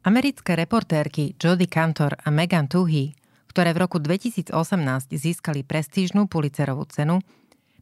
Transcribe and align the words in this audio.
Americké 0.00 0.56
reportérky 0.56 1.36
Jodie 1.36 1.68
Cantor 1.68 2.16
a 2.24 2.32
Megan 2.32 2.72
Toohey, 2.72 3.12
ktoré 3.52 3.76
v 3.76 3.84
roku 3.84 4.00
2018 4.00 4.48
získali 5.12 5.60
prestížnú 5.60 6.24
Pulitzerovú 6.24 6.88
cenu, 6.88 7.20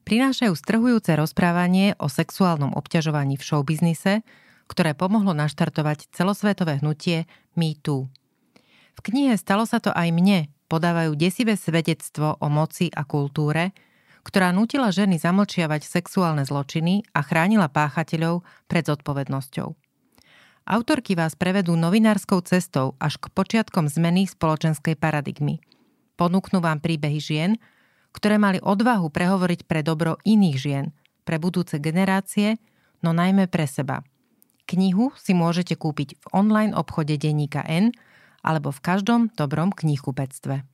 prinášajú 0.02 0.50
strhujúce 0.50 1.14
rozprávanie 1.14 1.94
o 2.02 2.10
sexuálnom 2.10 2.74
obťažovaní 2.74 3.38
v 3.38 3.46
showbiznise, 3.46 4.26
ktoré 4.66 4.98
pomohlo 4.98 5.30
naštartovať 5.30 6.10
celosvetové 6.10 6.82
hnutie 6.82 7.30
Me 7.54 7.78
Too. 7.78 8.10
V 8.98 9.00
knihe 9.06 9.38
Stalo 9.38 9.62
sa 9.62 9.78
to 9.78 9.94
aj 9.94 10.10
mne 10.10 10.50
podávajú 10.66 11.14
desivé 11.14 11.54
svedectvo 11.54 12.34
o 12.42 12.46
moci 12.50 12.90
a 12.90 13.06
kultúre, 13.06 13.70
ktorá 14.26 14.50
nutila 14.50 14.90
ženy 14.90 15.22
zamlčiavať 15.22 15.86
sexuálne 15.86 16.42
zločiny 16.42 17.06
a 17.14 17.22
chránila 17.22 17.70
páchateľov 17.70 18.42
pred 18.66 18.90
zodpovednosťou. 18.90 19.87
Autorky 20.68 21.16
vás 21.16 21.32
prevedú 21.32 21.80
novinárskou 21.80 22.44
cestou 22.44 22.92
až 23.00 23.16
k 23.16 23.32
počiatkom 23.32 23.88
zmeny 23.88 24.28
spoločenskej 24.28 25.00
paradigmy. 25.00 25.64
Ponúknú 26.20 26.60
vám 26.60 26.84
príbehy 26.84 27.24
žien, 27.24 27.56
ktoré 28.12 28.36
mali 28.36 28.60
odvahu 28.60 29.08
prehovoriť 29.08 29.64
pre 29.64 29.80
dobro 29.80 30.20
iných 30.28 30.56
žien, 30.60 30.92
pre 31.24 31.40
budúce 31.40 31.80
generácie, 31.80 32.60
no 33.00 33.16
najmä 33.16 33.48
pre 33.48 33.64
seba. 33.64 34.04
Knihu 34.68 35.16
si 35.16 35.32
môžete 35.32 35.72
kúpiť 35.72 36.20
v 36.20 36.24
online 36.36 36.76
obchode 36.76 37.16
denníka 37.16 37.64
N 37.64 37.96
alebo 38.44 38.68
v 38.68 38.84
každom 38.84 39.32
dobrom 39.40 39.72
knihkupectve. 39.72 40.68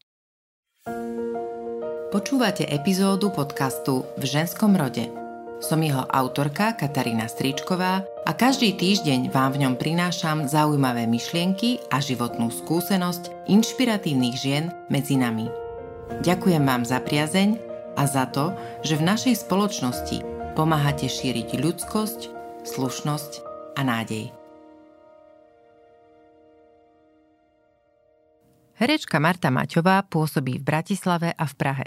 Počúvate 2.11 2.67
epizódu 2.67 3.31
podcastu 3.31 4.03
V 4.19 4.27
ženskom 4.27 4.75
rode– 4.75 5.07
som 5.65 5.81
jeho 5.81 6.05
autorka 6.13 6.77
Katarína 6.77 7.25
Stričková 7.25 8.05
a 8.29 8.31
každý 8.37 8.77
týždeň 8.77 9.33
vám 9.33 9.57
v 9.57 9.65
ňom 9.65 9.75
prinášam 9.81 10.45
zaujímavé 10.45 11.09
myšlienky 11.09 11.81
a 11.89 12.05
životnú 12.05 12.53
skúsenosť 12.53 13.49
inšpiratívnych 13.49 14.37
žien 14.37 14.69
medzi 14.93 15.17
nami. 15.17 15.49
Ďakujem 16.21 16.61
vám 16.61 16.85
za 16.85 17.01
priazeň 17.01 17.57
a 17.97 18.05
za 18.05 18.29
to, 18.29 18.53
že 18.85 19.01
v 19.01 19.09
našej 19.09 19.35
spoločnosti 19.41 20.21
pomáhate 20.53 21.09
šíriť 21.09 21.57
ľudskosť, 21.57 22.21
slušnosť 22.69 23.33
a 23.75 23.81
nádej. 23.81 24.29
Herečka 28.77 29.17
Marta 29.17 29.49
Maťová 29.49 30.05
pôsobí 30.13 30.61
v 30.61 30.67
Bratislave 30.67 31.33
a 31.33 31.45
v 31.49 31.55
Prahe. 31.57 31.87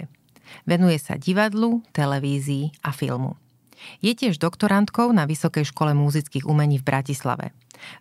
Venuje 0.66 0.98
sa 0.98 1.14
divadlu, 1.14 1.84
televízii 1.94 2.74
a 2.82 2.90
filmu. 2.90 3.38
Je 4.00 4.12
tiež 4.14 4.38
doktorantkou 4.38 5.10
na 5.14 5.26
Vysokej 5.26 5.68
škole 5.68 5.94
múzických 5.94 6.46
umení 6.46 6.78
v 6.78 6.86
Bratislave. 6.86 7.46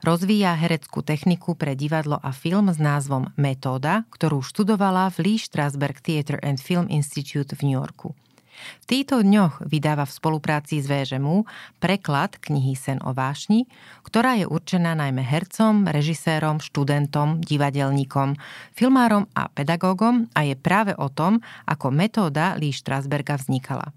Rozvíja 0.01 0.57
hereckú 0.57 1.05
techniku 1.05 1.53
pre 1.53 1.77
divadlo 1.77 2.17
a 2.17 2.33
film 2.33 2.73
s 2.73 2.81
názvom 2.81 3.29
Metóda, 3.37 4.09
ktorú 4.09 4.41
študovala 4.41 5.13
v 5.13 5.17
Lee 5.23 5.41
Strasberg 5.41 6.01
Theatre 6.01 6.41
and 6.41 6.57
Film 6.57 6.89
Institute 6.89 7.53
v 7.53 7.61
New 7.69 7.77
Yorku. 7.77 8.17
V 8.57 8.85
týchto 8.89 9.21
dňoch 9.21 9.69
vydáva 9.69 10.09
v 10.09 10.15
spolupráci 10.17 10.81
s 10.81 10.89
VŽMU 10.89 11.45
preklad 11.77 12.41
knihy 12.41 12.73
Sen 12.73 12.97
o 13.05 13.13
vášni, 13.13 13.69
ktorá 14.01 14.33
je 14.33 14.49
určená 14.49 14.97
najmä 14.97 15.21
hercom, 15.21 15.85
režisérom, 15.85 16.57
študentom, 16.57 17.37
divadelníkom, 17.45 18.33
filmárom 18.73 19.29
a 19.37 19.45
pedagógom 19.53 20.25
a 20.33 20.41
je 20.41 20.57
práve 20.57 20.97
o 20.97 21.05
tom, 21.13 21.37
ako 21.69 21.93
metóda 21.93 22.57
Lee 22.57 22.73
Strasberga 22.73 23.37
vznikala. 23.37 23.93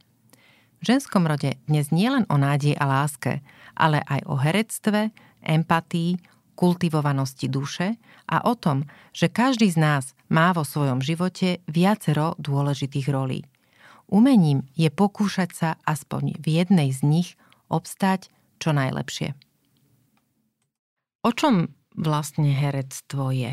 V 0.80 0.88
ženskom 0.88 1.28
rode 1.28 1.60
dnes 1.68 1.92
nie 1.92 2.08
len 2.08 2.24
o 2.32 2.40
nádej 2.40 2.72
a 2.80 2.88
láske, 2.88 3.44
ale 3.76 4.00
aj 4.00 4.24
o 4.24 4.40
herectve, 4.40 5.12
empatii, 5.44 6.16
kultivovanosti 6.56 7.52
duše 7.52 8.00
a 8.24 8.48
o 8.48 8.56
tom, 8.56 8.88
že 9.12 9.28
každý 9.28 9.68
z 9.68 9.76
nás 9.76 10.04
má 10.32 10.56
vo 10.56 10.64
svojom 10.64 11.04
živote 11.04 11.60
viacero 11.68 12.32
dôležitých 12.40 13.12
rolí. 13.12 13.44
Umením 14.08 14.64
je 14.72 14.88
pokúšať 14.88 15.50
sa 15.52 15.70
aspoň 15.84 16.40
v 16.40 16.64
jednej 16.64 16.96
z 16.96 17.00
nich 17.04 17.28
obstať 17.68 18.32
čo 18.56 18.72
najlepšie. 18.72 19.36
O 21.28 21.30
čom 21.36 21.76
vlastne 21.92 22.56
herectvo 22.56 23.28
je? 23.36 23.52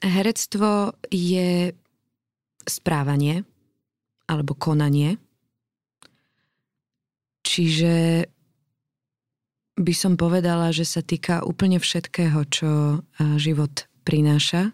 Herectvo 0.00 0.96
je 1.12 1.76
správanie 2.66 3.44
alebo 4.28 4.56
konanie. 4.56 5.16
Čiže 7.46 8.26
by 9.80 9.94
som 9.96 10.14
povedala, 10.20 10.70
že 10.70 10.84
sa 10.84 11.00
týka 11.00 11.40
úplne 11.42 11.80
všetkého, 11.80 12.40
čo 12.52 12.70
život 13.40 13.88
prináša. 14.04 14.70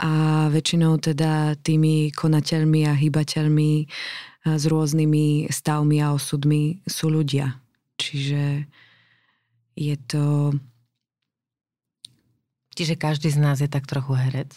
A 0.00 0.48
väčšinou 0.48 0.96
teda 0.98 1.54
tými 1.60 2.10
konateľmi 2.10 2.88
a 2.88 2.96
hýbateľmi 2.96 3.72
s 4.48 4.64
rôznymi 4.64 5.52
stavmi 5.52 6.00
a 6.00 6.16
osudmi 6.16 6.80
sú 6.88 7.12
ľudia. 7.12 7.60
Čiže 8.00 8.64
je 9.76 9.96
to 10.08 10.56
Čiže 12.70 12.96
každý 12.96 13.28
z 13.28 13.36
nás 13.36 13.60
je 13.60 13.68
tak 13.68 13.84
trochu 13.84 14.16
herec 14.16 14.56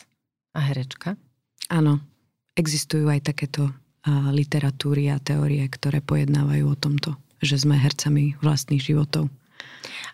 a 0.56 0.64
herečka? 0.64 1.20
Áno. 1.68 2.00
Existujú 2.54 3.10
aj 3.10 3.34
takéto 3.34 3.74
literatúry 4.08 5.08
a 5.10 5.18
teórie, 5.18 5.64
ktoré 5.66 6.04
pojednávajú 6.04 6.66
o 6.68 6.76
tomto, 6.76 7.16
že 7.40 7.56
sme 7.56 7.80
hercami 7.80 8.36
vlastných 8.44 8.84
životov. 8.84 9.32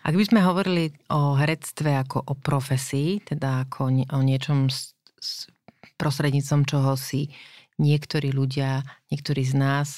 Ak 0.06 0.14
by 0.14 0.24
sme 0.24 0.40
hovorili 0.40 0.94
o 1.10 1.34
herectve 1.34 1.98
ako 1.98 2.22
o 2.22 2.34
profesii, 2.38 3.18
teda 3.20 3.66
ako 3.66 3.90
o 4.14 4.20
niečom 4.22 4.70
s, 4.70 4.94
s 5.18 5.50
prostrednícom 5.98 6.64
čoho 6.64 6.94
si 6.94 7.28
niektorí 7.76 8.30
ľudia, 8.30 8.86
niektorí 9.10 9.42
z 9.44 9.54
nás 9.58 9.88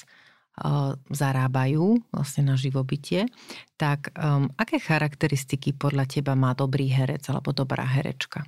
zarábajú 1.09 1.97
vlastne 2.13 2.53
na 2.53 2.53
živobytie, 2.53 3.25
tak 3.73 4.13
um, 4.13 4.53
aké 4.53 4.77
charakteristiky 4.77 5.73
podľa 5.73 6.05
teba 6.05 6.37
má 6.37 6.53
dobrý 6.53 6.93
herec 6.93 7.25
alebo 7.25 7.49
dobrá 7.57 7.81
herečka? 7.89 8.45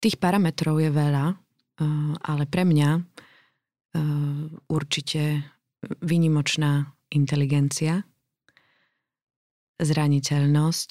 Tých 0.00 0.16
parametrov 0.16 0.80
je 0.80 0.90
veľa, 0.90 1.26
uh, 1.32 2.12
ale 2.24 2.44
pre 2.48 2.64
mňa 2.64 2.90
uh, 2.96 3.02
určite 4.72 5.44
výnimočná 6.00 6.92
inteligencia, 7.12 8.04
zraniteľnosť 9.80 10.90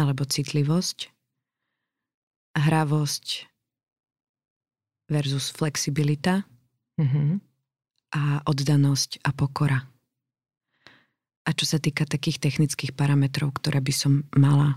alebo 0.00 0.24
citlivosť, 0.24 0.98
hravosť 2.56 3.26
versus 5.08 5.48
flexibilita, 5.52 6.44
mm-hmm 7.00 7.48
a 8.12 8.40
oddanosť 8.48 9.20
a 9.24 9.30
pokora. 9.36 9.80
A 11.44 11.50
čo 11.56 11.64
sa 11.64 11.80
týka 11.80 12.04
takých 12.04 12.40
technických 12.40 12.92
parametrov, 12.92 13.56
ktoré 13.56 13.80
by 13.80 13.92
som 13.92 14.12
mala 14.36 14.76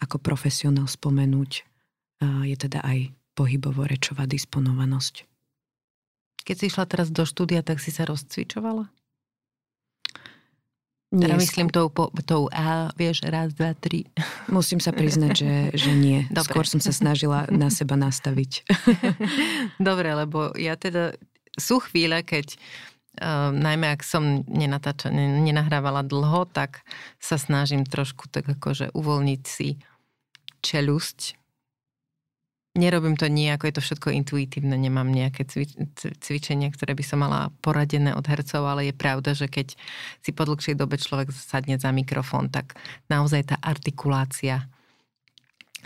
ako 0.00 0.20
profesionál 0.20 0.88
spomenúť, 0.88 1.64
je 2.22 2.56
teda 2.56 2.84
aj 2.84 3.10
pohybovo-rečová 3.34 4.30
disponovanosť. 4.30 5.26
Keď 6.44 6.54
si 6.60 6.64
išla 6.68 6.84
teraz 6.84 7.08
do 7.08 7.24
štúdia, 7.24 7.64
tak 7.64 7.80
si 7.80 7.88
sa 7.88 8.04
rozcvičovala? 8.04 8.92
Nie, 11.14 11.30
teda 11.30 11.38
myslím 11.38 11.68
tou, 11.70 11.86
tou 12.26 12.50
A, 12.50 12.90
vieš, 12.98 13.22
raz, 13.22 13.54
dva, 13.54 13.72
tri. 13.78 14.10
Musím 14.50 14.82
sa 14.82 14.90
priznať, 14.90 15.32
že, 15.32 15.54
že 15.72 15.92
nie. 15.94 16.26
Dobre. 16.26 16.50
Skôr 16.50 16.66
som 16.66 16.82
sa 16.82 16.90
snažila 16.90 17.46
na 17.54 17.70
seba 17.70 17.94
nastaviť. 17.94 18.66
Dobre, 19.88 20.10
lebo 20.10 20.50
ja 20.58 20.74
teda 20.74 21.14
sú 21.54 21.82
chvíle, 21.82 22.22
keď 22.22 22.58
Uh, 23.14 23.54
najmä 23.54 23.94
ak 23.94 24.02
som 24.02 24.42
nenatáča, 24.50 25.06
nenahrávala 25.14 26.02
dlho, 26.02 26.50
tak 26.50 26.82
sa 27.22 27.38
snažím 27.38 27.86
trošku 27.86 28.26
tak 28.26 28.42
akože 28.42 28.90
uvoľniť 28.90 29.42
si 29.46 29.78
čelusť. 30.66 31.38
Nerobím 32.74 33.14
to 33.14 33.30
nejako, 33.30 33.70
je 33.70 33.74
to 33.78 33.82
všetko 33.86 34.08
intuitívne, 34.10 34.74
nemám 34.74 35.06
nejaké 35.06 35.46
cvičenia, 36.18 36.74
ktoré 36.74 36.98
by 36.98 37.04
som 37.06 37.22
mala 37.22 37.54
poradené 37.62 38.18
od 38.18 38.26
hercov, 38.26 38.66
ale 38.66 38.90
je 38.90 38.94
pravda, 38.94 39.30
že 39.30 39.46
keď 39.46 39.78
si 40.18 40.34
po 40.34 40.42
dlhšej 40.42 40.74
dobe 40.74 40.98
človek 40.98 41.30
sadne 41.30 41.78
za 41.78 41.94
mikrofón, 41.94 42.50
tak 42.50 42.74
naozaj 43.06 43.54
tá 43.54 43.56
artikulácia 43.62 44.66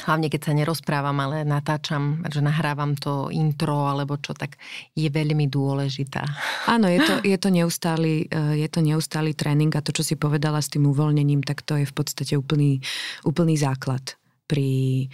hlavne 0.07 0.31
keď 0.31 0.41
sa 0.51 0.53
nerozprávam, 0.55 1.19
ale 1.19 1.43
natáčam, 1.43 2.23
že 2.31 2.39
nahrávam 2.39 2.95
to 2.95 3.35
intro 3.35 3.91
alebo 3.91 4.15
čo, 4.23 4.31
tak 4.31 4.55
je 4.95 5.11
veľmi 5.11 5.51
dôležitá. 5.51 6.23
Áno, 6.71 6.87
je 6.87 7.03
to, 7.03 7.15
je 7.27 7.39
to, 7.39 7.49
neustály, 7.51 8.31
eh, 8.31 8.63
je 8.63 8.69
to 8.71 8.79
neustály 8.79 9.35
tréning 9.35 9.75
a 9.75 9.83
to, 9.83 9.91
čo 9.91 10.07
si 10.07 10.15
povedala 10.15 10.63
s 10.63 10.71
tým 10.71 10.87
uvoľnením, 10.87 11.43
tak 11.43 11.67
to 11.67 11.75
je 11.75 11.87
v 11.89 11.95
podstate 11.95 12.39
úplný, 12.39 12.79
úplný 13.27 13.59
základ 13.59 14.15
pri 14.47 15.07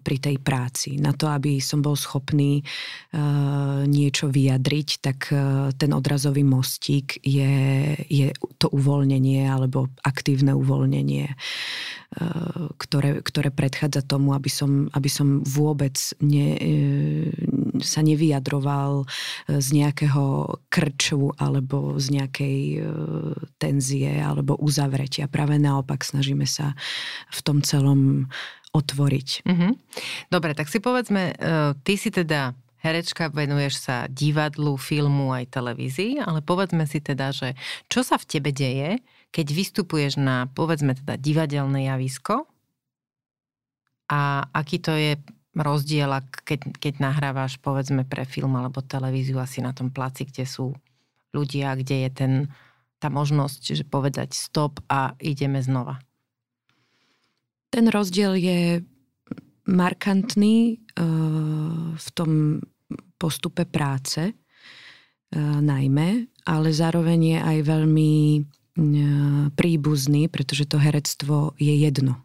pri 0.00 0.16
tej 0.16 0.40
práci. 0.40 0.96
Na 0.96 1.12
to, 1.12 1.28
aby 1.28 1.60
som 1.60 1.84
bol 1.84 1.92
schopný 1.92 2.64
niečo 3.84 4.32
vyjadriť, 4.32 4.88
tak 5.04 5.28
ten 5.76 5.90
odrazový 5.92 6.40
mostík 6.40 7.20
je, 7.20 7.52
je 8.08 8.32
to 8.56 8.72
uvoľnenie 8.72 9.44
alebo 9.44 9.92
aktívne 10.00 10.56
uvoľnenie, 10.56 11.36
ktoré, 12.80 13.20
ktoré 13.20 13.48
predchádza 13.52 14.02
tomu, 14.02 14.32
aby 14.32 14.48
som, 14.48 14.88
aby 14.96 15.10
som 15.12 15.44
vôbec 15.44 16.00
ne, 16.24 16.48
sa 17.84 18.00
nevyjadroval 18.02 19.04
z 19.46 19.68
nejakého 19.70 20.58
krču 20.72 21.30
alebo 21.36 22.00
z 22.00 22.06
nejakej 22.18 22.58
tenzie 23.60 24.16
alebo 24.16 24.56
uzavretia. 24.58 25.30
Práve 25.30 25.60
naopak 25.60 26.02
snažíme 26.02 26.48
sa 26.48 26.72
v 27.30 27.40
tom 27.44 27.60
celom 27.62 28.32
otvoriť. 28.70 29.28
Mm-hmm. 29.46 29.72
Dobre, 30.30 30.54
tak 30.54 30.70
si 30.70 30.78
povedzme, 30.78 31.34
e, 31.34 31.74
ty 31.82 31.98
si 31.98 32.14
teda 32.14 32.54
herečka, 32.80 33.28
venuješ 33.28 33.74
sa 33.82 33.96
divadlu, 34.08 34.80
filmu 34.80 35.36
aj 35.36 35.52
televízii, 35.52 36.24
ale 36.24 36.40
povedzme 36.40 36.88
si 36.88 37.02
teda, 37.02 37.34
že 37.34 37.58
čo 37.92 38.00
sa 38.00 38.16
v 38.16 38.28
tebe 38.28 38.50
deje, 38.54 39.04
keď 39.30 39.46
vystupuješ 39.52 40.16
na, 40.16 40.48
povedzme 40.50 40.96
teda, 40.96 41.20
divadelné 41.20 41.92
javisko 41.92 42.48
a 44.10 44.48
aký 44.50 44.80
to 44.80 44.96
je 44.96 45.12
rozdiel, 45.54 46.10
keď, 46.46 46.60
keď 46.78 46.94
nahrávaš, 47.02 47.60
povedzme, 47.60 48.06
pre 48.06 48.24
film 48.24 48.56
alebo 48.56 48.80
televíziu 48.80 49.38
asi 49.38 49.60
na 49.60 49.76
tom 49.76 49.92
placi, 49.92 50.24
kde 50.24 50.48
sú 50.48 50.72
ľudia, 51.36 51.76
kde 51.78 52.06
je 52.06 52.10
ten, 52.10 52.32
tá 52.98 53.12
možnosť, 53.12 53.76
že 53.76 53.84
povedať 53.86 54.34
stop 54.34 54.82
a 54.90 55.14
ideme 55.20 55.60
znova. 55.62 56.02
Ten 57.70 57.86
rozdiel 57.86 58.34
je 58.34 58.82
markantný 59.70 60.56
eh, 60.74 61.04
v 61.94 62.08
tom 62.14 62.58
postupe 63.14 63.62
práce 63.64 64.20
eh, 64.26 64.34
najmä, 65.62 66.26
ale 66.50 66.68
zároveň 66.74 67.20
je 67.22 67.38
aj 67.38 67.58
veľmi 67.62 68.12
eh, 68.36 68.42
príbuzný, 69.54 70.26
pretože 70.26 70.66
to 70.66 70.82
herectvo 70.82 71.54
je 71.62 71.74
jedno. 71.78 72.18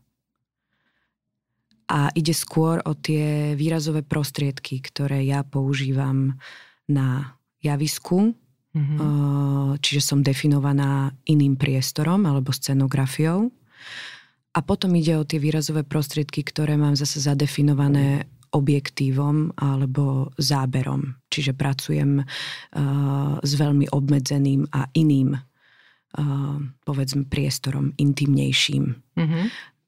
A 1.86 2.10
ide 2.18 2.34
skôr 2.34 2.82
o 2.82 2.98
tie 2.98 3.54
výrazové 3.54 4.02
prostriedky, 4.02 4.82
ktoré 4.82 5.22
ja 5.22 5.46
používam 5.46 6.34
na 6.90 7.38
javisku, 7.62 8.34
mm-hmm. 8.74 9.78
čiže 9.78 10.02
som 10.02 10.26
definovaná 10.26 11.14
iným 11.30 11.54
priestorom 11.54 12.26
alebo 12.26 12.50
scenografiou 12.50 13.54
a 14.56 14.60
potom 14.64 14.96
ide 14.96 15.20
o 15.20 15.28
tie 15.28 15.36
výrazové 15.36 15.84
prostriedky, 15.84 16.40
ktoré 16.48 16.80
mám 16.80 16.96
zase 16.96 17.20
zadefinované 17.20 18.24
objektívom 18.56 19.52
alebo 19.60 20.32
záberom. 20.40 21.20
Čiže 21.28 21.52
pracujem 21.52 22.24
uh, 22.24 23.36
s 23.44 23.52
veľmi 23.60 23.92
obmedzeným 23.92 24.72
a 24.72 24.88
iným, 24.96 25.36
uh, 25.36 26.56
povedzme, 26.88 27.28
priestorom, 27.28 27.92
intimnejším. 28.00 28.96
Mm-hmm. 29.20 29.46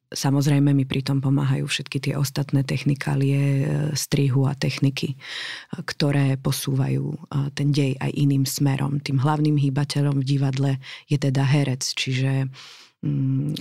Samozrejme 0.07 0.71
mi 0.71 0.87
pri 0.87 1.03
tom 1.03 1.19
pomáhajú 1.19 1.67
všetky 1.67 1.99
tie 1.99 2.13
ostatné 2.19 2.67
technikálie 2.67 3.39
uh, 3.39 3.95
strihu 3.95 4.43
a 4.43 4.51
techniky, 4.51 5.15
uh, 5.15 5.79
ktoré 5.87 6.35
posúvajú 6.35 7.15
uh, 7.15 7.47
ten 7.55 7.71
dej 7.71 7.95
aj 8.03 8.11
iným 8.19 8.43
smerom. 8.43 8.99
Tým 8.99 9.23
hlavným 9.23 9.55
hýbateľom 9.55 10.19
v 10.19 10.27
divadle 10.27 10.71
je 11.07 11.15
teda 11.15 11.47
herec, 11.47 11.87
čiže 11.87 12.51
Mm, 12.51 12.86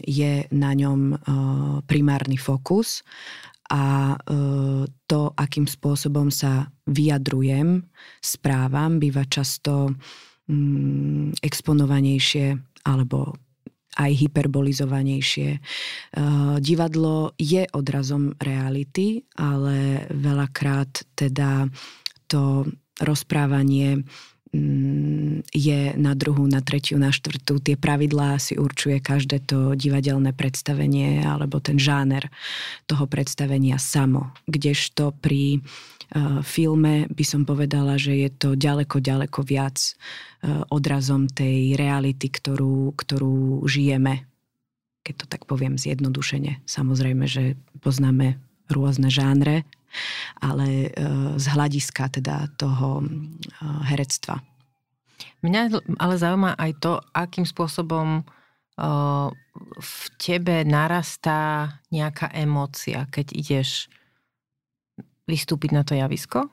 je 0.00 0.48
na 0.48 0.72
ňom 0.72 1.00
e, 1.12 1.16
primárny 1.84 2.40
fokus 2.40 3.04
a 3.68 4.14
e, 4.14 4.16
to, 5.06 5.20
akým 5.36 5.68
spôsobom 5.68 6.32
sa 6.32 6.72
vyjadrujem, 6.88 7.84
správam, 8.24 8.96
býva 8.96 9.28
často 9.28 9.92
mm, 10.48 11.42
exponovanejšie 11.44 12.56
alebo 12.86 13.36
aj 13.96 14.12
hyperbolizovanejšie. 14.12 15.50
E, 15.52 15.60
divadlo 16.60 17.36
je 17.36 17.68
odrazom 17.76 18.32
reality, 18.40 19.20
ale 19.36 20.08
veľakrát 20.16 21.12
teda 21.12 21.68
to 22.24 22.64
rozprávanie 23.04 24.00
Mm, 24.00 24.04
je 25.52 25.80
na 25.96 26.12
druhú, 26.12 26.44
na 26.48 26.60
tretiu, 26.60 26.96
na 27.00 27.12
štvrtú. 27.12 27.60
Tie 27.62 27.76
pravidlá 27.78 28.40
si 28.40 28.58
určuje 28.58 29.00
každé 29.00 29.44
to 29.46 29.72
divadelné 29.76 30.32
predstavenie 30.32 31.24
alebo 31.24 31.60
ten 31.62 31.80
žáner 31.80 32.28
toho 32.84 33.06
predstavenia 33.06 33.80
samo. 33.80 34.32
Kdežto 34.48 35.16
pri 35.18 35.60
uh, 35.60 36.40
filme 36.42 37.08
by 37.08 37.24
som 37.24 37.42
povedala, 37.48 37.96
že 37.96 38.16
je 38.16 38.30
to 38.32 38.48
ďaleko, 38.58 39.00
ďaleko 39.00 39.40
viac 39.44 39.76
uh, 39.80 40.64
odrazom 40.72 41.28
tej 41.30 41.76
reality, 41.78 42.28
ktorú, 42.28 42.92
ktorú 42.96 43.64
žijeme. 43.64 44.26
Keď 45.06 45.14
to 45.22 45.26
tak 45.30 45.46
poviem 45.46 45.78
zjednodušene. 45.78 46.66
Samozrejme, 46.66 47.24
že 47.30 47.54
poznáme 47.78 48.42
rôzne 48.66 49.06
žánre 49.06 49.62
ale 50.42 50.68
e, 50.86 51.00
z 51.36 51.46
hľadiska 51.50 52.20
teda 52.20 52.50
toho 52.60 53.02
e, 53.02 53.06
herectva. 53.88 54.40
Mňa 55.40 55.60
ale 55.96 56.14
zaujíma 56.20 56.58
aj 56.58 56.72
to, 56.80 56.92
akým 57.16 57.46
spôsobom 57.48 58.20
e, 58.20 58.22
v 59.80 59.92
tebe 60.20 60.66
narastá 60.66 61.72
nejaká 61.88 62.32
emócia, 62.36 63.08
keď 63.08 63.26
ideš 63.32 63.88
vystúpiť 65.26 65.70
na 65.74 65.82
to 65.82 65.98
javisko. 65.98 66.48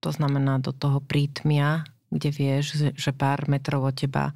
To 0.00 0.10
znamená 0.10 0.58
do 0.58 0.72
toho 0.72 0.98
prítmia, 1.04 1.84
kde 2.10 2.30
vieš, 2.32 2.90
že 2.96 3.10
pár 3.14 3.46
metrov 3.46 3.86
od 3.86 3.94
teba 3.94 4.34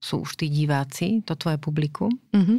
sú 0.00 0.24
už 0.24 0.36
tí 0.40 0.52
diváci, 0.52 1.24
to 1.24 1.36
tvoje 1.36 1.56
publikum. 1.60 2.12
Mm-hmm. 2.32 2.58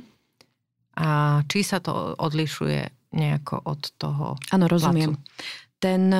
A 0.96 1.07
či 1.46 1.60
sa 1.62 1.84
to 1.84 2.16
odlišuje 2.18 2.94
nejako 3.16 3.64
od 3.64 3.82
toho 3.96 4.36
Áno, 4.52 4.66
rozumiem. 4.68 5.16
Ten, 5.80 6.12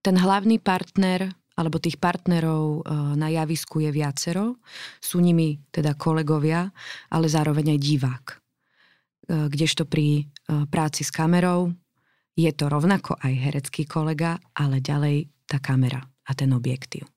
ten 0.00 0.16
hlavný 0.16 0.62
partner 0.62 1.26
alebo 1.56 1.80
tých 1.80 1.96
partnerov 1.96 2.62
e, 2.62 2.80
na 3.16 3.32
javisku 3.32 3.80
je 3.80 3.90
viacero. 3.90 4.60
Sú 5.00 5.24
nimi 5.24 5.56
teda 5.72 5.96
kolegovia, 5.96 6.68
ale 7.08 7.32
zároveň 7.32 7.74
aj 7.74 7.80
divák. 7.80 8.24
E, 8.28 8.36
kdežto 9.48 9.88
pri 9.88 10.20
e, 10.20 10.24
práci 10.68 11.02
s 11.02 11.10
kamerou 11.10 11.72
je 12.36 12.52
to 12.52 12.68
rovnako 12.68 13.16
aj 13.16 13.32
herecký 13.32 13.88
kolega, 13.88 14.36
ale 14.52 14.84
ďalej 14.84 15.48
tá 15.48 15.56
kamera 15.56 16.04
a 16.04 16.32
ten 16.36 16.52
objektív. 16.52 17.08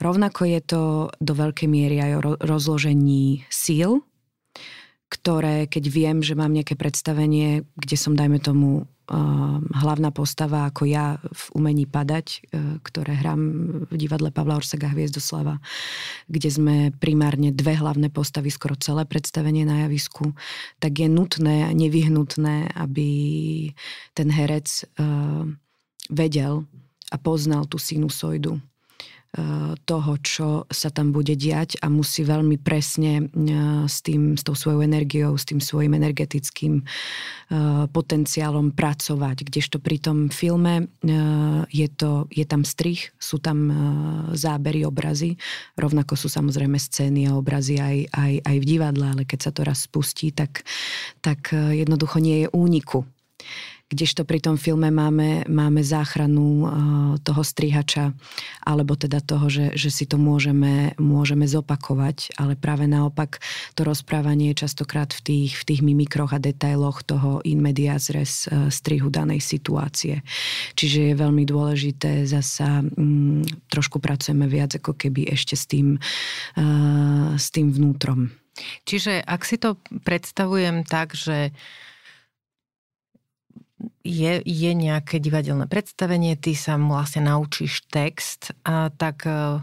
Rovnako 0.00 0.48
je 0.48 0.60
to 0.64 0.82
do 1.20 1.32
veľkej 1.36 1.68
miery 1.68 2.00
aj 2.00 2.12
o 2.16 2.20
rozložení 2.40 3.44
síl, 3.52 4.00
ktoré, 5.08 5.64
keď 5.64 5.84
viem, 5.88 6.18
že 6.20 6.36
mám 6.36 6.52
nejaké 6.52 6.76
predstavenie, 6.76 7.64
kde 7.80 7.96
som, 7.96 8.12
dajme 8.12 8.44
tomu, 8.44 8.84
uh, 8.84 9.56
hlavná 9.80 10.12
postava 10.12 10.68
ako 10.68 10.84
ja 10.84 11.16
v 11.24 11.42
umení 11.56 11.88
padať, 11.88 12.26
uh, 12.28 12.76
ktoré 12.84 13.16
hrám 13.16 13.42
v 13.88 13.94
divadle 13.96 14.28
Pavla 14.28 14.60
Orsega 14.60 14.92
Hviezdoslava, 14.92 15.64
kde 16.28 16.50
sme 16.52 16.76
primárne 16.92 17.56
dve 17.56 17.72
hlavné 17.80 18.12
postavy, 18.12 18.52
skoro 18.52 18.76
celé 18.76 19.08
predstavenie 19.08 19.64
na 19.64 19.88
javisku, 19.88 20.36
tak 20.76 21.00
je 21.00 21.08
nutné, 21.08 21.72
nevyhnutné, 21.72 22.76
aby 22.76 23.08
ten 24.12 24.28
herec 24.28 24.84
uh, 25.00 25.48
vedel 26.12 26.68
a 27.08 27.16
poznal 27.16 27.64
tú 27.64 27.80
sinusoidu 27.80 28.60
toho, 29.84 30.12
čo 30.24 30.64
sa 30.72 30.88
tam 30.88 31.12
bude 31.12 31.36
diať 31.36 31.76
a 31.84 31.92
musí 31.92 32.24
veľmi 32.24 32.56
presne 32.64 33.28
eh, 33.28 33.84
s, 33.84 34.00
tým, 34.00 34.40
s 34.40 34.42
tou 34.42 34.56
svojou 34.56 34.80
energiou, 34.80 35.36
s 35.36 35.44
tým 35.44 35.60
svojim 35.60 35.92
energetickým 35.92 36.80
eh, 36.80 37.84
potenciálom 37.92 38.72
pracovať. 38.72 39.44
Kdežto 39.44 39.84
pri 39.84 40.00
tom 40.00 40.32
filme 40.32 40.88
je, 41.68 41.88
to, 41.92 42.24
je 42.32 42.44
tam 42.44 42.64
strich, 42.64 43.12
sú 43.16 43.40
tam 43.40 43.70
zábery, 44.32 44.84
obrazy, 44.84 45.36
rovnako 45.76 46.16
sú 46.16 46.28
samozrejme 46.28 46.76
scény 46.76 47.28
a 47.28 47.36
obrazy 47.36 47.80
aj, 47.80 47.96
aj, 48.12 48.32
aj 48.44 48.56
v 48.60 48.64
divadle, 48.64 49.04
ale 49.12 49.22
keď 49.24 49.48
sa 49.48 49.50
to 49.52 49.64
raz 49.64 49.84
spustí, 49.84 50.32
tak, 50.32 50.64
tak 51.24 51.52
jednoducho 51.52 52.20
nie 52.20 52.44
je 52.44 52.48
úniku 52.52 53.08
kdežto 53.88 54.28
pri 54.28 54.44
tom 54.44 54.60
filme 54.60 54.92
máme, 54.92 55.48
máme 55.48 55.80
záchranu 55.80 56.44
uh, 56.44 56.68
toho 57.24 57.40
strihača, 57.40 58.12
alebo 58.60 58.92
teda 59.00 59.24
toho, 59.24 59.48
že, 59.48 59.72
že 59.72 59.88
si 59.88 60.04
to 60.04 60.20
môžeme, 60.20 60.92
môžeme 61.00 61.48
zopakovať, 61.48 62.36
ale 62.36 62.52
práve 62.52 62.84
naopak 62.84 63.40
to 63.72 63.88
rozprávanie 63.88 64.52
je 64.52 64.68
častokrát 64.68 65.08
v 65.16 65.20
tých, 65.24 65.52
v 65.56 65.64
tých 65.72 65.80
mimikroch 65.80 66.36
a 66.36 66.38
detailoch 66.38 67.00
toho 67.00 67.40
in 67.48 67.64
medias 67.64 68.12
res 68.12 68.44
uh, 68.52 68.68
strihu 68.68 69.08
danej 69.08 69.40
situácie. 69.40 70.20
Čiže 70.76 71.12
je 71.12 71.14
veľmi 71.16 71.48
dôležité 71.48 72.28
zasa, 72.28 72.84
um, 72.84 73.40
trošku 73.72 74.04
pracujeme 74.04 74.44
viac 74.44 74.76
ako 74.76 75.00
keby 75.00 75.32
ešte 75.32 75.56
s 75.56 75.64
tým, 75.64 75.96
uh, 76.60 77.32
s 77.40 77.48
tým 77.48 77.72
vnútrom. 77.72 78.28
Čiže 78.84 79.22
ak 79.22 79.46
si 79.46 79.56
to 79.56 79.78
predstavujem 80.04 80.82
tak, 80.84 81.14
že 81.14 81.54
je, 84.02 84.42
je 84.42 84.70
nejaké 84.74 85.22
divadelné 85.22 85.70
predstavenie, 85.70 86.34
ty 86.34 86.54
sa 86.58 86.74
vlastne 86.78 87.30
naučíš 87.30 87.86
text, 87.86 88.50
a 88.66 88.90
tak 88.90 89.22
e, 89.26 89.62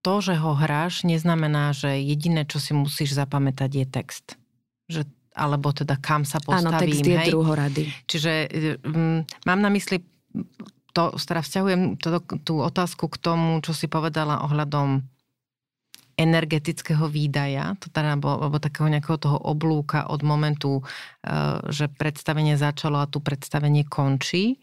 to, 0.00 0.14
že 0.24 0.40
ho 0.40 0.56
hráš, 0.56 1.04
neznamená, 1.04 1.76
že 1.76 2.00
jediné, 2.00 2.48
čo 2.48 2.56
si 2.56 2.72
musíš 2.72 3.12
zapamätať, 3.12 3.70
je 3.70 3.86
text. 3.86 4.26
Že, 4.88 5.04
alebo 5.36 5.72
teda 5.76 6.00
kam 6.00 6.24
sa 6.24 6.40
postavím. 6.40 6.72
Áno, 6.72 6.80
text 6.80 7.04
je 7.04 7.18
hej? 7.20 7.28
druhorady. 7.28 7.82
Čiže 8.08 8.32
um, 8.80 9.20
mám 9.44 9.60
na 9.60 9.68
mysli, 9.68 10.00
to, 10.96 11.12
teda 11.20 11.44
vzťahujem 11.44 12.00
to, 12.00 12.08
tú 12.42 12.64
otázku 12.64 13.12
k 13.12 13.20
tomu, 13.20 13.60
čo 13.60 13.76
si 13.76 13.86
povedala 13.86 14.40
ohľadom 14.48 15.04
energetického 16.20 17.08
výdaja, 17.08 17.80
to 17.80 17.88
teda, 17.88 18.12
alebo, 18.12 18.36
alebo 18.36 18.60
takého 18.60 18.92
nejakého 18.92 19.16
toho 19.16 19.40
oblúka 19.40 20.04
od 20.04 20.20
momentu, 20.20 20.84
eh, 21.24 21.64
že 21.72 21.88
predstavenie 21.88 22.60
začalo 22.60 23.00
a 23.00 23.08
tu 23.08 23.24
predstavenie 23.24 23.88
končí. 23.88 24.60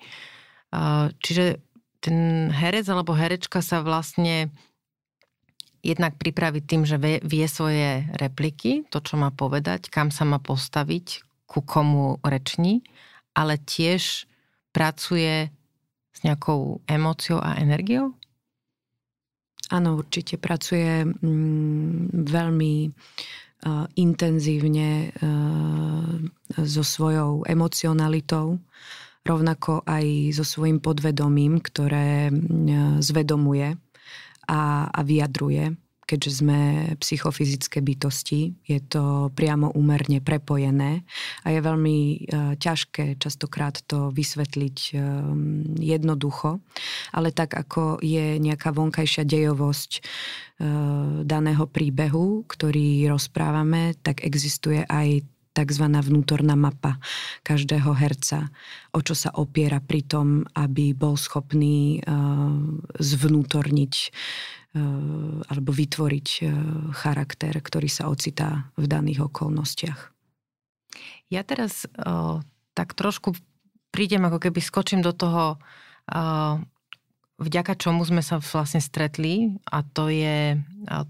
Eh, 0.69 1.09
čiže 1.17 1.57
ten 1.97 2.49
herec 2.53 2.85
alebo 2.85 3.17
herečka 3.17 3.65
sa 3.65 3.81
vlastne 3.81 4.53
jednak 5.81 6.19
pripraviť 6.21 6.63
tým, 6.67 6.83
že 6.85 7.01
vie, 7.01 7.17
vie 7.25 7.45
svoje 7.49 8.05
repliky, 8.21 8.85
to, 8.93 9.01
čo 9.01 9.17
má 9.17 9.33
povedať, 9.33 9.89
kam 9.89 10.13
sa 10.13 10.27
má 10.27 10.37
postaviť, 10.37 11.25
ku 11.47 11.63
komu 11.63 12.19
reční, 12.27 12.83
ale 13.31 13.55
tiež 13.55 14.27
pracuje 14.75 15.47
s 16.11 16.19
nejakou 16.27 16.83
emóciou 16.91 17.39
a 17.39 17.55
energiou? 17.55 18.11
Áno, 19.67 19.99
určite 19.99 20.39
pracuje 20.39 21.03
mm, 21.03 22.23
veľmi 22.23 22.75
uh, 22.87 23.85
intenzívne 23.99 25.11
uh, 25.11 26.15
so 26.63 26.83
svojou 26.87 27.43
emocionalitou, 27.43 28.55
rovnako 29.27 29.83
aj 29.83 30.31
so 30.39 30.47
svojím 30.47 30.79
podvedomím, 30.79 31.59
ktoré 31.59 32.31
uh, 32.31 32.35
zvedomuje 33.03 33.75
a, 34.47 34.87
a 34.87 34.99
vyjadruje 35.03 35.86
keďže 36.07 36.31
sme 36.41 36.59
psychofyzické 37.03 37.83
bytosti, 37.83 38.55
je 38.63 38.79
to 38.79 39.27
priamo 39.35 39.75
úmerne 39.75 40.23
prepojené 40.23 41.03
a 41.43 41.47
je 41.51 41.59
veľmi 41.59 41.97
e, 41.99 42.17
ťažké 42.55 43.19
častokrát 43.19 43.75
to 43.83 44.09
vysvetliť 44.15 44.77
e, 44.79 44.91
jednoducho, 45.83 46.63
ale 47.11 47.35
tak 47.35 47.59
ako 47.59 47.99
je 47.99 48.39
nejaká 48.39 48.71
vonkajšia 48.71 49.27
dejovosť 49.27 49.91
e, 49.93 50.01
daného 51.27 51.67
príbehu, 51.67 52.47
ktorý 52.47 53.11
rozprávame, 53.11 53.99
tak 53.99 54.23
existuje 54.23 54.87
aj 54.87 55.27
tzv. 55.57 55.85
vnútorná 55.89 56.53
mapa 56.53 57.01
každého 57.41 57.97
herca, 57.97 58.53
o 58.93 59.01
čo 59.01 59.17
sa 59.17 59.33
opiera 59.33 59.81
pri 59.81 60.05
tom, 60.05 60.45
aby 60.53 60.93
bol 60.93 61.17
schopný 61.17 62.05
zvnútorniť 63.01 63.93
Eh, 64.77 65.37
alebo 65.47 65.71
vytvoriť 65.73 66.27
eh, 66.43 66.51
charakter, 66.93 67.53
ktorý 67.55 67.89
sa 67.89 68.11
ocitá 68.11 68.69
v 68.77 68.85
daných 68.85 69.25
okolnostiach. 69.31 70.13
Ja 71.27 71.43
teraz 71.43 71.83
o, 71.83 72.39
tak 72.71 72.95
trošku 72.95 73.35
prídem, 73.91 74.23
ako 74.23 74.47
keby 74.47 74.63
skočím 74.63 75.03
do 75.03 75.11
toho, 75.11 75.59
vďaka 77.37 77.77
čomu 77.77 78.01
sme 78.01 78.25
sa 78.25 78.41
vlastne 78.41 78.81
stretli 78.81 79.53
a 79.69 79.85
to 79.85 80.09
je 80.09 80.57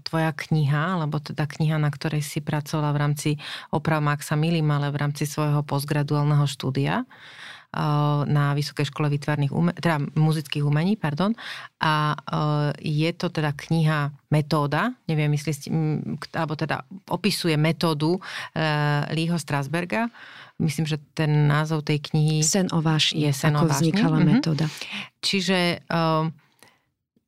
tvoja 0.04 0.30
kniha, 0.36 1.00
alebo 1.00 1.20
teda 1.20 1.48
kniha, 1.48 1.80
na 1.80 1.88
ktorej 1.88 2.20
si 2.20 2.44
pracovala 2.44 2.92
v 2.92 3.00
rámci 3.00 3.30
oprav 3.72 4.04
Maxa 4.04 4.36
Milim, 4.36 4.68
ale 4.68 4.92
v 4.92 5.00
rámci 5.00 5.24
svojho 5.24 5.64
postgraduálneho 5.64 6.44
štúdia 6.44 7.08
na 8.24 8.56
Vysokej 8.56 8.88
škole 8.88 9.12
výtvarných 9.12 9.52
ume- 9.52 9.76
teda 9.76 10.00
muzických 10.16 10.64
umení, 10.64 10.96
pardon. 10.96 11.36
A 11.84 12.16
je 12.80 13.12
to 13.12 13.28
teda 13.28 13.52
kniha 13.52 14.08
Metóda, 14.32 14.96
neviem, 15.04 15.28
myslí 15.32 15.68
alebo 16.32 16.56
teda 16.56 16.84
opisuje 17.12 17.56
metódu 17.60 18.16
e, 18.16 18.20
Lího 19.12 19.36
Strasberga. 19.36 20.08
Myslím, 20.58 20.90
že 20.90 20.98
ten 21.14 21.46
názov 21.46 21.86
tej 21.86 22.02
knihy 22.02 22.42
Sen 22.42 22.66
o 22.74 22.82
vášni, 22.82 23.26
je 23.26 23.32
Sen 23.32 23.54
ako 23.54 23.64
o 23.64 23.70
vznikala 23.70 24.18
mm-hmm. 24.18 24.30
metóda. 24.42 24.66
Čiže 25.22 25.86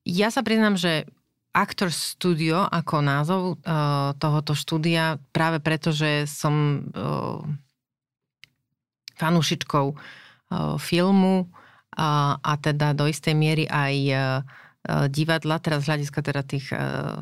ja 0.07 0.29
sa 0.35 0.43
priznám, 0.43 0.75
že 0.75 1.07
Actor 1.51 1.91
Studio 1.91 2.63
ako 2.67 2.97
názov 3.03 3.43
uh, 3.59 4.15
tohoto 4.19 4.55
štúdia 4.55 5.19
práve 5.35 5.59
preto, 5.59 5.91
že 5.91 6.27
som 6.27 6.87
uh, 6.91 7.43
fanúšičkou 9.19 9.87
filmu 10.83 11.47
a, 11.95 12.35
a 12.43 12.53
teda 12.59 12.91
do 12.91 13.07
istej 13.07 13.39
miery 13.39 13.71
aj 13.71 13.95
divadla, 15.13 15.63
teraz 15.63 15.85
z 15.85 15.89
hľadiska 15.93 16.21
teda 16.25 16.43
tých 16.43 16.73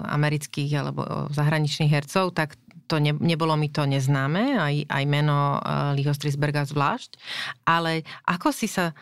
amerických 0.07 0.71
alebo 0.79 1.29
zahraničných 1.35 1.91
hercov, 1.93 2.33
tak 2.33 2.55
to 2.88 2.97
ne, 2.97 3.12
nebolo 3.12 3.52
mi 3.61 3.68
to 3.68 3.85
neznáme, 3.85 4.57
aj, 4.57 4.88
aj 4.88 5.04
meno 5.04 5.61
Liho 5.92 6.16
Strisberga 6.16 6.64
zvlášť. 6.64 7.21
Ale 7.68 8.09
ako 8.25 8.49
si 8.49 8.66
sa 8.66 8.97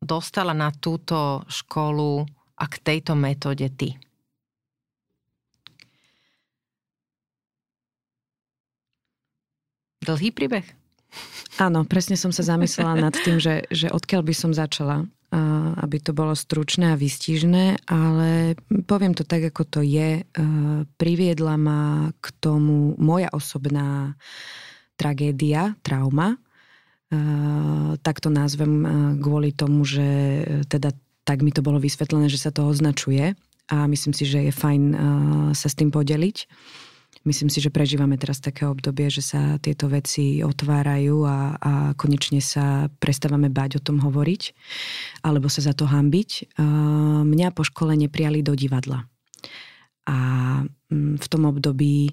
dostala 0.00 0.56
na 0.56 0.72
túto 0.72 1.44
školu 1.46 2.24
a 2.56 2.64
k 2.64 2.74
tejto 2.80 3.12
metóde 3.12 3.68
ty? 3.76 3.94
Dlhý 10.04 10.32
príbeh? 10.36 10.64
Áno, 11.56 11.86
presne 11.86 12.18
som 12.18 12.34
sa 12.34 12.42
zamyslela 12.42 12.98
nad 12.98 13.14
tým, 13.14 13.38
že, 13.38 13.64
že 13.70 13.88
odkiaľ 13.88 14.26
by 14.26 14.34
som 14.34 14.50
začala, 14.50 15.06
aby 15.82 15.98
to 15.98 16.14
bolo 16.14 16.30
stručné 16.38 16.94
a 16.94 17.00
vystižné, 17.00 17.90
ale 17.90 18.54
poviem 18.86 19.18
to 19.18 19.26
tak, 19.26 19.50
ako 19.50 19.66
to 19.66 19.80
je. 19.82 20.22
Priviedla 20.94 21.58
ma 21.58 22.14
k 22.22 22.26
tomu 22.38 22.94
moja 23.02 23.34
osobná 23.34 24.14
tragédia, 24.94 25.74
trauma. 25.82 26.38
Tak 27.98 28.22
to 28.22 28.30
názvem 28.30 28.86
kvôli 29.18 29.50
tomu, 29.50 29.82
že 29.82 30.06
teda 30.70 30.94
tak 31.26 31.42
mi 31.42 31.50
to 31.50 31.66
bolo 31.66 31.82
vysvetlené, 31.82 32.30
že 32.30 32.38
sa 32.38 32.54
to 32.54 32.68
označuje 32.70 33.34
a 33.72 33.76
myslím 33.90 34.12
si, 34.12 34.28
že 34.28 34.44
je 34.44 34.52
fajn 34.54 34.82
sa 35.56 35.66
s 35.66 35.74
tým 35.74 35.90
podeliť. 35.90 36.36
Myslím 37.24 37.48
si, 37.48 37.64
že 37.64 37.72
prežívame 37.72 38.20
teraz 38.20 38.36
také 38.36 38.68
obdobie, 38.68 39.08
že 39.08 39.24
sa 39.24 39.56
tieto 39.56 39.88
veci 39.88 40.44
otvárajú 40.44 41.24
a, 41.24 41.56
a 41.56 41.72
konečne 41.96 42.44
sa 42.44 42.92
prestávame 43.00 43.48
báť 43.48 43.80
o 43.80 43.84
tom 43.84 43.96
hovoriť 44.04 44.52
alebo 45.24 45.48
sa 45.48 45.64
za 45.64 45.72
to 45.72 45.88
hambiť. 45.88 46.60
Mňa 47.24 47.48
po 47.56 47.64
škole 47.64 47.96
neprijali 47.96 48.44
do 48.44 48.52
divadla. 48.52 49.08
A 50.04 50.16
mm, 50.92 51.16
v 51.16 51.26
tom 51.32 51.48
období 51.48 52.12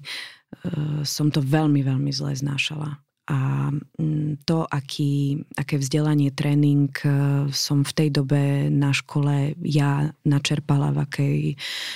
som 1.04 1.28
to 1.28 1.44
veľmi, 1.44 1.84
veľmi 1.84 2.08
zle 2.08 2.32
znášala 2.32 2.96
a 3.30 3.70
mm, 3.70 4.42
to, 4.42 4.66
aký, 4.66 5.46
aké 5.54 5.78
vzdelanie, 5.78 6.34
tréning 6.34 6.90
e, 7.06 7.08
som 7.54 7.86
v 7.86 7.92
tej 7.94 8.08
dobe 8.10 8.66
na 8.66 8.90
škole 8.90 9.54
ja 9.62 10.10
načerpala, 10.26 10.90
v, 10.90 10.98
akej, 11.06 11.38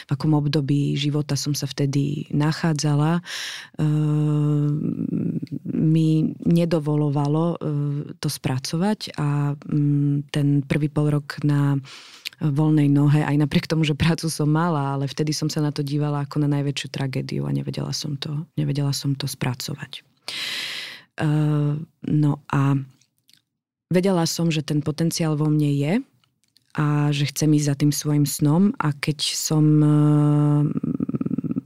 v 0.06 0.10
akom 0.10 0.38
období 0.38 0.94
života 0.94 1.34
som 1.34 1.50
sa 1.50 1.66
vtedy 1.66 2.30
nachádzala, 2.30 3.18
e, 3.18 3.22
mi 5.66 6.30
nedovolovalo 6.46 7.44
e, 7.44 7.56
to 8.22 8.28
spracovať 8.30 9.18
a 9.18 9.58
mm, 9.58 10.30
ten 10.30 10.62
prvý 10.62 10.86
pol 10.86 11.10
rok 11.10 11.42
na 11.42 11.74
voľnej 12.38 12.86
nohe, 12.86 13.24
aj 13.24 13.34
napriek 13.34 13.66
tomu, 13.66 13.82
že 13.82 13.98
prácu 13.98 14.30
som 14.30 14.46
mala, 14.46 14.94
ale 14.94 15.10
vtedy 15.10 15.34
som 15.34 15.50
sa 15.50 15.64
na 15.64 15.72
to 15.74 15.82
dívala 15.82 16.22
ako 16.22 16.44
na 16.44 16.48
najväčšiu 16.60 16.88
tragédiu 16.92 17.48
a 17.48 17.50
nevedela 17.50 17.90
som 17.90 18.14
to, 18.14 18.46
nevedela 18.54 18.92
som 18.92 19.16
to 19.16 19.26
spracovať. 19.26 20.04
Ehm, 21.16 21.88
no 22.04 22.32
a 22.52 22.76
vedela 23.88 24.24
som, 24.28 24.52
že 24.52 24.60
ten 24.60 24.84
potenciál 24.84 25.36
vo 25.36 25.48
mne 25.48 25.70
je 25.72 25.92
a 26.76 27.08
že 27.08 27.32
chcem 27.32 27.48
ísť 27.56 27.68
za 27.72 27.76
tým 27.80 27.92
svojim 27.92 28.26
snom. 28.28 28.76
A 28.76 28.92
keď 28.92 29.18
som 29.32 29.64
ehm, 29.80 30.64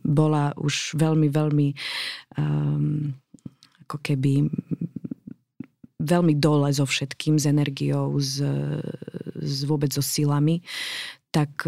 bola 0.07 0.55
už 0.59 0.99
veľmi, 0.99 1.31
veľmi 1.31 1.69
um, 2.35 3.15
ako 3.87 3.97
keby 4.03 4.51
veľmi 6.01 6.35
dole 6.35 6.67
so 6.75 6.83
všetkým, 6.83 7.39
s 7.39 7.47
energiou, 7.47 8.11
s, 8.19 8.43
s 9.39 9.59
vôbec 9.69 9.95
so 9.95 10.03
silami, 10.03 10.65
tak 11.31 11.63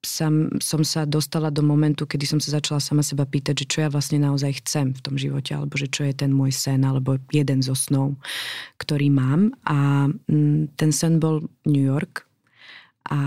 sam, 0.00 0.56
som 0.64 0.80
sa 0.80 1.04
dostala 1.04 1.52
do 1.52 1.60
momentu, 1.60 2.08
kedy 2.08 2.24
som 2.24 2.40
sa 2.40 2.56
začala 2.56 2.80
sama 2.80 3.04
seba 3.04 3.28
pýtať, 3.28 3.64
že 3.64 3.66
čo 3.68 3.78
ja 3.84 3.88
vlastne 3.92 4.16
naozaj 4.20 4.64
chcem 4.64 4.96
v 4.96 5.00
tom 5.04 5.20
živote, 5.20 5.52
alebo 5.52 5.76
že 5.76 5.92
čo 5.92 6.08
je 6.08 6.14
ten 6.16 6.32
môj 6.32 6.52
sen, 6.56 6.80
alebo 6.84 7.20
jeden 7.28 7.60
zo 7.60 7.76
snov, 7.76 8.16
ktorý 8.80 9.12
mám. 9.12 9.52
A 9.68 10.08
mm, 10.08 10.76
ten 10.80 10.90
sen 10.90 11.20
bol 11.20 11.44
New 11.68 11.84
York 11.84 12.24
a, 13.12 13.22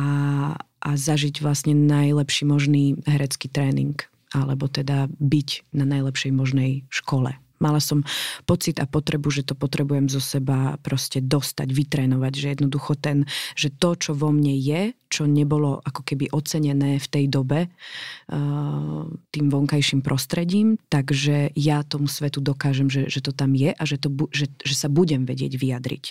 a 0.58 0.90
zažiť 0.98 1.46
vlastne 1.46 1.78
najlepší 1.78 2.44
možný 2.50 2.98
herecký 3.06 3.54
tréning, 3.54 3.98
alebo 4.34 4.66
teda 4.66 5.14
byť 5.22 5.78
na 5.78 5.86
najlepšej 5.86 6.32
možnej 6.34 6.90
škole 6.90 7.38
Mala 7.64 7.80
som 7.80 8.04
pocit 8.44 8.84
a 8.84 8.86
potrebu, 8.86 9.32
že 9.32 9.48
to 9.48 9.56
potrebujem 9.56 10.12
zo 10.12 10.20
seba 10.20 10.76
proste 10.84 11.24
dostať, 11.24 11.72
vytrénovať, 11.72 12.34
že 12.36 12.48
jednoducho 12.60 13.00
ten, 13.00 13.24
že 13.56 13.72
to, 13.72 13.96
čo 13.96 14.12
vo 14.12 14.36
mne 14.36 14.52
je, 14.60 14.92
čo 15.08 15.24
nebolo 15.24 15.80
ako 15.80 16.02
keby 16.04 16.34
ocenené 16.34 17.00
v 17.00 17.08
tej 17.08 17.26
dobe 17.32 17.70
uh, 17.70 19.06
tým 19.32 19.48
vonkajším 19.48 20.02
prostredím, 20.02 20.76
takže 20.90 21.54
ja 21.56 21.86
tomu 21.86 22.10
svetu 22.10 22.42
dokážem, 22.44 22.90
že, 22.92 23.08
že 23.08 23.24
to 23.24 23.32
tam 23.32 23.54
je 23.54 23.72
a 23.72 23.84
že, 23.86 24.02
to, 24.02 24.10
že, 24.34 24.50
že 24.60 24.76
sa 24.76 24.90
budem 24.92 25.24
vedieť 25.24 25.56
vyjadriť 25.56 26.04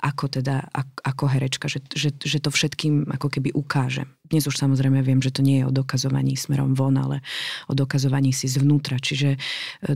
ako 0.00 0.40
teda, 0.40 0.72
ako 1.04 1.24
herečka, 1.28 1.68
že, 1.68 1.84
že, 1.92 2.16
že 2.16 2.38
to 2.40 2.48
všetkým 2.48 3.12
ako 3.12 3.28
keby 3.28 3.52
ukážem. 3.52 4.08
Dnes 4.30 4.46
už 4.46 4.54
samozrejme 4.62 5.02
viem, 5.02 5.18
že 5.18 5.34
to 5.34 5.42
nie 5.42 5.58
je 5.58 5.66
o 5.66 5.74
dokazovaní 5.74 6.38
smerom 6.38 6.78
von, 6.78 6.94
ale 6.94 7.18
o 7.66 7.74
dokazovaní 7.74 8.30
si 8.30 8.46
zvnútra. 8.46 9.02
Čiže 9.02 9.34
e, 9.34 9.38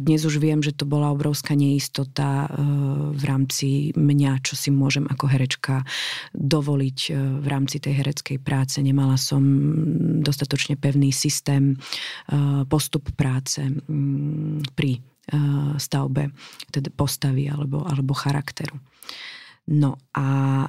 dnes 0.03 0.27
už 0.27 0.43
viem, 0.43 0.59
že 0.59 0.75
to 0.75 0.91
bola 0.91 1.15
obrovská 1.15 1.55
neistota 1.55 2.51
e, 2.51 2.59
v 3.15 3.23
rámci 3.23 3.95
mňa, 3.95 4.43
čo 4.43 4.59
si 4.59 4.75
môžem 4.75 5.07
ako 5.07 5.31
herečka 5.31 5.87
dovoliť 6.35 6.99
e, 7.07 7.11
v 7.15 7.47
rámci 7.47 7.79
tej 7.79 8.03
hereckej 8.03 8.43
práce. 8.43 8.83
Nemala 8.83 9.15
som 9.15 9.41
dostatočne 10.19 10.75
pevný 10.75 11.15
systém, 11.15 11.79
postup 12.67 13.15
práce 13.15 13.63
pri 14.75 14.99
stavbe 15.79 16.35
teda 16.75 16.91
postavy 16.93 17.47
alebo, 17.47 17.87
alebo 17.87 18.13
charakteru. 18.13 18.77
No 19.65 19.97
a 20.13 20.29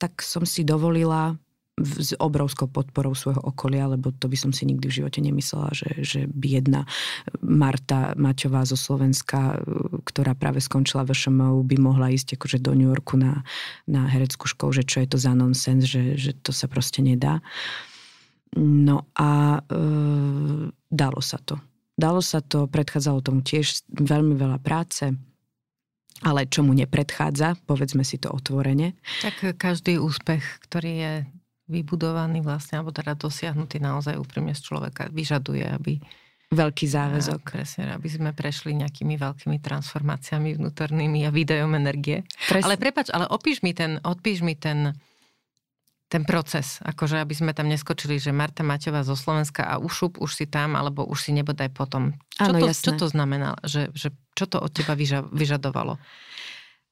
tak 0.00 0.24
som 0.24 0.48
si 0.48 0.64
dovolila 0.64 1.36
s 1.76 2.16
obrovskou 2.16 2.72
podporou 2.72 3.12
svojho 3.12 3.44
okolia, 3.44 3.84
lebo 3.92 4.08
to 4.08 4.32
by 4.32 4.36
som 4.36 4.48
si 4.48 4.64
nikdy 4.64 4.88
v 4.88 4.96
živote 5.04 5.20
nemyslela, 5.20 5.68
že, 5.76 5.90
že 6.00 6.20
by 6.24 6.48
jedna 6.48 6.80
Marta 7.44 8.16
Maťová 8.16 8.64
zo 8.64 8.80
Slovenska, 8.80 9.60
ktorá 10.08 10.32
práve 10.32 10.64
skončila 10.64 11.04
v 11.04 11.12
ŠMU, 11.12 11.60
by 11.68 11.76
mohla 11.76 12.08
ísť 12.08 12.40
akože 12.40 12.64
do 12.64 12.72
New 12.72 12.88
Yorku 12.88 13.20
na, 13.20 13.44
na 13.84 14.08
hereckú 14.08 14.48
školu, 14.48 14.80
že 14.80 14.88
čo 14.88 15.04
je 15.04 15.08
to 15.12 15.18
za 15.20 15.36
nonsens, 15.36 15.84
že, 15.84 16.16
že 16.16 16.32
to 16.40 16.48
sa 16.48 16.64
proste 16.64 17.04
nedá. 17.04 17.44
No 18.56 19.12
a 19.12 19.60
e, 19.60 19.80
dalo 20.88 21.20
sa 21.20 21.36
to. 21.44 21.60
Dalo 21.92 22.24
sa 22.24 22.40
to, 22.40 22.72
predchádzalo 22.72 23.20
tomu 23.20 23.44
tiež 23.44 23.84
veľmi 23.92 24.32
veľa 24.32 24.64
práce, 24.64 25.12
ale 26.24 26.48
čomu 26.48 26.72
nepredchádza, 26.72 27.60
povedzme 27.68 28.00
si 28.00 28.16
to 28.16 28.32
otvorene. 28.32 28.96
Tak 29.20 29.60
každý 29.60 30.00
úspech, 30.00 30.40
ktorý 30.64 30.92
je 30.96 31.12
vybudovaný 31.66 32.42
vlastne, 32.42 32.78
alebo 32.78 32.94
teda 32.94 33.18
dosiahnutý 33.18 33.82
naozaj 33.82 34.18
úprimne 34.18 34.54
z 34.54 34.62
človeka, 34.62 35.10
vyžaduje, 35.10 35.66
aby 35.66 35.98
Veľký 36.46 36.86
záväzok. 36.86 37.42
A, 37.42 37.50
presne, 37.58 37.90
aby 37.90 38.06
sme 38.06 38.30
prešli 38.30 38.70
nejakými 38.78 39.18
veľkými 39.18 39.58
transformáciami 39.58 40.54
vnútornými 40.54 41.26
a 41.26 41.34
výdajom 41.34 41.74
energie. 41.74 42.22
Pres... 42.46 42.62
Ale 42.62 42.78
prepač, 42.78 43.10
ale 43.10 43.26
opíš 43.26 43.66
mi 43.66 43.74
ten, 43.74 43.98
odpíš 43.98 44.46
mi 44.46 44.54
ten, 44.54 44.94
ten 46.06 46.22
proces, 46.22 46.78
akože 46.86 47.18
aby 47.18 47.34
sme 47.34 47.50
tam 47.50 47.66
neskočili, 47.66 48.22
že 48.22 48.30
Marta 48.30 48.62
Maťová 48.62 49.02
zo 49.02 49.18
Slovenska 49.18 49.66
a 49.66 49.82
ušup, 49.82 50.22
už 50.22 50.30
si 50.38 50.46
tam, 50.46 50.78
alebo 50.78 51.02
už 51.02 51.18
si 51.18 51.34
nebodaj 51.34 51.74
potom. 51.74 52.14
Čo, 52.38 52.54
Áno, 52.54 52.62
to, 52.62 52.66
jasné. 52.70 52.84
čo 52.86 52.90
to 52.94 53.06
znamená? 53.10 53.58
Že, 53.66 53.82
že, 53.90 54.08
čo 54.38 54.46
to 54.46 54.62
od 54.62 54.70
teba 54.70 54.94
vyža, 54.94 55.26
vyžadovalo? 55.26 55.98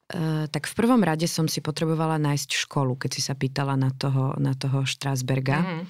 Eh, 0.05 0.45
tak 0.53 0.69
v 0.69 0.77
prvom 0.77 1.01
rade 1.01 1.25
som 1.25 1.49
si 1.49 1.65
potrebovala 1.65 2.21
nájsť 2.21 2.69
školu, 2.69 2.93
keď 2.93 3.09
si 3.09 3.25
sa 3.25 3.33
pýtala 3.33 3.73
na 3.73 3.89
toho, 3.89 4.37
na 4.37 4.53
toho 4.53 4.85
Strasberga, 4.85 5.65
mm. 5.65 5.83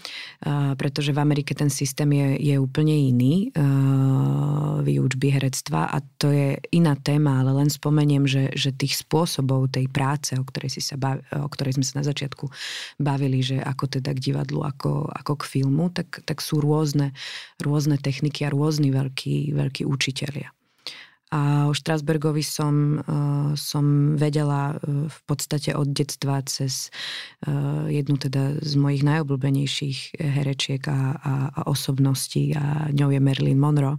pretože 0.80 1.12
v 1.12 1.20
Amerike 1.20 1.52
ten 1.52 1.68
systém 1.68 2.08
je, 2.16 2.40
je 2.40 2.56
úplne 2.56 2.96
iný 2.96 3.52
uh, 3.52 4.80
výučby 4.88 5.36
herectva 5.36 5.92
a 5.92 6.00
to 6.16 6.32
je 6.32 6.56
iná 6.72 6.96
téma, 6.96 7.44
ale 7.44 7.60
len 7.60 7.68
spomeniem, 7.68 8.24
že, 8.24 8.56
že 8.56 8.72
tých 8.72 9.04
spôsobov 9.04 9.76
tej 9.76 9.92
práce, 9.92 10.32
o 10.40 10.48
ktorej, 10.48 10.80
si 10.80 10.82
sa 10.82 10.96
bav, 10.96 11.20
o 11.36 11.52
ktorej 11.52 11.76
sme 11.76 11.84
sa 11.84 12.00
na 12.00 12.08
začiatku 12.08 12.48
bavili, 13.04 13.44
že 13.44 13.60
ako 13.60 14.00
teda 14.00 14.16
k 14.16 14.32
divadlu, 14.32 14.64
ako, 14.64 15.12
ako 15.12 15.44
k 15.44 15.60
filmu, 15.60 15.92
tak, 15.92 16.24
tak 16.24 16.40
sú 16.40 16.64
rôzne, 16.64 17.12
rôzne 17.60 18.00
techniky 18.00 18.48
a 18.48 18.54
rôzni 18.56 18.96
veľkí, 18.96 19.52
veľkí 19.52 19.84
učitelia. 19.84 20.55
A 21.34 21.66
o 21.66 21.74
Štrasbergovi 21.74 22.46
som, 22.46 23.02
uh, 23.02 23.58
som 23.58 24.14
vedela 24.14 24.78
uh, 24.78 25.10
v 25.10 25.20
podstate 25.26 25.74
od 25.74 25.90
detstva 25.90 26.46
cez 26.46 26.94
uh, 27.50 27.90
jednu 27.90 28.22
teda 28.22 28.62
z 28.62 28.74
mojich 28.78 29.02
najobľúbenejších 29.02 30.22
herečiek 30.22 30.86
a, 30.86 31.18
a, 31.18 31.34
a 31.50 31.62
osobností 31.66 32.54
a 32.54 32.94
ňou 32.94 33.10
je 33.10 33.20
Marilyn 33.20 33.58
Monroe 33.58 33.98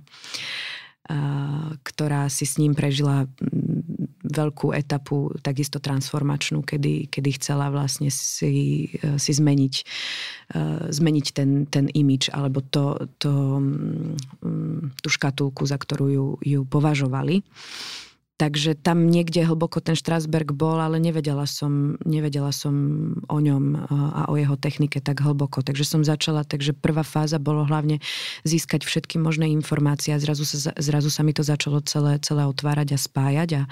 ktorá 1.86 2.26
si 2.26 2.42
s 2.42 2.58
ním 2.58 2.74
prežila 2.74 3.30
veľkú 4.28 4.74
etapu, 4.74 5.32
takisto 5.40 5.78
transformačnú, 5.78 6.62
kedy, 6.62 7.08
kedy 7.10 7.30
chcela 7.40 7.70
vlastne 7.72 8.10
si, 8.10 8.90
si 8.98 9.32
zmeniť, 9.32 9.74
zmeniť 10.90 11.26
ten, 11.32 11.64
ten 11.66 11.86
imič 11.90 12.30
alebo 12.34 12.62
to, 12.62 13.08
to, 13.18 13.62
tú 15.00 15.08
škatulku, 15.08 15.62
za 15.66 15.78
ktorú 15.78 16.06
ju, 16.10 16.26
ju 16.42 16.60
považovali. 16.66 17.42
Takže 18.36 18.76
tam 18.76 19.08
niekde 19.08 19.48
hlboko 19.48 19.80
ten 19.80 19.96
Strasberg 19.96 20.52
bol, 20.52 20.76
ale 20.76 21.00
nevedela 21.00 21.48
som, 21.48 21.96
nevedela 22.04 22.52
som 22.52 22.76
o 23.32 23.38
ňom 23.40 23.88
a 23.88 24.28
o 24.28 24.36
jeho 24.36 24.60
technike 24.60 25.00
tak 25.00 25.24
hlboko. 25.24 25.64
Takže 25.64 25.88
som 25.88 26.04
začala, 26.04 26.44
takže 26.44 26.76
prvá 26.76 27.00
fáza 27.00 27.40
bolo 27.40 27.64
hlavne 27.64 28.04
získať 28.44 28.84
všetky 28.84 29.16
možné 29.16 29.48
informácie 29.48 30.12
a 30.12 30.20
zrazu 30.20 30.44
sa, 30.44 30.76
zrazu 30.76 31.08
sa 31.08 31.24
mi 31.24 31.32
to 31.32 31.40
začalo 31.40 31.80
celé, 31.80 32.20
celé 32.20 32.44
otvárať 32.44 32.92
a 32.92 32.98
spájať 33.00 33.50
a 33.56 33.62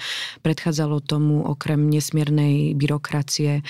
predchádzalo 0.40 1.04
tomu 1.04 1.44
okrem 1.44 1.84
nesmiernej 1.92 2.72
byrokracie 2.72 3.60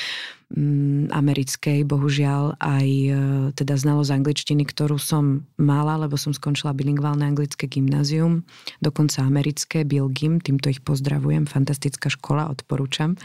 americkej, 1.11 1.83
bohužiaľ 1.83 2.55
aj 2.63 2.87
e, 2.87 3.11
teda 3.59 3.75
znalosť 3.75 4.11
angličtiny, 4.15 4.63
ktorú 4.63 5.03
som 5.03 5.43
mala, 5.59 5.99
lebo 5.99 6.15
som 6.15 6.31
skončila 6.31 6.71
bilingválne 6.71 7.27
anglické 7.27 7.67
gymnázium, 7.67 8.47
dokonca 8.79 9.27
americké, 9.27 9.83
Bill 9.83 10.07
Gym, 10.15 10.39
týmto 10.39 10.71
ich 10.71 10.79
pozdravujem, 10.87 11.51
fantastická 11.51 12.07
škola, 12.07 12.47
odporúčam. 12.47 13.19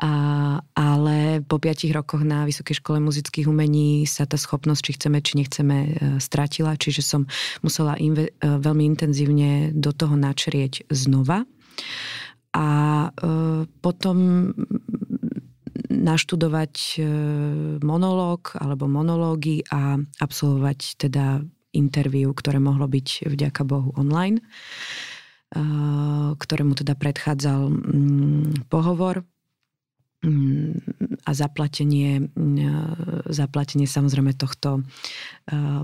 A, 0.00 0.12
ale 0.72 1.44
po 1.44 1.60
piatich 1.60 1.92
rokoch 1.92 2.24
na 2.24 2.48
Vysokej 2.48 2.80
škole 2.80 2.98
muzických 3.04 3.44
umení 3.44 4.08
sa 4.08 4.24
tá 4.24 4.40
schopnosť, 4.40 4.80
či 4.80 4.92
chceme, 4.96 5.18
či 5.20 5.32
nechceme, 5.36 5.76
e, 5.76 5.88
stratila, 6.16 6.80
čiže 6.80 7.04
som 7.04 7.28
musela 7.60 8.00
inve, 8.00 8.32
e, 8.32 8.32
veľmi 8.40 8.88
intenzívne 8.88 9.68
do 9.76 9.92
toho 9.92 10.16
načrieť 10.16 10.88
znova. 10.88 11.44
A 12.54 12.66
e, 13.10 13.66
potom 13.82 14.48
naštudovať 15.94 16.74
e, 16.74 17.00
monológ 17.80 18.58
alebo 18.58 18.90
monológy 18.90 19.62
a 19.70 19.98
absolvovať 20.18 20.98
teda 20.98 21.42
interviu, 21.74 22.30
ktoré 22.34 22.58
mohlo 22.58 22.86
byť 22.86 23.30
vďaka 23.30 23.62
Bohu 23.62 23.94
online, 23.94 24.42
e, 24.42 24.44
ktorému 26.34 26.74
teda 26.74 26.98
predchádzal 26.98 27.60
mm, 27.70 28.66
pohovor 28.66 29.22
mm, 30.26 30.70
a 31.24 31.30
zaplatenie, 31.30 32.26
e, 32.26 32.66
zaplatenie 33.30 33.86
samozrejme 33.86 34.34
tohto 34.34 34.82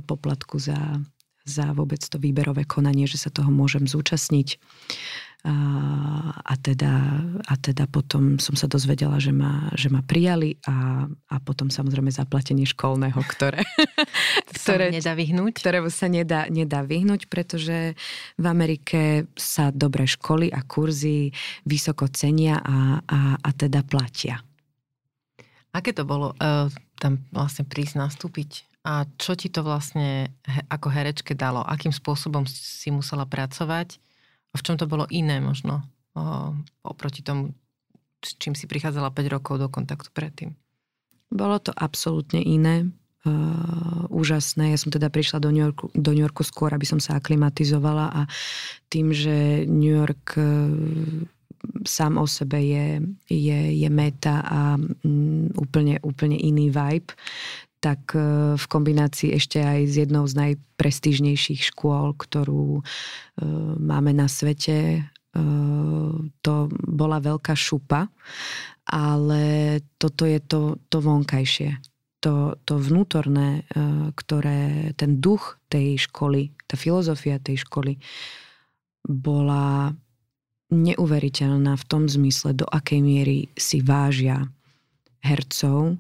poplatku 0.06 0.58
za, 0.58 0.98
za 1.46 1.72
vôbec 1.72 2.02
to 2.02 2.18
výberové 2.18 2.66
konanie, 2.66 3.06
že 3.10 3.18
sa 3.18 3.30
toho 3.30 3.50
môžem 3.50 3.86
zúčastniť. 3.86 4.58
A, 5.40 5.54
a, 6.36 6.54
teda, 6.60 6.92
a 7.48 7.54
teda 7.56 7.88
potom 7.88 8.36
som 8.36 8.52
sa 8.52 8.68
dozvedela, 8.68 9.16
že 9.16 9.32
ma, 9.32 9.72
že 9.72 9.88
ma 9.88 10.04
prijali 10.04 10.60
a, 10.68 11.08
a 11.08 11.36
potom 11.40 11.72
samozrejme 11.72 12.12
zaplatenie 12.12 12.68
školného, 12.68 13.16
ktoré, 13.32 13.64
ktoré, 14.52 14.92
nedá 14.92 15.16
vyhnúť. 15.16 15.56
ktoré 15.56 15.80
sa 15.88 16.12
nedá, 16.12 16.44
nedá 16.52 16.84
vyhnúť, 16.84 17.32
pretože 17.32 17.96
v 18.36 18.44
Amerike 18.44 19.32
sa 19.32 19.72
dobré 19.72 20.04
školy 20.04 20.52
a 20.52 20.60
kurzy 20.60 21.32
vysoko 21.64 22.04
cenia 22.12 22.60
a, 22.60 23.00
a, 23.00 23.20
a 23.40 23.50
teda 23.56 23.80
platia. 23.80 24.44
Aké 25.72 25.96
to 25.96 26.04
bolo 26.04 26.36
uh, 26.36 26.68
tam 27.00 27.24
vlastne 27.32 27.64
prísť 27.64 27.96
nastúpiť? 27.96 28.68
A 28.84 29.08
čo 29.16 29.36
ti 29.36 29.48
to 29.48 29.64
vlastne 29.64 30.32
ako 30.68 30.88
herečke 30.88 31.36
dalo? 31.36 31.64
Akým 31.64 31.92
spôsobom 31.92 32.48
si 32.48 32.92
musela 32.92 33.24
pracovať? 33.24 34.00
A 34.50 34.54
v 34.58 34.64
čom 34.66 34.76
to 34.76 34.90
bolo 34.90 35.06
iné 35.10 35.38
možno 35.38 35.86
o, 36.14 36.54
oproti 36.82 37.22
tomu, 37.22 37.54
s 38.20 38.34
čím 38.36 38.58
si 38.58 38.66
prichádzala 38.66 39.14
5 39.14 39.34
rokov 39.34 39.54
do 39.62 39.68
kontaktu 39.70 40.10
predtým? 40.10 40.58
Bolo 41.30 41.62
to 41.62 41.70
absolútne 41.74 42.42
iné. 42.42 42.90
Uh, 43.20 44.08
úžasné. 44.08 44.72
Ja 44.72 44.80
som 44.80 44.88
teda 44.88 45.12
prišla 45.12 45.44
do 45.44 45.52
New, 45.52 45.60
Yorku, 45.60 45.92
do 45.92 46.16
New 46.16 46.24
Yorku 46.24 46.40
skôr, 46.40 46.72
aby 46.72 46.88
som 46.88 46.96
sa 46.96 47.20
aklimatizovala 47.20 48.16
a 48.16 48.20
tým, 48.88 49.12
že 49.12 49.68
New 49.68 49.92
York 49.92 50.40
uh, 50.40 50.72
sám 51.84 52.16
o 52.16 52.24
sebe 52.24 52.64
je, 52.64 53.04
je, 53.28 53.60
je 53.76 53.88
meta 53.92 54.40
a 54.40 54.80
um, 54.80 55.52
úplne, 55.52 56.00
úplne 56.00 56.40
iný 56.40 56.72
vibe, 56.72 57.12
tak 57.80 58.12
e, 58.12 58.20
v 58.60 58.64
kombinácii 58.68 59.32
ešte 59.34 59.64
aj 59.64 59.80
s 59.88 59.94
jednou 59.96 60.28
z 60.28 60.36
najprestížnejších 60.36 61.72
škôl, 61.72 62.12
ktorú 62.14 62.80
e, 62.80 62.82
máme 63.80 64.12
na 64.12 64.28
svete 64.28 65.08
to 66.42 66.54
bola 66.74 67.22
veľká 67.22 67.54
šupa, 67.54 68.10
ale 68.90 69.78
toto 69.94 70.26
je 70.26 70.42
to, 70.42 70.74
to 70.90 70.98
vonkajšie. 70.98 71.78
To, 72.20 72.58
to 72.68 72.76
vnútorné, 72.76 73.64
ktoré 74.12 74.92
ten 74.92 75.24
duch 75.24 75.56
tej 75.72 76.04
školy, 76.04 76.52
tá 76.68 76.76
filozofia 76.76 77.40
tej 77.40 77.64
školy 77.64 77.96
bola 79.08 79.96
neuveriteľná 80.68 81.80
v 81.80 81.84
tom 81.88 82.04
zmysle, 82.12 82.52
do 82.52 82.68
akej 82.68 83.00
miery 83.00 83.48
si 83.56 83.80
vážia 83.80 84.52
hercov 85.24 85.96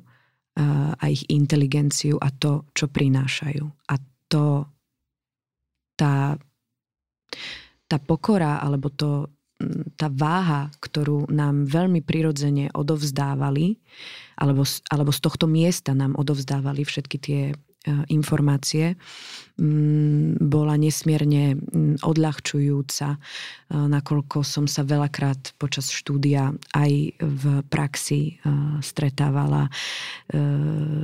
a 1.00 1.04
ich 1.08 1.24
inteligenciu 1.30 2.18
a 2.18 2.28
to, 2.34 2.68
čo 2.74 2.90
prinášajú. 2.90 3.64
A 3.88 3.94
to, 4.28 4.66
tá, 5.94 6.36
tá 7.86 7.96
pokora 8.02 8.58
alebo 8.60 8.90
to, 8.90 9.30
tá 9.94 10.08
váha, 10.08 10.72
ktorú 10.80 11.28
nám 11.28 11.68
veľmi 11.68 12.00
prirodzene 12.00 12.72
odovzdávali, 12.72 13.76
alebo, 14.40 14.64
alebo 14.88 15.10
z 15.12 15.20
tohto 15.20 15.44
miesta 15.44 15.92
nám 15.92 16.16
odovzdávali 16.16 16.82
všetky 16.84 17.16
tie 17.20 17.42
informácie 18.12 19.00
mm, 19.56 20.36
bola 20.36 20.76
nesmierne 20.76 21.56
mm, 21.56 22.04
odľahčujúca, 22.04 23.08
e, 23.16 23.18
nakoľko 23.72 24.44
som 24.44 24.68
sa 24.68 24.84
veľakrát 24.84 25.56
počas 25.56 25.88
štúdia 25.88 26.52
aj 26.76 26.92
v 27.16 27.44
praxi 27.72 28.36
e, 28.36 28.52
stretávala 28.84 29.72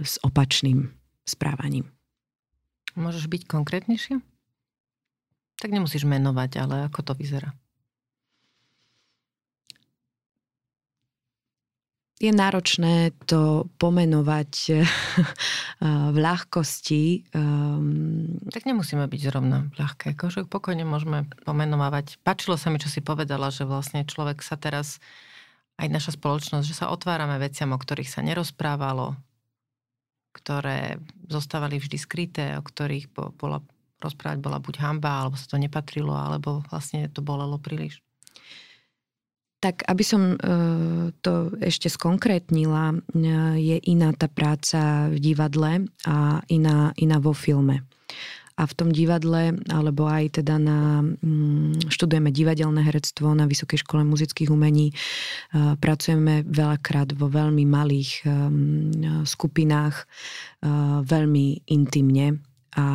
s 0.07 0.23
opačným 0.23 0.87
správaním. 1.27 1.91
Môžeš 2.95 3.27
byť 3.27 3.43
konkrétnejšia? 3.51 4.23
Tak 5.59 5.69
nemusíš 5.73 6.07
menovať, 6.07 6.63
ale 6.63 6.87
ako 6.87 7.01
to 7.03 7.13
vyzerá? 7.19 7.53
Je 12.17 12.33
náročné 12.33 13.13
to 13.29 13.69
pomenovať 13.77 14.53
eh, 14.73 14.85
v 15.85 16.17
ľahkosti. 16.17 17.29
Ehm, 17.37 18.41
tak 18.49 18.65
nemusíme 18.65 19.05
byť 19.05 19.21
zrovna 19.21 19.69
ľahké. 19.77 20.17
Akože 20.17 20.49
pokojne 20.49 20.89
môžeme 20.89 21.29
pomenovať. 21.45 22.21
Pačilo 22.25 22.57
sa 22.57 22.73
mi, 22.73 22.81
čo 22.81 22.89
si 22.89 23.05
povedala, 23.05 23.53
že 23.53 23.69
vlastne 23.69 24.09
človek 24.09 24.41
sa 24.41 24.57
teraz, 24.57 24.97
aj 25.77 25.93
naša 25.93 26.17
spoločnosť, 26.17 26.65
že 26.65 26.79
sa 26.79 26.89
otvárame 26.89 27.37
veciam, 27.37 27.69
o 27.77 27.79
ktorých 27.79 28.09
sa 28.09 28.25
nerozprávalo, 28.25 29.13
ktoré 30.33 30.97
zostávali 31.29 31.77
vždy 31.77 31.97
skryté, 32.01 32.45
o 32.57 32.65
ktorých 32.65 33.13
bola, 33.13 33.61
rozprávať 34.01 34.41
bola 34.41 34.57
buď 34.57 34.81
hamba, 34.81 35.21
alebo 35.21 35.37
sa 35.37 35.53
to 35.53 35.61
nepatrilo, 35.61 36.17
alebo 36.17 36.65
vlastne 36.73 37.13
to 37.13 37.21
bolelo 37.21 37.61
príliš. 37.61 38.06
Tak 39.67 39.83
aby 39.83 40.05
som 40.07 40.23
e, 40.31 41.11
to 41.27 41.51
ešte 41.59 41.91
skonkrétnila, 41.91 42.95
e, 42.95 42.97
je 43.59 43.77
iná 43.91 44.15
tá 44.15 44.31
práca 44.31 45.11
v 45.11 45.19
divadle 45.19 45.91
a 46.07 46.39
iná, 46.47 46.95
iná 46.95 47.19
vo 47.19 47.35
filme. 47.35 47.83
A 48.55 48.63
v 48.63 48.73
tom 48.79 48.95
divadle, 48.95 49.59
alebo 49.67 50.07
aj 50.07 50.39
teda 50.39 50.63
na, 50.63 51.03
mm, 51.03 51.91
študujeme 51.91 52.31
divadelné 52.31 52.79
herectvo 52.87 53.35
na 53.35 53.51
Vysokej 53.51 53.83
škole 53.83 54.07
muzických 54.07 54.55
umení, 54.55 54.95
e, 54.95 55.75
pracujeme 55.75 56.47
veľakrát 56.47 57.19
vo 57.19 57.27
veľmi 57.27 57.67
malých 57.67 58.23
skupinách, 59.27 60.07
veľmi 61.03 61.47
intimne 61.75 62.39
a 62.79 62.89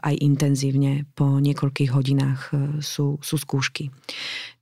aj 0.00 0.14
intenzívne 0.24 1.04
po 1.12 1.36
niekoľkých 1.36 1.90
hodinách 1.92 2.40
sú, 2.80 3.20
sú 3.20 3.36
skúšky. 3.36 3.92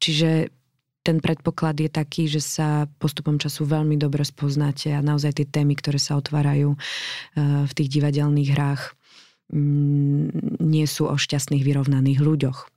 Čiže 0.01 0.60
ten 1.00 1.16
predpoklad 1.18 1.80
je 1.80 1.88
taký, 1.88 2.28
že 2.28 2.44
sa 2.44 2.84
postupom 3.00 3.40
času 3.40 3.64
veľmi 3.64 3.96
dobre 3.96 4.20
spoznáte 4.20 4.92
a 4.92 5.00
naozaj 5.00 5.40
tie 5.40 5.46
témy, 5.48 5.76
ktoré 5.80 5.96
sa 5.96 6.20
otvárajú 6.20 6.76
eh, 6.76 7.64
v 7.64 7.72
tých 7.72 7.88
divadelných 7.88 8.50
hrách, 8.52 8.82
mm, 9.52 10.60
nie 10.60 10.86
sú 10.86 11.08
o 11.08 11.16
šťastných 11.16 11.64
vyrovnaných 11.64 12.20
ľuďoch. 12.20 12.68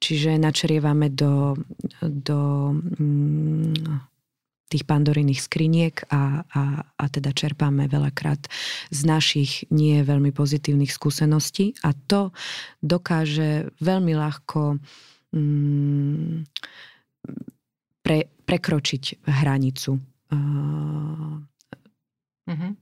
Čiže 0.00 0.36
načrievame 0.36 1.08
do, 1.08 1.56
do 2.04 2.72
mm, 2.76 4.16
tých 4.66 4.82
pandorinných 4.82 5.40
skriniek 5.40 5.94
a, 6.10 6.42
a, 6.42 6.62
a 6.82 7.04
teda 7.06 7.30
čerpáme 7.30 7.86
veľakrát 7.86 8.50
z 8.90 9.00
našich 9.06 9.64
nie 9.70 10.02
veľmi 10.02 10.34
pozitívnych 10.34 10.90
skúseností 10.90 11.78
a 11.86 11.94
to 11.94 12.34
dokáže 12.82 13.70
veľmi 13.78 14.12
ľahko 14.18 14.82
mm, 15.30 16.50
pre, 18.06 18.30
prekročiť 18.46 19.26
hranicu 19.26 19.98
uh, 19.98 21.34
uh-huh. 22.46 22.72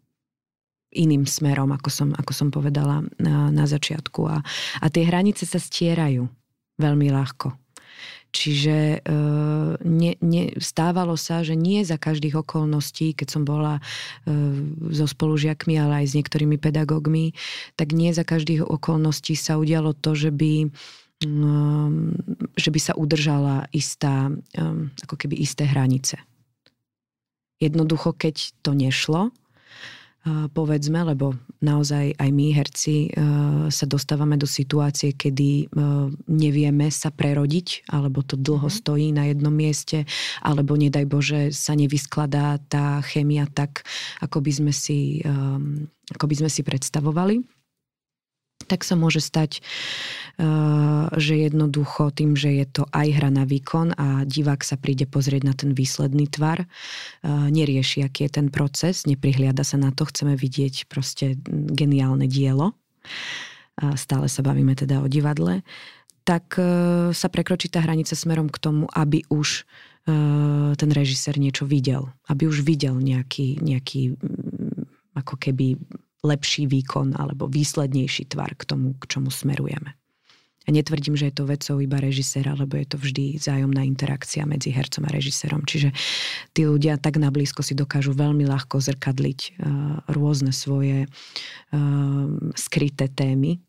iným 0.93 1.25
smerom, 1.25 1.73
ako 1.73 1.89
som, 1.89 2.09
ako 2.13 2.33
som 2.37 2.49
povedala 2.53 3.01
na, 3.17 3.49
na 3.49 3.65
začiatku. 3.65 4.21
A, 4.29 4.45
a 4.85 4.87
tie 4.93 5.09
hranice 5.09 5.49
sa 5.49 5.57
stierajú 5.57 6.29
veľmi 6.77 7.09
ľahko. 7.09 7.57
Čiže 8.35 8.99
e, 8.99 9.19
ne, 9.79 10.13
ne, 10.19 10.43
stávalo 10.59 11.15
sa, 11.15 11.47
že 11.47 11.55
nie 11.55 11.87
za 11.87 11.95
každých 11.95 12.43
okolností, 12.43 13.15
keď 13.15 13.29
som 13.31 13.47
bola 13.47 13.79
e, 13.79 13.83
so 14.91 15.07
spolužiakmi, 15.07 15.79
ale 15.79 16.03
aj 16.03 16.07
s 16.11 16.17
niektorými 16.19 16.59
pedagógmi, 16.59 17.31
tak 17.79 17.95
nie 17.95 18.11
za 18.11 18.27
každých 18.27 18.67
okolností 18.67 19.39
sa 19.39 19.55
udialo 19.55 19.95
to, 19.95 20.19
že 20.19 20.35
by 20.35 20.67
že 22.55 22.70
by 22.70 22.81
sa 22.81 22.92
udržala 22.98 23.70
istá, 23.70 24.29
um, 24.29 24.90
ako 25.03 25.14
keby 25.14 25.38
isté 25.38 25.64
hranice. 25.64 26.18
Jednoducho, 27.62 28.12
keď 28.12 28.50
to 28.61 28.74
nešlo, 28.74 29.31
uh, 29.31 30.46
povedzme, 30.53 31.07
lebo 31.07 31.38
naozaj 31.62 32.18
aj 32.18 32.31
my, 32.35 32.46
herci, 32.53 33.09
uh, 33.14 33.70
sa 33.70 33.87
dostávame 33.87 34.37
do 34.37 34.44
situácie, 34.44 35.14
kedy 35.14 35.70
uh, 35.70 36.11
nevieme 36.29 36.90
sa 36.90 37.09
prerodiť, 37.14 37.88
alebo 37.88 38.20
to 38.20 38.35
dlho 38.37 38.68
mm. 38.68 38.74
stojí 38.74 39.09
na 39.14 39.31
jednom 39.31 39.55
mieste, 39.55 40.05
alebo 40.42 40.77
nedaj 40.77 41.07
Bože 41.09 41.40
sa 41.55 41.72
nevyskladá 41.79 42.59
tá 42.68 43.00
chémia 43.07 43.46
tak, 43.48 43.87
ako 44.20 44.44
by 44.44 44.53
sme 44.53 44.72
si, 44.74 45.22
um, 45.24 45.88
ako 46.12 46.27
by 46.27 46.35
sme 46.42 46.50
si 46.50 46.61
predstavovali 46.66 47.63
tak 48.64 48.83
sa 48.83 48.96
môže 48.96 49.20
stať, 49.20 49.61
eh, 49.61 51.07
že 51.14 51.35
jednoducho 51.37 52.11
tým, 52.11 52.35
že 52.35 52.50
je 52.53 52.66
to 52.66 52.83
aj 52.90 53.09
hra 53.14 53.31
na 53.31 53.44
výkon 53.44 53.94
a 53.94 54.24
divák 54.24 54.64
sa 54.64 54.81
príde 54.81 55.05
pozrieť 55.07 55.42
na 55.44 55.55
ten 55.55 55.77
výsledný 55.77 56.27
tvar, 56.29 56.64
eh, 56.64 56.68
nerieši, 57.29 58.03
aký 58.03 58.27
je 58.27 58.40
ten 58.40 58.48
proces, 58.48 59.05
neprihliada 59.07 59.62
sa 59.62 59.77
na 59.77 59.92
to, 59.92 60.09
chceme 60.09 60.35
vidieť 60.35 60.88
proste 60.88 61.38
geniálne 61.48 62.27
dielo, 62.27 62.74
stále 63.98 64.31
sa 64.31 64.40
bavíme 64.46 64.79
teda 64.79 65.03
o 65.03 65.11
divadle, 65.11 65.66
tak 66.24 66.57
eh, 66.57 67.12
sa 67.12 67.29
prekročí 67.29 67.68
tá 67.68 67.85
hranica 67.85 68.16
smerom 68.16 68.48
k 68.48 68.59
tomu, 68.59 68.88
aby 68.92 69.22
už 69.29 69.68
ten 70.77 70.90
režisér 70.92 71.40
niečo 71.40 71.64
videl. 71.64 72.12
Aby 72.29 72.53
už 72.53 72.61
videl 72.61 72.92
nejaký, 73.00 73.57
nejaký 73.64 74.12
mm, 74.12 74.85
ako 75.16 75.35
keby 75.40 75.81
lepší 76.25 76.65
výkon 76.67 77.13
alebo 77.21 77.47
výslednejší 77.47 78.33
tvar 78.33 78.57
k 78.57 78.65
tomu, 78.65 78.97
k 78.97 79.07
čomu 79.07 79.29
smerujeme. 79.29 79.93
A 80.65 80.73
netvrdím, 80.73 81.13
že 81.13 81.29
je 81.29 81.37
to 81.37 81.45
vecou 81.45 81.77
iba 81.77 82.01
režisera, 82.01 82.57
lebo 82.57 82.81
je 82.81 82.89
to 82.89 82.97
vždy 82.97 83.37
zájomná 83.37 83.85
interakcia 83.85 84.49
medzi 84.49 84.73
hercom 84.73 85.05
a 85.05 85.13
režisérom. 85.13 85.61
Čiže 85.61 85.93
tí 86.57 86.65
ľudia 86.65 86.97
tak 86.97 87.21
nablízko 87.21 87.61
si 87.61 87.77
dokážu 87.77 88.17
veľmi 88.17 88.49
ľahko 88.49 88.81
zrkadliť 88.81 89.41
uh, 89.45 90.01
rôzne 90.09 90.57
svoje 90.57 91.05
uh, 91.05 92.27
skryté 92.57 93.13
témy. 93.13 93.61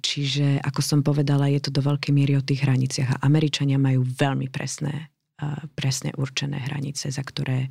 Čiže, 0.00 0.64
ako 0.64 0.80
som 0.80 1.00
povedala, 1.04 1.52
je 1.52 1.60
to 1.60 1.68
do 1.68 1.84
veľkej 1.84 2.08
miery 2.08 2.40
o 2.40 2.44
tých 2.44 2.64
hraniciach. 2.64 3.20
A 3.20 3.20
Američania 3.28 3.76
majú 3.76 4.00
veľmi 4.00 4.48
presné, 4.48 5.12
uh, 5.40 5.60
presne 5.76 6.12
určené 6.16 6.56
hranice, 6.68 7.12
za 7.12 7.20
ktoré 7.20 7.68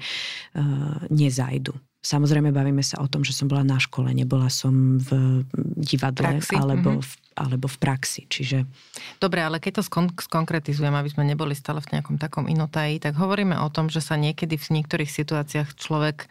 nezajdu. 1.09 1.73
Samozrejme 2.05 2.53
bavíme 2.53 2.85
sa 2.85 3.01
o 3.01 3.09
tom, 3.09 3.25
že 3.25 3.33
som 3.33 3.49
bola 3.49 3.65
na 3.65 3.81
škole, 3.81 4.13
nebola 4.13 4.45
som 4.53 5.01
v 5.01 5.41
divadle 5.81 6.37
praxi. 6.37 6.53
alebo, 6.53 7.01
mm-hmm. 7.01 7.01
v, 7.01 7.11
alebo 7.33 7.65
v 7.65 7.77
praxi. 7.81 8.21
Čiže... 8.29 8.69
Dobre, 9.17 9.41
ale 9.41 9.57
keď 9.57 9.81
to 9.81 9.83
skon- 9.89 10.13
skonkretizujem, 10.13 10.93
aby 10.93 11.09
sme 11.09 11.25
neboli 11.25 11.57
stále 11.57 11.81
v 11.81 11.97
nejakom 11.97 12.21
takom 12.21 12.45
inotaji, 12.45 13.01
tak 13.01 13.17
hovoríme 13.17 13.57
o 13.57 13.73
tom, 13.73 13.89
že 13.89 14.05
sa 14.05 14.21
niekedy 14.21 14.53
v 14.53 14.67
niektorých 14.77 15.09
situáciách 15.09 15.73
človek 15.73 16.29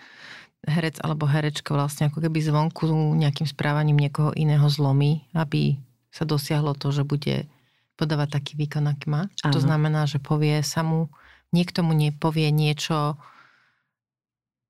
herec 0.65 1.03
alebo 1.03 1.27
herečka 1.27 1.75
vlastne 1.75 2.09
ako 2.09 2.23
keby 2.23 2.39
zvonku 2.39 2.87
nejakým 3.19 3.51
správaním 3.51 3.99
niekoho 3.99 4.31
iného 4.33 4.65
zlomí, 4.71 5.27
aby 5.35 5.77
sa 6.15 6.23
dosiahlo 6.23 6.79
to, 6.79 6.95
že 6.95 7.03
bude 7.03 7.51
podávať 7.99 8.39
taký 8.39 8.53
výkon, 8.55 8.87
aký 8.87 9.11
má. 9.11 9.27
Ano. 9.43 9.53
To 9.55 9.59
znamená, 9.59 10.07
že 10.07 10.23
povie 10.23 10.63
sa 10.63 10.87
mu, 10.87 11.11
niekto 11.51 11.83
mu 11.83 11.95
nepovie 11.95 12.55
niečo, 12.55 13.19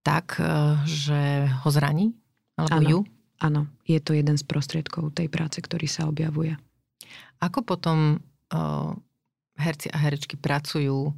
tak, 0.05 0.39
e, 0.39 0.45
že 0.85 1.49
ho 1.65 1.69
zraní? 1.73 2.13
Alebo 2.61 2.77
ano, 2.79 2.89
ju? 2.89 3.01
Áno, 3.43 3.67
je 3.89 3.99
to 3.99 4.15
jeden 4.15 4.39
z 4.39 4.45
prostriedkov 4.47 5.17
tej 5.17 5.27
práce, 5.33 5.59
ktorý 5.59 5.91
sa 5.91 6.07
objavuje. 6.07 6.55
Ako 7.43 7.67
potom 7.67 8.23
uh, 8.55 8.95
herci 9.59 9.91
a 9.91 9.99
herečky 9.99 10.39
pracujú 10.39 11.13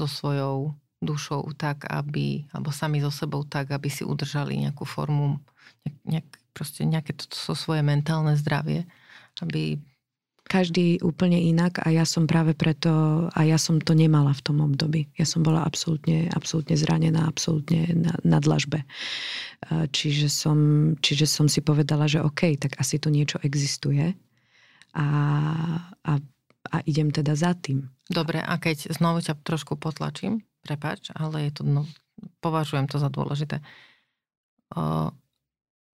so 0.00 0.06
svojou 0.08 0.72
dušou 0.98 1.54
tak, 1.54 1.86
aby, 1.86 2.48
alebo 2.50 2.74
sami 2.74 2.98
so 2.98 3.12
sebou 3.12 3.46
tak, 3.46 3.70
aby 3.70 3.86
si 3.86 4.02
udržali 4.02 4.58
nejakú 4.66 4.82
formu, 4.82 5.38
nejak, 6.02 6.26
proste 6.50 6.82
nejaké 6.82 7.14
to, 7.14 7.30
to 7.30 7.54
svoje 7.54 7.86
mentálne 7.86 8.34
zdravie, 8.34 8.88
aby 9.38 9.78
každý 10.48 10.98
úplne 11.04 11.36
inak 11.36 11.84
a 11.84 11.92
ja 11.92 12.08
som 12.08 12.24
práve 12.24 12.56
preto, 12.56 12.90
a 13.28 13.40
ja 13.44 13.60
som 13.60 13.76
to 13.78 13.92
nemala 13.92 14.32
v 14.32 14.42
tom 14.42 14.64
období. 14.64 15.12
Ja 15.20 15.28
som 15.28 15.44
bola 15.44 15.62
absolútne, 15.62 16.32
absolútne 16.32 16.74
zranená, 16.74 17.28
absolútne 17.28 17.92
na, 17.92 18.16
na 18.24 18.38
dlažbe. 18.40 18.88
Čiže 19.68 20.32
som, 20.32 20.58
čiže 21.04 21.28
som 21.28 21.46
si 21.52 21.60
povedala, 21.60 22.08
že 22.08 22.24
OK, 22.24 22.56
tak 22.56 22.80
asi 22.80 22.96
tu 22.96 23.12
niečo 23.12 23.36
existuje 23.44 24.16
a, 24.96 25.06
a, 26.08 26.12
a 26.72 26.76
idem 26.88 27.12
teda 27.12 27.36
za 27.36 27.52
tým. 27.52 27.84
Dobre, 28.08 28.40
a 28.40 28.56
keď 28.56 28.88
znovu 28.96 29.20
ťa 29.20 29.36
trošku 29.44 29.76
potlačím, 29.76 30.40
prepač, 30.64 31.12
ale 31.12 31.52
je 31.52 31.60
to, 31.60 31.62
no, 31.68 31.84
považujem 32.40 32.88
to 32.88 32.96
za 32.96 33.12
dôležité. 33.12 33.60
O, 34.72 35.12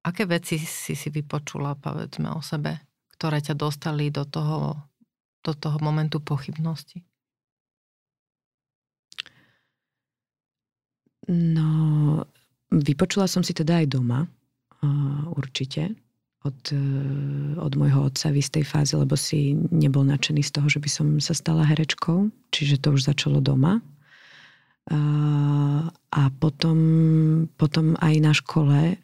aké 0.06 0.24
veci 0.30 0.62
si 0.62 0.94
si 0.94 1.10
vypočula, 1.10 1.74
povedzme, 1.74 2.30
o 2.30 2.42
sebe? 2.46 2.93
Ktoré 3.24 3.40
ťa 3.40 3.56
dostali 3.56 4.12
do 4.12 4.28
toho, 4.28 4.84
do 5.48 5.56
toho 5.56 5.80
momentu 5.80 6.20
pochybnosti? 6.20 7.08
No, 11.32 11.72
vypočula 12.68 13.32
som 13.32 13.40
si 13.40 13.56
teda 13.56 13.80
aj 13.80 13.96
doma, 13.96 14.28
určite, 15.40 15.96
od, 16.44 16.60
e, 16.76 16.84
od 17.56 17.72
môjho 17.80 18.12
otca 18.12 18.28
v 18.28 18.44
istej 18.44 18.68
fáze, 18.68 18.92
lebo 18.92 19.16
si 19.16 19.56
nebol 19.72 20.04
nadšený 20.04 20.44
z 20.44 20.60
toho, 20.60 20.68
že 20.68 20.84
by 20.84 20.90
som 20.92 21.08
sa 21.24 21.32
stala 21.32 21.64
herečkou, 21.64 22.28
čiže 22.52 22.84
to 22.84 22.92
už 22.92 23.08
začalo 23.08 23.40
doma. 23.40 23.80
A, 26.12 26.28
potom, 26.44 26.78
potom 27.56 27.96
aj 28.04 28.16
na 28.20 28.36
škole 28.36 29.00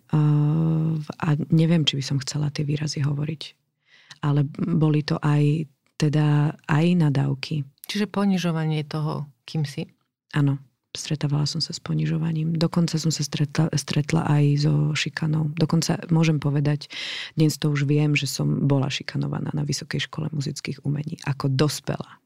a 1.07 1.27
neviem, 1.55 1.87
či 1.87 1.95
by 1.95 2.03
som 2.03 2.19
chcela 2.19 2.51
tie 2.51 2.67
výrazy 2.67 2.99
hovoriť 2.99 3.58
ale 4.23 4.45
boli 4.55 5.03
to 5.03 5.19
aj 5.19 5.67
teda 5.99 6.55
aj 6.71 6.85
nadávky. 6.95 7.67
Čiže 7.89 8.07
ponižovanie 8.07 8.87
toho, 8.87 9.27
kým 9.43 9.67
si? 9.67 9.89
Áno, 10.31 10.61
stretávala 10.95 11.43
som 11.49 11.59
sa 11.59 11.75
s 11.75 11.81
ponižovaním. 11.83 12.55
Dokonca 12.55 12.95
som 12.95 13.11
sa 13.11 13.25
stretla, 13.25 13.67
stretla 13.75 14.25
aj 14.29 14.45
so 14.63 14.73
šikanou. 14.95 15.51
Dokonca 15.57 15.99
môžem 16.07 16.39
povedať, 16.39 16.87
dnes 17.35 17.59
to 17.59 17.73
už 17.73 17.83
viem, 17.89 18.15
že 18.15 18.29
som 18.29 18.69
bola 18.69 18.87
šikanovaná 18.87 19.51
na 19.51 19.65
Vysokej 19.67 20.07
škole 20.07 20.31
muzických 20.31 20.85
umení 20.87 21.19
ako 21.27 21.51
dospela. 21.51 22.21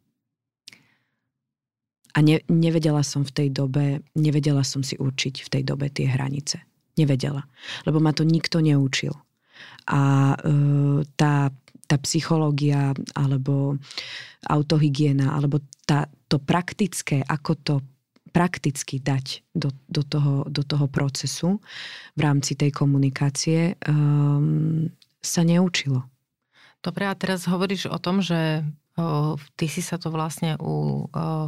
A 2.13 2.21
ne, 2.21 2.45
nevedela 2.45 3.01
som 3.01 3.25
v 3.25 3.33
tej 3.33 3.49
dobe, 3.49 4.05
nevedela 4.13 4.61
som 4.61 4.85
si 4.85 4.93
určiť 4.93 5.49
v 5.49 5.49
tej 5.49 5.63
dobe 5.65 5.89
tie 5.89 6.05
hranice. 6.05 6.61
Nevedela. 6.93 7.41
Lebo 7.89 7.97
ma 7.97 8.13
to 8.13 8.21
nikto 8.21 8.61
neučil. 8.61 9.17
A 9.89 10.33
e, 10.37 10.47
tá 11.17 11.49
tá 11.87 11.99
psychológia 12.01 12.95
alebo 13.13 13.77
autohygiena 14.47 15.35
alebo 15.35 15.59
tá, 15.83 16.07
to 16.31 16.39
praktické, 16.39 17.23
ako 17.27 17.51
to 17.59 17.75
prakticky 18.33 18.97
dať 18.97 19.45
do, 19.53 19.69
do, 19.85 20.01
toho, 20.01 20.43
do 20.49 20.65
toho 20.65 20.89
procesu 20.89 21.61
v 22.17 22.19
rámci 22.19 22.57
tej 22.57 22.73
komunikácie 22.73 23.77
um, 23.85 24.89
sa 25.21 25.45
neučilo. 25.45 26.01
Dobre, 26.83 27.07
a 27.07 27.15
teraz 27.15 27.45
hovoríš 27.47 27.87
o 27.87 28.01
tom, 28.01 28.19
že 28.19 28.65
o, 28.99 29.37
ty 29.55 29.69
si 29.69 29.79
sa 29.79 30.01
to 30.01 30.09
vlastne 30.11 30.57
u 30.59 31.07
o, 31.07 31.47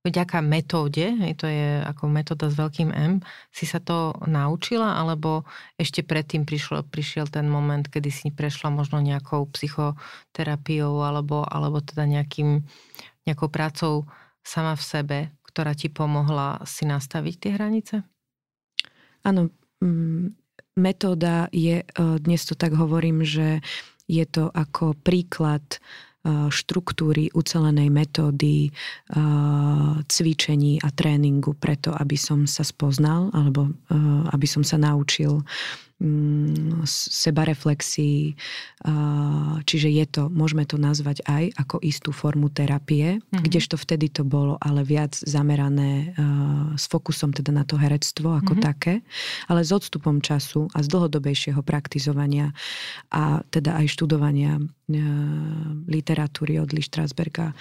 vďaka 0.00 0.40
metóde, 0.40 1.12
to 1.36 1.44
je 1.44 1.84
ako 1.84 2.08
metóda 2.08 2.48
s 2.48 2.56
veľkým 2.56 2.88
M, 2.88 3.20
si 3.52 3.68
sa 3.68 3.84
to 3.84 4.16
naučila, 4.24 4.96
alebo 4.96 5.44
ešte 5.76 6.00
predtým 6.00 6.48
prišiel, 6.48 6.88
prišiel 6.88 7.28
ten 7.28 7.44
moment, 7.44 7.84
kedy 7.84 8.08
si 8.08 8.28
prešla 8.32 8.72
možno 8.72 9.04
nejakou 9.04 9.44
psychoterapiou, 9.52 11.04
alebo, 11.04 11.44
alebo 11.44 11.84
teda 11.84 12.08
nejakým, 12.08 12.64
nejakou 13.28 13.52
prácou 13.52 14.08
sama 14.40 14.72
v 14.72 14.84
sebe, 14.84 15.18
ktorá 15.44 15.76
ti 15.76 15.92
pomohla 15.92 16.64
si 16.64 16.88
nastaviť 16.88 17.34
tie 17.36 17.50
hranice? 17.52 17.96
Áno, 19.20 19.52
mm, 19.84 20.32
metóda 20.80 21.52
je, 21.52 21.84
e, 21.84 21.86
dnes 22.24 22.40
to 22.48 22.56
tak 22.56 22.72
hovorím, 22.72 23.20
že 23.20 23.60
je 24.10 24.24
to 24.26 24.48
ako 24.50 24.96
príklad 24.96 25.62
štruktúry, 26.26 27.32
ucelenej 27.32 27.88
metódy, 27.88 28.68
cvičení 30.04 30.76
a 30.84 30.88
tréningu 30.92 31.56
preto, 31.56 31.96
aby 31.96 32.16
som 32.20 32.44
sa 32.44 32.60
spoznal 32.60 33.32
alebo 33.32 33.72
aby 34.28 34.44
som 34.44 34.60
sa 34.60 34.76
naučil 34.76 35.40
sebareflexii, 36.88 38.32
čiže 39.68 39.88
je 39.92 40.04
to, 40.08 40.32
môžeme 40.32 40.64
to 40.64 40.80
nazvať 40.80 41.20
aj 41.28 41.52
ako 41.60 41.76
istú 41.84 42.08
formu 42.08 42.48
terapie, 42.48 43.20
mm-hmm. 43.20 43.44
kdežto 43.44 43.76
vtedy 43.76 44.08
to 44.08 44.24
bolo 44.24 44.56
ale 44.64 44.80
viac 44.80 45.12
zamerané 45.12 46.16
s 46.80 46.88
fokusom 46.88 47.36
teda 47.36 47.52
na 47.52 47.68
to 47.68 47.76
herectvo 47.76 48.32
ako 48.40 48.56
mm-hmm. 48.56 48.64
také, 48.64 49.04
ale 49.52 49.60
s 49.60 49.76
odstupom 49.76 50.24
času 50.24 50.72
a 50.72 50.80
z 50.80 50.88
dlhodobejšieho 50.88 51.60
praktizovania 51.60 52.56
a 53.12 53.44
teda 53.52 53.76
aj 53.84 53.92
študovania 53.92 54.56
literatúry 55.84 56.56
od 56.64 56.72
Lee 56.72 56.82
Strasberga 56.82 57.52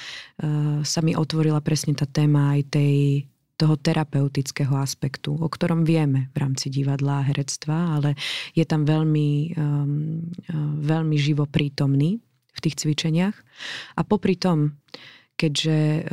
sa 0.88 0.99
mi 1.04 1.12
otvorila 1.12 1.60
presne 1.60 1.91
tá 1.91 2.08
téma 2.08 2.56
aj 2.56 2.62
tej 2.71 3.28
toho 3.59 3.75
terapeutického 3.75 4.71
aspektu, 4.79 5.35
o 5.35 5.51
ktorom 5.51 5.83
vieme 5.83 6.31
v 6.31 6.47
rámci 6.47 6.71
divadla 6.71 7.19
a 7.19 7.27
herectva, 7.27 7.99
ale 7.99 8.15
je 8.55 8.63
tam 8.63 8.87
veľmi, 8.87 9.59
um, 9.59 10.23
uh, 10.47 10.73
veľmi 10.79 11.19
živo 11.19 11.43
prítomný 11.43 12.23
v 12.55 12.59
tých 12.63 12.79
cvičeniach. 12.79 13.35
A 13.99 14.01
popri 14.07 14.39
tom, 14.39 14.79
keďže 15.35 15.77
uh, 15.79 16.03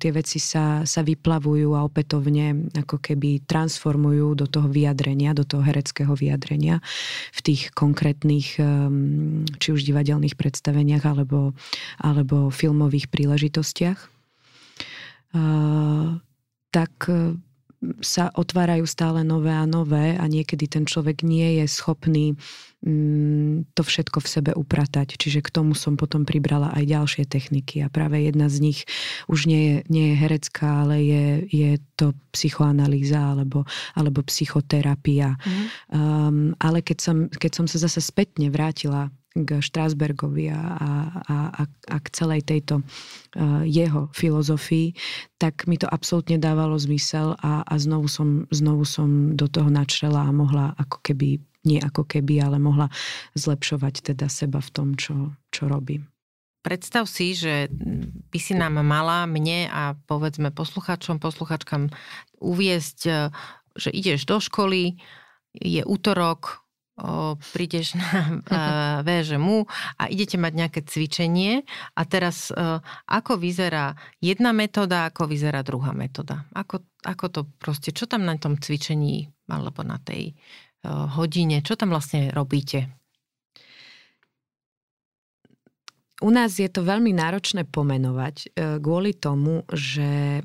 tie 0.00 0.10
veci 0.16 0.40
sa, 0.40 0.88
sa 0.88 1.04
vyplavujú 1.04 1.76
a 1.76 1.84
opätovne 1.84 2.72
ako 2.72 2.96
keby 2.96 3.44
transformujú 3.44 4.32
do 4.40 4.48
toho 4.48 4.72
vyjadrenia, 4.72 5.36
do 5.36 5.44
toho 5.44 5.60
hereckého 5.60 6.16
vyjadrenia 6.16 6.80
v 7.36 7.40
tých 7.44 7.68
konkrétnych 7.76 8.56
um, 8.56 9.44
či 9.60 9.76
už 9.76 9.84
divadelných 9.84 10.40
predstaveniach 10.40 11.04
alebo, 11.04 11.52
alebo 12.00 12.48
filmových 12.48 13.12
príležitostiach. 13.12 14.12
Uh, 15.34 16.22
tak 16.74 16.90
e, 17.06 17.38
sa 18.02 18.32
otvárajú 18.34 18.88
stále 18.88 19.22
nové 19.22 19.54
a 19.54 19.68
nové 19.68 20.18
a 20.18 20.24
niekedy 20.26 20.66
ten 20.66 20.88
človek 20.88 21.22
nie 21.22 21.62
je 21.62 21.66
schopný 21.70 22.34
mm, 22.82 23.76
to 23.76 23.82
všetko 23.84 24.18
v 24.24 24.28
sebe 24.28 24.50
upratať. 24.56 25.14
Čiže 25.20 25.44
k 25.44 25.52
tomu 25.52 25.76
som 25.76 25.94
potom 25.94 26.26
pribrala 26.26 26.72
aj 26.74 26.84
ďalšie 26.90 27.24
techniky 27.28 27.84
a 27.84 27.92
práve 27.92 28.24
jedna 28.24 28.48
z 28.48 28.72
nich 28.72 28.80
už 29.28 29.46
nie 29.46 29.62
je, 29.62 29.76
nie 29.92 30.04
je 30.12 30.16
herecká, 30.16 30.82
ale 30.82 30.96
je, 31.04 31.26
je 31.52 31.70
to 31.94 32.16
psychoanalýza 32.32 33.20
alebo, 33.20 33.68
alebo 33.94 34.24
psychoterapia. 34.26 35.36
Mm. 35.38 35.64
Um, 35.92 36.36
ale 36.58 36.80
keď 36.80 36.98
som, 36.98 37.16
keď 37.28 37.52
som 37.52 37.66
sa 37.68 37.78
zase 37.78 38.00
spätne 38.00 38.48
vrátila 38.48 39.12
k 39.34 39.58
Štrásbergovi 39.58 40.46
a, 40.54 40.62
a, 40.78 40.90
a, 41.26 41.62
a 41.66 41.96
k 41.98 42.06
celej 42.14 42.46
tejto 42.46 42.86
uh, 42.86 43.66
jeho 43.66 44.06
filozofii, 44.14 44.94
tak 45.42 45.66
mi 45.66 45.74
to 45.74 45.90
absolútne 45.90 46.38
dávalo 46.38 46.78
zmysel 46.78 47.34
a, 47.42 47.66
a 47.66 47.74
znovu, 47.74 48.06
som, 48.06 48.46
znovu 48.54 48.86
som 48.86 49.34
do 49.34 49.50
toho 49.50 49.66
načrela 49.74 50.22
a 50.22 50.30
mohla 50.30 50.78
ako 50.78 51.02
keby, 51.02 51.42
nie 51.66 51.82
ako 51.82 52.06
keby, 52.06 52.46
ale 52.46 52.62
mohla 52.62 52.86
zlepšovať 53.34 54.14
teda 54.14 54.30
seba 54.30 54.62
v 54.62 54.70
tom, 54.70 54.88
čo, 54.94 55.34
čo 55.50 55.66
robím. 55.66 56.06
Predstav 56.64 57.04
si, 57.04 57.36
že 57.36 57.68
by 58.32 58.38
si 58.40 58.56
nám 58.56 58.80
mala 58.80 59.28
mne 59.28 59.68
a 59.68 59.98
povedzme 60.08 60.48
posluchačom, 60.48 61.20
posluchačkám 61.20 61.92
uviesť, 62.40 62.98
e, 63.04 63.12
že 63.76 63.90
ideš 63.92 64.24
do 64.24 64.40
školy, 64.40 64.96
je 65.52 65.84
útorok, 65.84 66.63
o, 66.98 67.34
prídeš 67.52 67.98
na 67.98 68.42
VŽMU 69.06 69.66
a 69.98 70.02
idete 70.06 70.38
mať 70.38 70.52
nejaké 70.54 70.80
cvičenie 70.86 71.66
a 71.94 72.02
teraz 72.06 72.50
o, 72.54 72.78
ako 73.10 73.32
vyzerá 73.38 73.94
jedna 74.22 74.54
metóda, 74.54 75.10
ako 75.10 75.26
vyzerá 75.26 75.66
druhá 75.66 75.90
metóda. 75.90 76.46
Ako, 76.54 76.86
ako 77.02 77.24
to 77.30 77.40
proste, 77.58 77.90
čo 77.90 78.06
tam 78.06 78.22
na 78.26 78.38
tom 78.38 78.58
cvičení 78.58 79.26
alebo 79.50 79.82
na 79.82 79.98
tej 79.98 80.34
o, 80.86 81.10
hodine, 81.18 81.60
čo 81.60 81.74
tam 81.74 81.90
vlastne 81.90 82.30
robíte? 82.30 82.94
U 86.22 86.30
nás 86.30 86.56
je 86.56 86.70
to 86.70 86.86
veľmi 86.86 87.10
náročné 87.10 87.66
pomenovať 87.66 88.36
e, 88.38 88.46
kvôli 88.78 89.18
tomu, 89.18 89.66
že 89.68 90.40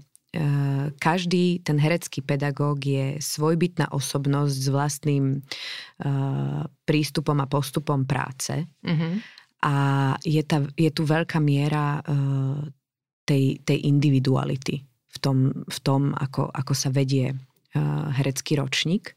každý 1.01 1.65
ten 1.65 1.81
herecký 1.81 2.21
pedagóg 2.21 2.85
je 2.85 3.17
svojbytná 3.17 3.89
osobnosť 3.89 4.57
s 4.61 4.67
vlastným 4.69 5.25
uh, 5.41 6.63
prístupom 6.85 7.37
a 7.41 7.49
postupom 7.49 8.05
práce. 8.05 8.53
Mm-hmm. 8.85 9.13
A 9.65 9.73
je, 10.21 10.41
ta, 10.45 10.61
je 10.77 10.89
tu 10.93 11.03
veľká 11.03 11.41
miera 11.41 11.99
uh, 11.99 12.61
tej, 13.25 13.57
tej 13.65 13.77
individuality 13.89 14.85
v 14.85 15.17
tom, 15.17 15.65
v 15.65 15.77
tom 15.81 16.13
ako, 16.13 16.53
ako 16.53 16.73
sa 16.77 16.93
vedie 16.93 17.33
herecký 18.17 18.57
ročník 18.57 19.13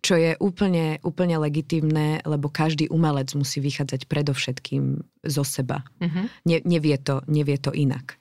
čo 0.00 0.14
je 0.14 0.34
úplne, 0.38 1.02
úplne 1.02 1.36
legitimné, 1.38 2.22
lebo 2.22 2.48
každý 2.48 2.88
umelec 2.90 3.34
musí 3.34 3.58
vychádzať 3.58 4.06
predovšetkým 4.06 5.02
zo 5.26 5.44
seba. 5.44 5.82
Uh-huh. 5.98 6.26
Ne, 6.46 6.62
nevie, 6.64 6.96
to, 6.98 7.22
nevie 7.26 7.58
to 7.58 7.74
inak. 7.74 8.16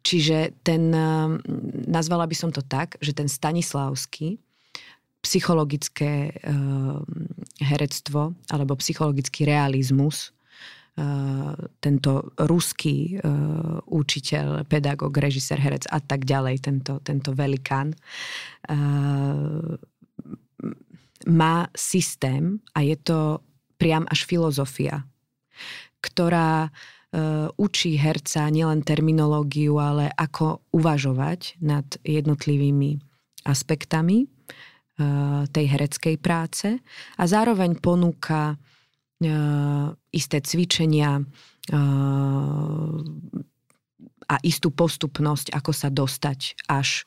Čiže 0.00 0.56
ten, 0.64 0.92
um, 0.94 1.36
nazvala 1.84 2.24
by 2.24 2.36
som 2.36 2.50
to 2.50 2.64
tak, 2.64 2.96
že 3.04 3.12
ten 3.12 3.28
Stanislavský, 3.28 4.40
psychologické 5.20 6.32
uh, 6.32 7.04
herectvo 7.60 8.32
alebo 8.48 8.72
psychologický 8.80 9.44
realizmus, 9.44 10.32
uh, 10.96 11.52
tento 11.84 12.32
ruský 12.40 13.20
uh, 13.20 13.84
učiteľ, 13.84 14.64
pedagóg, 14.64 15.12
režisér, 15.20 15.60
herec 15.60 15.84
a 15.92 16.00
tak 16.00 16.24
ďalej, 16.24 16.64
tento, 16.64 17.04
tento 17.04 17.36
velikán, 17.36 17.92
uh, 18.72 19.76
má 21.28 21.68
systém 21.76 22.64
a 22.72 22.80
je 22.80 22.96
to 22.96 23.44
priam 23.76 24.04
až 24.08 24.24
filozofia, 24.24 25.04
ktorá 26.00 26.68
e, 26.68 26.70
učí 27.58 27.98
herca 27.98 28.46
nielen 28.46 28.86
terminológiu, 28.86 29.82
ale 29.82 30.14
ako 30.14 30.62
uvažovať 30.70 31.58
nad 31.58 31.86
jednotlivými 32.06 33.02
aspektami 33.50 34.24
e, 34.24 34.26
tej 35.50 35.66
hereckej 35.66 36.16
práce 36.22 36.78
a 37.18 37.22
zároveň 37.26 37.82
ponúka 37.82 38.54
e, 38.54 38.56
isté 40.14 40.38
cvičenia 40.38 41.22
a 44.26 44.36
istú 44.42 44.74
postupnosť, 44.74 45.54
ako 45.54 45.70
sa 45.70 45.86
dostať 45.86 46.66
až 46.66 47.06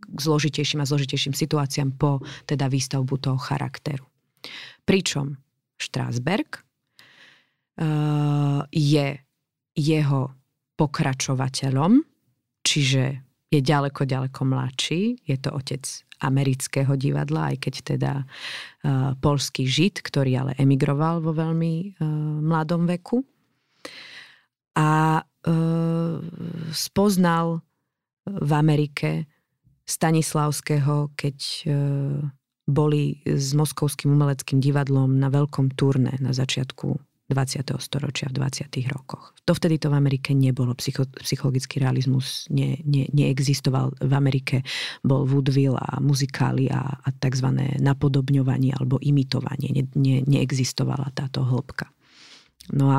k 0.00 0.18
zložitejším 0.18 0.80
a 0.80 0.88
zložitejším 0.88 1.36
situáciám 1.36 2.00
po 2.00 2.24
teda 2.48 2.72
výstavbu 2.72 3.14
toho 3.20 3.36
charakteru. 3.36 4.08
Pričom 4.88 5.36
Strasberg 5.76 6.64
je 8.72 9.06
jeho 9.80 10.36
pokračovateľom, 10.76 12.04
čiže 12.60 13.04
je 13.50 13.60
ďaleko, 13.60 14.04
ďaleko 14.04 14.40
mladší. 14.44 15.24
Je 15.24 15.36
to 15.40 15.50
otec 15.50 15.82
amerického 16.20 16.92
divadla, 17.00 17.52
aj 17.52 17.56
keď 17.64 17.74
teda 17.96 18.12
uh, 18.22 19.16
polský 19.18 19.64
žid, 19.64 20.04
ktorý 20.04 20.44
ale 20.44 20.52
emigroval 20.60 21.24
vo 21.24 21.32
veľmi 21.32 21.74
uh, 21.74 22.06
mladom 22.44 22.84
veku. 22.84 23.24
A 24.76 25.20
uh, 25.24 26.16
spoznal 26.70 27.64
v 28.24 28.50
Amerike 28.52 29.26
Stanislavského, 29.90 31.10
keď 31.18 31.38
e, 31.66 31.70
boli 32.70 33.18
s 33.26 33.50
Moskovským 33.58 34.14
umeleckým 34.14 34.62
divadlom 34.62 35.18
na 35.18 35.26
veľkom 35.26 35.74
turné 35.74 36.14
na 36.22 36.30
začiatku 36.30 37.09
20. 37.30 37.78
storočia 37.78 38.26
v 38.28 38.42
20. 38.42 38.66
rokoch. 38.90 39.38
Dovtedy 39.46 39.78
to 39.78 39.88
v 39.88 39.96
Amerike 39.96 40.34
nebolo. 40.34 40.74
Psycho, 40.74 41.06
psychologický 41.22 41.78
realizmus 41.78 42.50
ne, 42.50 42.82
ne, 42.82 43.06
neexistoval. 43.14 43.94
V 44.02 44.12
Amerike 44.12 44.66
bol 45.06 45.24
vaudeville 45.24 45.78
a 45.78 46.02
muzikály 46.02 46.66
a, 46.68 46.82
a 46.90 47.08
tzv. 47.14 47.46
napodobňovanie 47.78 48.74
alebo 48.74 48.98
imitovanie. 48.98 49.70
Ne, 49.70 49.82
ne, 49.94 50.26
neexistovala 50.26 51.14
táto 51.14 51.46
hĺbka. 51.46 51.86
No 52.74 52.90
a 52.90 52.98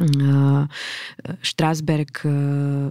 uh, 0.00 0.64
Strasberg 1.44 2.12
uh, 2.24 2.88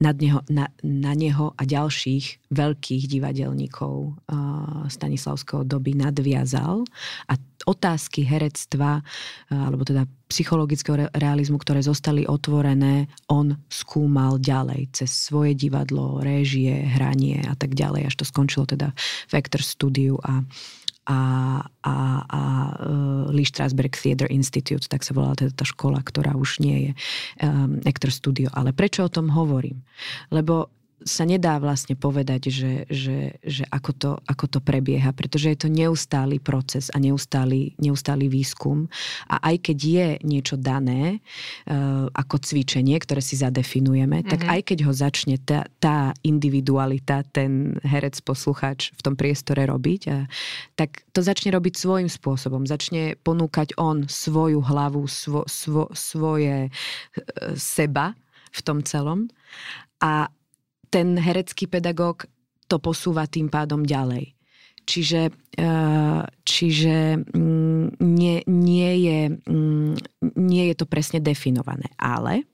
nad 0.00 0.16
neho, 0.16 0.40
na, 0.48 0.72
na 0.80 1.12
neho 1.12 1.52
a 1.60 1.62
ďalších 1.68 2.48
veľkých 2.48 3.04
divadelníkov 3.04 3.94
uh, 4.08 4.88
Stanislavského 4.88 5.68
doby 5.68 5.92
nadviazal. 5.92 6.88
A 7.28 7.36
otázky 7.68 8.24
herectva, 8.24 9.04
uh, 9.04 9.68
alebo 9.68 9.84
teda 9.84 10.08
psychologického 10.32 10.96
re- 11.04 11.12
realizmu, 11.12 11.60
ktoré 11.60 11.84
zostali 11.84 12.24
otvorené, 12.24 13.12
on 13.28 13.60
skúmal 13.68 14.40
ďalej 14.40 14.88
cez 14.96 15.12
svoje 15.12 15.52
divadlo, 15.52 16.24
réžie, 16.24 16.80
hranie 16.96 17.44
a 17.44 17.52
tak 17.52 17.76
ďalej, 17.76 18.08
až 18.08 18.14
to 18.16 18.24
skončilo 18.24 18.64
teda 18.64 18.96
v 19.28 19.32
Actor 19.36 19.60
Studiu 19.60 20.16
a 20.24 20.40
a, 21.10 21.18
a, 21.82 21.94
a 22.22 22.40
uh, 22.86 23.26
Lee 23.34 23.48
Strasberg 23.48 23.98
Theatre 23.98 24.30
Institute, 24.30 24.86
tak 24.86 25.02
sa 25.02 25.10
volala 25.10 25.34
teda 25.34 25.50
tá 25.50 25.66
škola, 25.66 25.98
ktorá 25.98 26.38
už 26.38 26.62
nie 26.62 26.78
je 26.86 26.92
um, 27.42 27.82
Actor 27.82 28.14
Studio. 28.14 28.46
Ale 28.54 28.70
prečo 28.70 29.02
o 29.02 29.10
tom 29.10 29.34
hovorím? 29.34 29.82
Lebo 30.30 30.70
sa 31.04 31.24
nedá 31.24 31.56
vlastne 31.56 31.96
povedať, 31.96 32.52
že, 32.52 32.72
že, 32.92 33.40
že 33.40 33.64
ako, 33.72 33.90
to, 33.96 34.10
ako 34.28 34.44
to 34.46 34.60
prebieha, 34.60 35.12
pretože 35.16 35.48
je 35.52 35.58
to 35.66 35.68
neustály 35.72 36.36
proces 36.36 36.92
a 36.92 37.00
neustály, 37.00 37.72
neustály 37.80 38.28
výskum. 38.28 38.86
A 39.28 39.40
aj 39.52 39.70
keď 39.70 39.78
je 39.80 40.08
niečo 40.24 40.60
dané 40.60 41.24
uh, 41.68 42.08
ako 42.12 42.44
cvičenie, 42.44 43.00
ktoré 43.00 43.24
si 43.24 43.40
zadefinujeme, 43.40 44.20
mm-hmm. 44.20 44.32
tak 44.32 44.40
mhm. 44.44 44.50
aj 44.50 44.60
keď 44.72 44.78
ho 44.84 44.92
začne 44.92 45.36
tá, 45.40 45.64
tá 45.80 46.12
individualita, 46.20 47.24
ten 47.32 47.80
herec, 47.80 48.20
posluchač 48.20 48.92
v 48.92 49.00
tom 49.00 49.14
priestore 49.16 49.64
robiť, 49.64 50.00
a, 50.12 50.28
tak 50.76 51.04
to 51.16 51.24
začne 51.24 51.52
robiť 51.56 51.74
svojím 51.80 52.10
spôsobom. 52.12 52.68
Začne 52.68 53.16
ponúkať 53.24 53.72
on 53.80 54.04
svoju 54.04 54.60
hlavu, 54.60 55.08
svo, 55.08 55.48
svo, 55.48 55.88
svoje 55.96 56.68
uh, 56.68 56.72
seba 57.56 58.12
v 58.50 58.60
tom 58.66 58.82
celom. 58.82 59.30
A 60.00 60.32
ten 60.90 61.16
herecký 61.16 61.70
pedagóg 61.70 62.26
to 62.66 62.82
posúva 62.82 63.26
tým 63.30 63.46
pádom 63.46 63.86
ďalej. 63.86 64.34
Čiže, 64.86 65.30
eh, 65.58 66.22
čiže 66.42 66.96
mm, 67.30 68.02
nie, 68.02 68.42
nie, 68.50 68.90
je, 69.06 69.20
mm, 69.46 69.94
nie 70.34 70.64
je 70.70 70.74
to 70.74 70.86
presne 70.90 71.22
definované. 71.22 71.86
Ale 71.94 72.49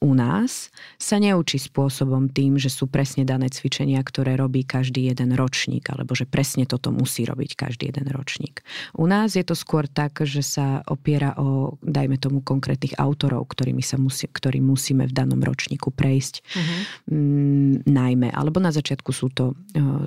u 0.00 0.12
nás 0.16 0.72
sa 0.96 1.16
neučí 1.20 1.60
spôsobom 1.60 2.32
tým, 2.32 2.56
že 2.56 2.72
sú 2.72 2.88
presne 2.88 3.28
dané 3.28 3.52
cvičenia, 3.52 4.00
ktoré 4.00 4.40
robí 4.40 4.64
každý 4.64 5.12
jeden 5.12 5.36
ročník, 5.36 5.92
alebo 5.92 6.16
že 6.16 6.24
presne 6.24 6.64
toto 6.64 6.88
musí 6.88 7.28
robiť 7.28 7.60
každý 7.60 7.92
jeden 7.92 8.08
ročník. 8.08 8.64
U 8.96 9.04
nás 9.04 9.36
je 9.36 9.44
to 9.44 9.52
skôr 9.52 9.84
tak, 9.84 10.24
že 10.24 10.40
sa 10.40 10.80
opiera 10.88 11.36
o, 11.36 11.76
dajme 11.84 12.16
tomu, 12.16 12.40
konkrétnych 12.40 12.96
autorov, 12.96 13.52
ktorými 13.52 13.84
sa 13.84 14.00
musí, 14.00 14.32
ktorý 14.32 14.64
musíme 14.64 15.04
v 15.04 15.12
danom 15.12 15.44
ročníku 15.44 15.92
prejsť. 15.92 16.34
Uh-huh. 16.40 17.12
Mm, 17.12 17.84
najmä, 17.84 18.32
alebo 18.32 18.64
na 18.64 18.72
začiatku 18.72 19.12
sú 19.12 19.28
to, 19.28 19.52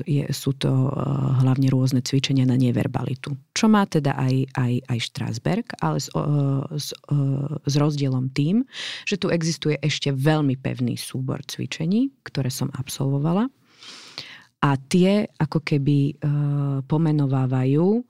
je, 0.10 0.26
sú 0.34 0.58
to 0.58 0.70
hlavne 1.46 1.70
rôzne 1.70 2.02
cvičenia 2.02 2.50
na 2.50 2.58
neverbalitu. 2.58 3.38
Čo 3.54 3.70
má 3.70 3.86
teda 3.86 4.18
aj, 4.18 4.50
aj, 4.58 4.74
aj 4.90 5.00
Strasberg, 5.04 5.68
ale 5.78 6.02
s, 6.02 6.10
s, 6.74 6.90
s 7.70 7.74
rozdielom 7.78 8.34
tým, 8.34 8.66
že 9.04 9.16
tu 9.20 9.32
existuje 9.32 9.76
ešte 9.80 10.14
veľmi 10.14 10.60
pevný 10.60 10.96
súbor 10.96 11.42
cvičení, 11.46 12.12
ktoré 12.24 12.52
som 12.54 12.72
absolvovala. 12.74 13.48
A 14.60 14.70
tie 14.76 15.24
ako 15.40 15.64
keby 15.64 15.98
e, 16.12 16.14
pomenovávajú 16.84 17.88
e, 17.96 18.04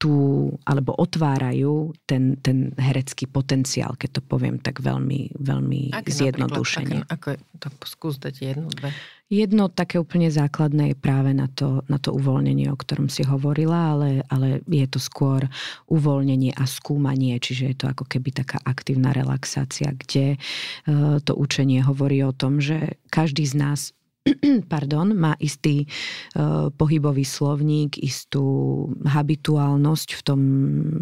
tú, 0.00 0.48
alebo 0.64 0.96
otvárajú 0.96 1.92
ten, 2.08 2.40
ten 2.40 2.72
herecký 2.80 3.28
potenciál, 3.28 4.00
keď 4.00 4.16
to 4.16 4.22
poviem 4.24 4.56
tak 4.56 4.80
veľmi, 4.80 5.36
veľmi 5.36 5.92
aké 5.92 6.08
zjednodušene. 6.08 7.04
Aké, 7.04 7.36
ako, 7.36 7.60
tak 7.60 7.72
skús 7.84 8.16
dať 8.16 8.34
jednu, 8.40 8.72
dve. 8.72 8.96
Jedno 9.30 9.68
také 9.68 10.00
úplne 10.00 10.32
základné 10.32 10.90
je 10.90 10.96
práve 10.96 11.36
na 11.36 11.46
to, 11.52 11.84
na 11.86 12.00
to 12.00 12.16
uvoľnenie, 12.16 12.72
o 12.72 12.80
ktorom 12.80 13.12
si 13.12 13.22
hovorila, 13.28 13.94
ale, 13.94 14.24
ale 14.26 14.64
je 14.66 14.88
to 14.88 14.98
skôr 14.98 15.46
uvoľnenie 15.86 16.56
a 16.56 16.64
skúmanie, 16.64 17.36
čiže 17.38 17.64
je 17.70 17.76
to 17.78 17.86
ako 17.92 18.08
keby 18.08 18.32
taká 18.32 18.58
aktívna 18.64 19.12
relaxácia, 19.12 19.92
kde 19.94 20.34
uh, 20.34 21.20
to 21.22 21.36
učenie 21.36 21.84
hovorí 21.84 22.24
o 22.24 22.34
tom, 22.34 22.58
že 22.58 22.98
každý 23.12 23.44
z 23.46 23.54
nás 23.54 23.80
pardon, 24.72 25.16
má 25.16 25.32
istý 25.40 25.88
uh, 26.36 26.68
pohybový 26.68 27.24
slovník, 27.24 27.96
istú 27.96 28.44
habituálnosť 29.08 30.08
v 30.12 30.22
tom, 30.22 30.40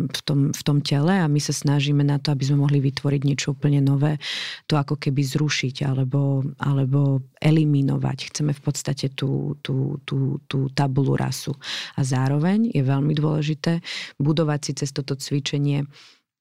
v, 0.07 0.21
tom, 0.23 0.41
v 0.55 0.63
tom 0.63 0.79
tele 0.79 1.19
a 1.19 1.27
my 1.27 1.41
sa 1.43 1.51
snažíme 1.51 2.07
na 2.07 2.23
to, 2.23 2.31
aby 2.31 2.47
sme 2.47 2.63
mohli 2.63 2.79
vytvoriť 2.79 3.21
niečo 3.27 3.59
úplne 3.59 3.83
nové, 3.83 4.23
to 4.71 4.79
ako 4.79 4.95
keby 4.95 5.27
zrušiť 5.27 5.83
alebo, 5.83 6.47
alebo 6.63 7.27
eliminovať. 7.43 8.31
Chceme 8.31 8.55
v 8.55 8.63
podstate 8.63 9.11
tú, 9.11 9.59
tú, 9.67 9.99
tú, 10.07 10.39
tú 10.47 10.71
tabulu 10.71 11.19
rasu. 11.19 11.59
A 11.99 12.07
zároveň 12.07 12.71
je 12.71 12.87
veľmi 12.87 13.19
dôležité 13.19 13.83
budovať 14.23 14.61
si 14.63 14.73
cez 14.79 14.91
toto 14.95 15.19
cvičenie 15.19 15.91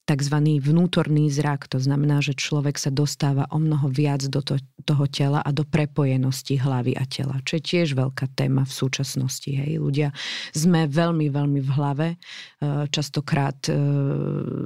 tzv. 0.08 0.36
vnútorný 0.64 1.28
zrak. 1.28 1.68
To 1.76 1.84
znamená, 1.84 2.24
že 2.24 2.32
človek 2.32 2.80
sa 2.80 2.88
dostáva 2.88 3.44
o 3.52 3.60
mnoho 3.60 3.92
viac 3.92 4.24
do 4.32 4.40
to, 4.40 4.56
toho 4.88 5.06
tela 5.12 5.44
a 5.44 5.52
do 5.52 5.68
prepojenosti 5.68 6.56
hlavy 6.56 6.96
a 6.96 7.04
tela, 7.04 7.44
čo 7.44 7.60
je 7.60 7.64
tiež 7.76 8.00
veľká 8.00 8.32
téma 8.32 8.64
v 8.64 8.74
súčasnosti. 8.74 9.52
Hej. 9.52 9.84
Ľudia 9.84 10.16
sme 10.56 10.88
veľmi, 10.88 11.28
veľmi 11.28 11.60
v 11.60 11.70
hlave. 11.76 12.08
E, 12.16 12.18
častokrát 12.88 13.60
e, 13.68 13.76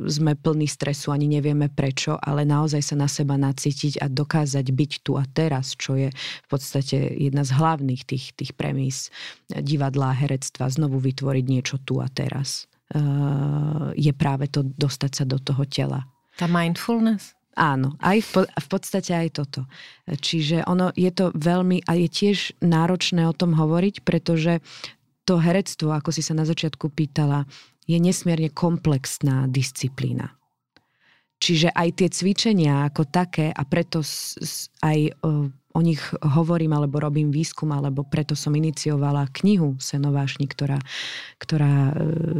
sme 0.06 0.38
plní 0.38 0.70
stresu, 0.70 1.10
ani 1.10 1.26
nevieme 1.26 1.74
prečo, 1.74 2.22
ale 2.22 2.46
naozaj 2.46 2.94
sa 2.94 2.96
na 2.96 3.10
seba 3.10 3.34
nacítiť 3.34 3.98
a 3.98 4.06
dokázať 4.06 4.66
byť 4.70 4.92
tu 5.02 5.18
a 5.18 5.26
teraz, 5.26 5.74
čo 5.74 5.98
je 5.98 6.14
v 6.14 6.48
podstate 6.48 7.18
jedna 7.18 7.42
z 7.42 7.58
hlavných 7.58 8.06
tých, 8.06 8.38
tých 8.38 8.54
premiss 8.54 9.10
divadla 9.50 10.14
a 10.14 10.18
herectva, 10.22 10.70
znovu 10.70 11.02
vytvoriť 11.02 11.46
niečo 11.50 11.82
tu 11.82 11.98
a 11.98 12.06
teraz. 12.06 12.71
Eh, 12.92 13.88
je 13.96 14.12
práve 14.12 14.52
to 14.52 14.68
dostať 14.68 15.12
sa 15.16 15.24
do 15.24 15.40
toho 15.40 15.64
tela. 15.64 16.04
Tá 16.36 16.44
mindfulness? 16.52 17.40
Áno, 17.56 17.96
aj 18.04 18.20
v, 18.20 18.34
v 18.48 18.68
podstate 18.68 19.16
aj 19.16 19.30
toto. 19.32 19.64
Čiže 20.08 20.68
ono 20.68 20.92
je 20.96 21.08
to 21.12 21.32
veľmi, 21.32 21.88
a 21.88 21.96
je 21.96 22.08
tiež 22.12 22.60
náročné 22.60 23.28
o 23.28 23.36
tom 23.36 23.56
hovoriť, 23.56 24.04
pretože 24.04 24.60
to 25.24 25.40
herectvo, 25.40 25.96
ako 25.96 26.12
si 26.12 26.20
sa 26.20 26.36
na 26.36 26.44
začiatku 26.44 26.92
pýtala, 26.92 27.48
je 27.88 27.96
nesmierne 27.96 28.52
komplexná 28.52 29.48
disciplína. 29.48 30.36
Čiže 31.40 31.72
aj 31.72 31.90
tie 31.96 32.08
cvičenia 32.12 32.92
ako 32.92 33.08
také, 33.08 33.56
a 33.56 33.62
preto 33.64 34.04
aj 34.84 35.00
eh, 35.00 35.61
o 35.72 35.80
nich 35.80 36.02
hovorím 36.22 36.76
alebo 36.76 37.00
robím 37.00 37.32
výskum, 37.32 37.72
alebo 37.72 38.04
preto 38.04 38.36
som 38.36 38.52
iniciovala 38.52 39.32
knihu 39.42 39.80
Senovášni, 39.80 40.48
ktorá, 40.48 40.80
ktorá 41.40 41.92
e, 41.92 41.94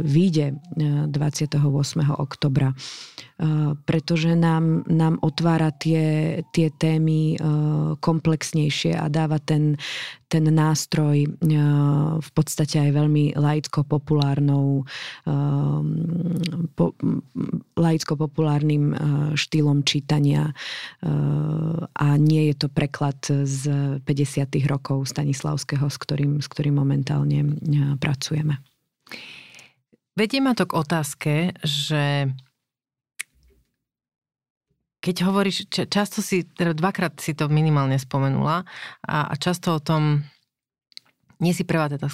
vyjde 0.04 0.60
28. 1.08 1.56
E, 1.56 2.04
oktobra. 2.12 2.76
Pretože 3.82 4.38
nám, 4.38 4.86
nám 4.86 5.18
otvára 5.18 5.74
tie, 5.74 6.38
tie 6.54 6.70
témy 6.70 7.34
komplexnejšie 7.98 8.94
a 8.94 9.10
dáva 9.10 9.42
ten, 9.42 9.74
ten 10.30 10.46
nástroj 10.46 11.26
v 12.22 12.30
podstate 12.38 12.78
aj 12.78 12.90
veľmi 12.94 13.34
laicko-populárnou 13.34 14.86
po, 16.78 16.86
laicko-populárnym 17.74 18.84
štýlom 19.34 19.82
čítania 19.82 20.54
a 21.98 22.08
nie 22.22 22.42
je 22.46 22.54
to 22.54 22.68
preklad 22.70 23.18
z 23.26 23.62
50. 24.06 24.70
rokov 24.70 25.10
Stanislavského, 25.10 25.90
s 25.90 25.98
ktorým, 25.98 26.38
s 26.38 26.46
ktorým 26.46 26.78
momentálne 26.78 27.58
pracujeme. 27.98 28.62
Vedie 30.14 30.44
ma 30.44 30.52
to 30.52 30.68
k 30.68 30.76
otázke, 30.76 31.34
že 31.64 32.30
keď 35.02 35.16
hovoríš, 35.26 35.66
často 35.90 36.22
si, 36.22 36.46
teda 36.46 36.78
dvakrát 36.78 37.18
si 37.18 37.34
to 37.34 37.50
minimálne 37.50 37.98
spomenula 37.98 38.62
a, 39.02 39.16
a 39.26 39.34
často 39.34 39.74
o 39.74 39.82
tom, 39.82 40.22
nie 41.42 41.50
si 41.50 41.66
prvá 41.66 41.90
teda, 41.90 42.06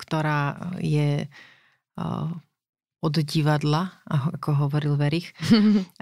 ktorá 0.00 0.72
je 0.80 1.28
od 3.04 3.14
divadla, 3.20 4.00
ako 4.08 4.66
hovoril 4.66 4.96
Verich, 4.96 5.36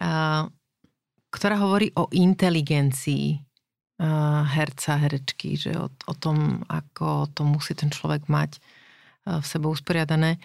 ktorá 1.34 1.54
hovorí 1.58 1.90
o 1.98 2.06
inteligencii 2.14 3.42
herca, 4.54 4.98
herečky, 5.02 5.58
že 5.58 5.74
o, 5.74 5.90
o 5.90 6.14
tom, 6.14 6.62
ako 6.70 7.30
to 7.34 7.42
musí 7.42 7.74
ten 7.74 7.90
človek 7.90 8.26
mať 8.30 8.58
v 9.26 9.46
sebe 9.46 9.70
usporiadané. 9.70 10.38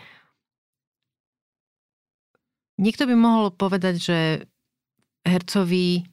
Niekto 2.80 3.10
by 3.10 3.16
mohol 3.18 3.52
povedať, 3.52 3.96
že 4.00 4.18
hercovi 5.26 6.06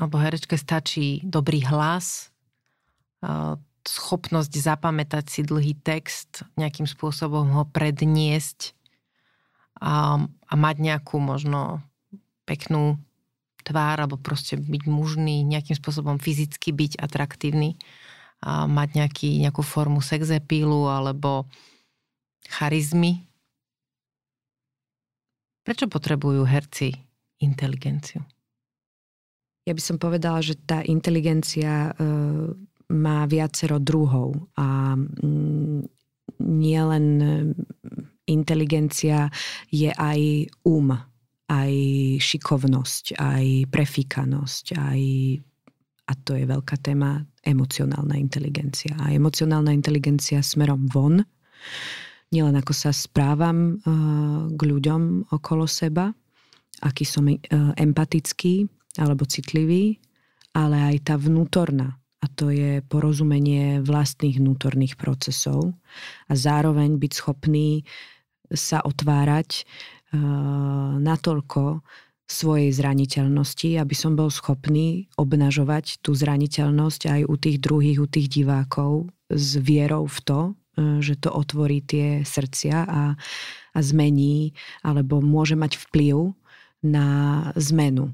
alebo 0.00 0.16
herečke 0.16 0.56
stačí 0.56 1.20
dobrý 1.20 1.60
hlas, 1.68 2.32
schopnosť 3.84 4.52
zapamätať 4.52 5.24
si 5.28 5.40
dlhý 5.44 5.76
text, 5.76 6.44
nejakým 6.56 6.88
spôsobom 6.88 7.52
ho 7.52 7.64
predniesť 7.68 8.72
a, 9.80 10.20
a 10.24 10.54
mať 10.56 10.76
nejakú 10.80 11.20
možno 11.20 11.84
peknú 12.48 12.96
tvár 13.60 14.00
alebo 14.00 14.16
proste 14.16 14.56
byť 14.56 14.82
mužný, 14.88 15.44
nejakým 15.44 15.76
spôsobom 15.76 16.16
fyzicky 16.16 16.72
byť 16.72 16.96
atraktívny 16.96 17.76
a 18.40 18.64
mať 18.64 18.88
nejaký, 18.96 19.30
nejakú 19.44 19.60
formu 19.60 20.00
sexepílu 20.00 20.88
alebo 20.88 21.44
charizmy. 22.48 23.28
Prečo 25.60 25.92
potrebujú 25.92 26.48
herci 26.48 27.09
inteligenciu? 27.40 28.22
Ja 29.68 29.72
by 29.76 29.82
som 29.82 29.96
povedala, 30.00 30.40
že 30.40 30.56
tá 30.64 30.80
inteligencia 30.84 31.90
e, 31.90 32.02
má 32.90 33.28
viacero 33.28 33.76
druhov 33.76 34.32
a 34.56 34.96
mm, 34.96 35.84
nie 36.40 36.80
len 36.80 37.06
inteligencia 38.24 39.28
je 39.68 39.92
aj 39.92 40.20
um 40.64 40.96
aj 41.50 41.72
šikovnosť, 42.22 43.18
aj 43.18 43.46
prefíkanosť, 43.74 44.64
aj, 44.78 45.02
a 46.06 46.12
to 46.22 46.38
je 46.38 46.46
veľká 46.46 46.78
téma, 46.78 47.26
emocionálna 47.42 48.14
inteligencia. 48.14 48.94
A 49.02 49.10
emocionálna 49.10 49.74
inteligencia 49.74 50.46
smerom 50.46 50.86
von, 50.86 51.26
nielen 52.30 52.54
ako 52.54 52.70
sa 52.70 52.94
správam 52.94 53.82
uh, 53.82 54.46
k 54.54 54.60
ľuďom 54.62 55.34
okolo 55.34 55.66
seba, 55.66 56.14
aký 56.80 57.04
som 57.04 57.28
uh, 57.28 57.36
empatický 57.76 58.68
alebo 58.98 59.28
citlivý, 59.28 60.00
ale 60.56 60.96
aj 60.96 61.12
tá 61.12 61.14
vnútorná. 61.14 61.96
A 62.20 62.26
to 62.28 62.52
je 62.52 62.84
porozumenie 62.84 63.80
vlastných 63.80 64.36
vnútorných 64.36 65.00
procesov 65.00 65.72
a 66.28 66.32
zároveň 66.36 67.00
byť 67.00 67.12
schopný 67.16 67.88
sa 68.52 68.84
otvárať 68.84 69.64
Eh, 70.10 70.18
natoľko 70.98 71.86
svojej 72.26 72.74
zraniteľnosti, 72.74 73.78
aby 73.78 73.94
som 73.94 74.18
bol 74.18 74.26
schopný 74.26 75.06
obnažovať 75.14 76.02
tú 76.02 76.18
zraniteľnosť 76.18 77.02
aj 77.06 77.20
u 77.30 77.34
tých 77.38 77.62
druhých, 77.62 77.98
u 78.02 78.10
tých 78.10 78.26
divákov 78.26 79.06
s 79.30 79.54
vierou 79.62 80.10
v 80.10 80.18
to, 80.26 80.40
eh, 80.50 80.98
že 80.98 81.14
to 81.14 81.30
otvorí 81.30 81.78
tie 81.78 82.26
srdcia 82.26 82.90
a, 82.90 83.14
a 83.70 83.78
zmení, 83.78 84.50
alebo 84.82 85.22
môže 85.22 85.54
mať 85.54 85.78
vplyv 85.78 86.34
na 86.80 87.50
zmenu 87.56 88.12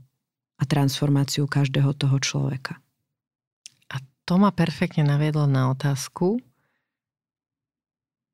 a 0.57 0.63
transformáciu 0.65 1.47
každého 1.47 1.93
toho 1.95 2.17
človeka. 2.19 2.81
A 3.93 4.03
to 4.25 4.41
ma 4.41 4.51
perfektne 4.51 5.07
naviedlo 5.07 5.47
na 5.47 5.71
otázku, 5.71 6.41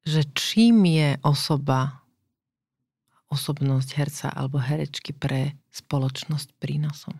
že 0.02 0.26
čím 0.34 0.82
je 0.88 1.18
osoba 1.22 2.02
osobnosť 3.30 3.88
herca 3.96 4.28
alebo 4.28 4.60
herečky 4.60 5.14
pre 5.14 5.56
spoločnosť 5.72 6.58
prínosom? 6.58 7.16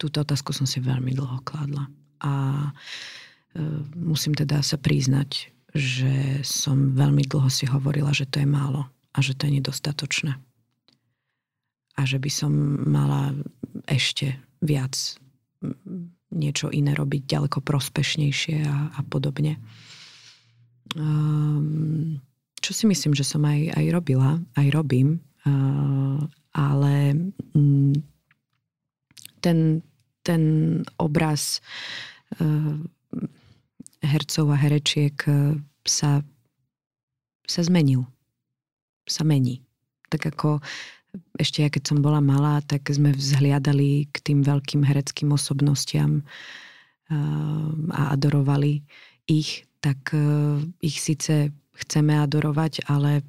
Túto 0.00 0.24
otázku 0.24 0.56
som 0.56 0.64
si 0.64 0.80
veľmi 0.80 1.12
dlho 1.12 1.44
kladla. 1.44 1.92
A 2.24 2.32
e, 2.66 3.60
musím 3.94 4.32
teda 4.32 4.64
sa 4.64 4.80
priznať, 4.80 5.52
že 5.76 6.40
som 6.42 6.96
veľmi 6.96 7.28
dlho 7.28 7.52
si 7.52 7.68
hovorila, 7.68 8.10
že 8.10 8.26
to 8.26 8.42
je 8.42 8.48
málo 8.48 8.88
a 9.12 9.18
že 9.20 9.36
to 9.36 9.46
je 9.46 9.60
nedostatočné. 9.60 10.40
A 12.00 12.08
že 12.08 12.16
by 12.16 12.30
som 12.32 12.52
mala 12.88 13.36
ešte 13.84 14.40
viac 14.64 14.96
niečo 16.32 16.72
iné 16.72 16.96
robiť, 16.96 17.28
ďaleko 17.28 17.60
prospešnejšie 17.60 18.64
a, 18.64 18.96
a 18.96 19.00
podobne. 19.04 19.60
Um, 20.96 22.16
čo 22.64 22.72
si 22.72 22.88
myslím, 22.88 23.12
že 23.12 23.28
som 23.28 23.44
aj, 23.44 23.76
aj 23.76 23.86
robila, 23.92 24.40
aj 24.56 24.66
robím, 24.72 25.20
ale 26.52 26.94
mm, 27.56 27.96
ten, 29.40 29.80
ten 30.20 30.42
obraz 31.00 31.64
hercov 34.00 34.46
a 34.52 34.56
herečiek 34.60 35.16
sa, 35.82 36.20
sa 37.48 37.60
zmenil. 37.64 38.04
Sa 39.08 39.26
mení. 39.26 39.64
Tak 40.12 40.36
ako 40.36 40.62
ešte 41.38 41.62
ja 41.64 41.68
keď 41.72 41.82
som 41.90 41.98
bola 42.02 42.22
malá, 42.22 42.62
tak 42.62 42.86
sme 42.90 43.10
vzhliadali 43.14 44.10
k 44.10 44.16
tým 44.22 44.40
veľkým 44.46 44.86
hereckým 44.86 45.34
osobnostiam 45.34 46.22
a 47.90 48.14
adorovali 48.14 48.86
ich, 49.26 49.66
tak 49.82 50.14
ich 50.78 51.02
síce 51.02 51.50
chceme 51.74 52.14
adorovať, 52.22 52.86
ale 52.86 53.26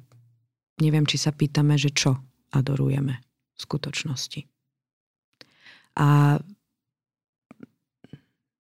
neviem, 0.78 1.02
či 1.02 1.18
sa 1.18 1.34
pýtame, 1.34 1.74
že 1.74 1.90
čo 1.90 2.14
adorujeme 2.54 3.18
v 3.18 3.58
skutočnosti. 3.58 4.46
A 5.98 6.38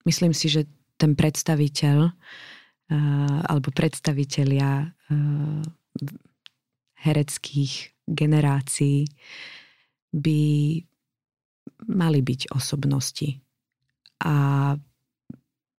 myslím 0.04 0.36
si, 0.36 0.52
že 0.52 0.68
ten 1.00 1.16
predstaviteľ 1.16 1.98
uh, 2.08 2.12
alebo 3.50 3.74
predstavitelia 3.74 4.94
hereckých 7.02 7.95
generácií 8.07 9.07
by 10.14 10.40
mali 11.92 12.20
byť 12.22 12.40
osobnosti. 12.54 13.36
A 14.24 14.34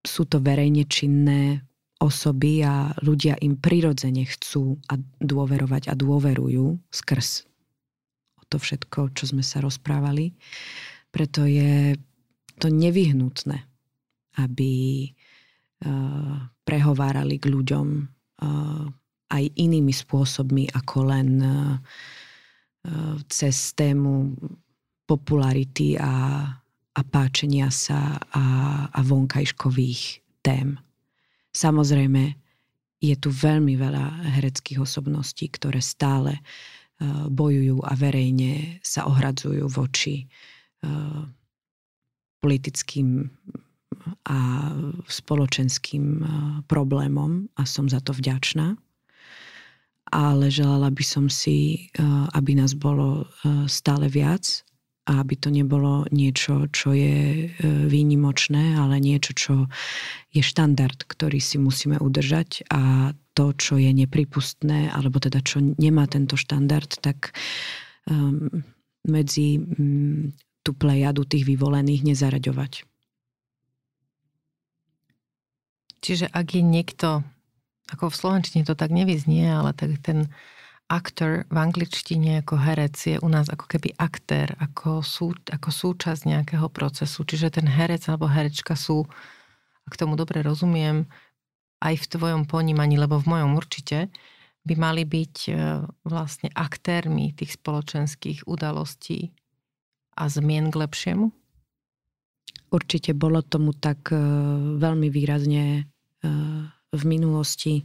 sú 0.04 0.22
to 0.30 0.38
verejne 0.38 0.86
činné 0.86 1.66
osoby 1.98 2.62
a 2.62 2.94
ľudia 3.02 3.34
im 3.42 3.58
prirodzene 3.58 4.22
chcú 4.22 4.78
a 4.86 4.94
dôverovať 5.18 5.90
a 5.90 5.98
dôverujú 5.98 6.78
skrz 6.94 7.48
to 8.48 8.56
všetko, 8.56 9.12
čo 9.12 9.28
sme 9.28 9.44
sa 9.44 9.60
rozprávali. 9.60 10.32
Preto 11.12 11.44
je 11.44 11.96
to 12.58 12.68
nevyhnutné, 12.72 13.64
aby 14.40 14.72
uh, 15.84 16.48
prehovárali 16.64 17.36
k 17.38 17.46
ľuďom 17.48 17.86
uh, 18.02 18.84
aj 19.28 19.44
inými 19.56 19.92
spôsobmi 19.92 20.72
ako 20.72 20.98
len 21.08 21.28
uh, 21.40 21.76
cez 23.28 23.76
tému 23.76 24.32
popularity 25.04 25.96
a, 26.00 26.44
a 26.92 27.00
páčenia 27.04 27.68
sa 27.68 28.16
a, 28.32 28.44
a 28.88 29.00
vonkajškových 29.04 30.02
tém. 30.40 30.76
Samozrejme, 31.52 32.36
je 32.98 33.14
tu 33.14 33.28
veľmi 33.30 33.78
veľa 33.78 34.34
hereckých 34.36 34.82
osobností, 34.82 35.52
ktoré 35.52 35.80
stále 35.84 36.40
uh, 36.40 37.28
bojujú 37.28 37.84
a 37.84 37.92
verejne 37.94 38.80
sa 38.80 39.06
ohradzujú 39.06 39.68
voči 39.68 40.28
politickým 42.38 43.26
a 44.30 44.38
spoločenským 45.10 46.22
problémom 46.70 47.50
a 47.58 47.66
som 47.66 47.90
za 47.90 47.98
to 47.98 48.14
vďačná 48.14 48.78
ale 50.12 50.50
želala 50.52 50.90
by 50.90 51.04
som 51.04 51.26
si, 51.28 51.88
eh, 51.92 52.04
aby 52.34 52.56
nás 52.56 52.74
bolo 52.74 53.24
eh, 53.24 53.68
stále 53.68 54.08
viac 54.08 54.64
a 55.08 55.24
aby 55.24 55.40
to 55.40 55.48
nebolo 55.48 56.04
niečo, 56.12 56.68
čo 56.68 56.92
je 56.92 57.48
eh, 57.48 57.50
výnimočné, 57.64 58.76
ale 58.76 59.00
niečo, 59.00 59.32
čo 59.32 59.54
je 60.32 60.42
štandard, 60.44 61.00
ktorý 61.08 61.40
si 61.40 61.56
musíme 61.56 61.96
udržať 61.96 62.68
a 62.68 63.12
to, 63.32 63.54
čo 63.54 63.78
je 63.78 63.94
nepripustné, 63.94 64.90
alebo 64.90 65.22
teda 65.22 65.38
čo 65.46 65.62
nemá 65.62 66.10
tento 66.10 66.34
štandard, 66.34 66.90
tak 66.98 67.30
um, 68.10 68.50
medzi 69.06 69.62
um, 69.62 70.34
tú 70.66 70.74
plejadu 70.74 71.22
tých 71.22 71.46
vyvolených 71.46 72.02
nezaraďovať. 72.02 72.82
Čiže 76.02 76.26
ak 76.34 76.46
je 76.58 76.62
niekto 76.66 77.08
ako 77.88 78.12
v 78.12 78.18
slovenčine 78.20 78.60
to 78.64 78.76
tak 78.76 78.92
nevyznie, 78.92 79.48
ale 79.48 79.72
tak 79.72 79.96
ten 80.04 80.28
aktor 80.88 81.44
v 81.52 81.56
angličtine 81.56 82.40
ako 82.40 82.56
herec 82.56 82.96
je 82.96 83.16
u 83.20 83.28
nás 83.28 83.52
ako 83.52 83.68
keby 83.68 83.92
aktér, 84.00 84.56
ako, 84.56 85.04
sú, 85.04 85.36
ako 85.48 85.68
súčasť 85.68 86.24
nejakého 86.24 86.68
procesu. 86.72 87.28
Čiže 87.28 87.60
ten 87.60 87.68
herec 87.68 88.08
alebo 88.08 88.24
herečka 88.24 88.72
sú, 88.72 89.04
ak 89.84 89.94
tomu 90.00 90.16
dobre 90.16 90.40
rozumiem, 90.40 91.04
aj 91.78 91.94
v 91.94 92.10
tvojom 92.16 92.42
ponímaní, 92.48 92.96
lebo 92.96 93.20
v 93.20 93.36
mojom 93.36 93.54
určite, 93.54 94.08
by 94.66 94.74
mali 94.76 95.02
byť 95.08 95.36
e, 95.48 95.52
vlastne 96.04 96.52
aktérmi 96.52 97.32
tých 97.32 97.56
spoločenských 97.56 98.44
udalostí 98.44 99.32
a 100.18 100.28
zmien 100.28 100.68
k 100.68 100.76
lepšiemu? 100.84 101.32
Určite 102.68 103.16
bolo 103.16 103.40
tomu 103.40 103.72
tak 103.72 104.12
e, 104.12 104.18
veľmi 104.76 105.08
výrazne 105.08 105.64
e, 105.78 105.82
v 106.92 107.02
minulosti 107.04 107.84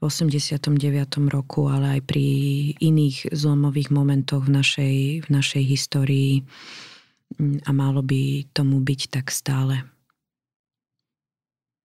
v 0.00 0.08
89. 0.08 0.80
roku, 1.28 1.68
ale 1.68 2.00
aj 2.00 2.08
pri 2.08 2.26
iných 2.80 3.36
zlomových 3.36 3.92
momentoch 3.92 4.48
v 4.48 4.52
našej, 4.56 4.96
v 5.24 5.28
našej 5.28 5.62
histórii 5.68 6.32
mm, 7.36 7.68
a 7.68 7.70
malo 7.76 8.00
by 8.00 8.48
tomu 8.56 8.80
byť 8.80 9.00
tak 9.12 9.28
stále. 9.28 9.84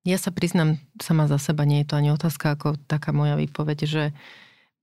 Ja 0.06 0.22
sa 0.22 0.30
priznám 0.30 0.80
sama 1.02 1.26
za 1.28 1.42
seba, 1.42 1.66
nie 1.66 1.82
je 1.84 1.92
to 1.92 1.98
ani 1.98 2.14
otázka 2.14 2.56
ako 2.56 2.78
taká 2.88 3.10
moja 3.10 3.36
výpoveď, 3.36 3.80
že 3.84 4.04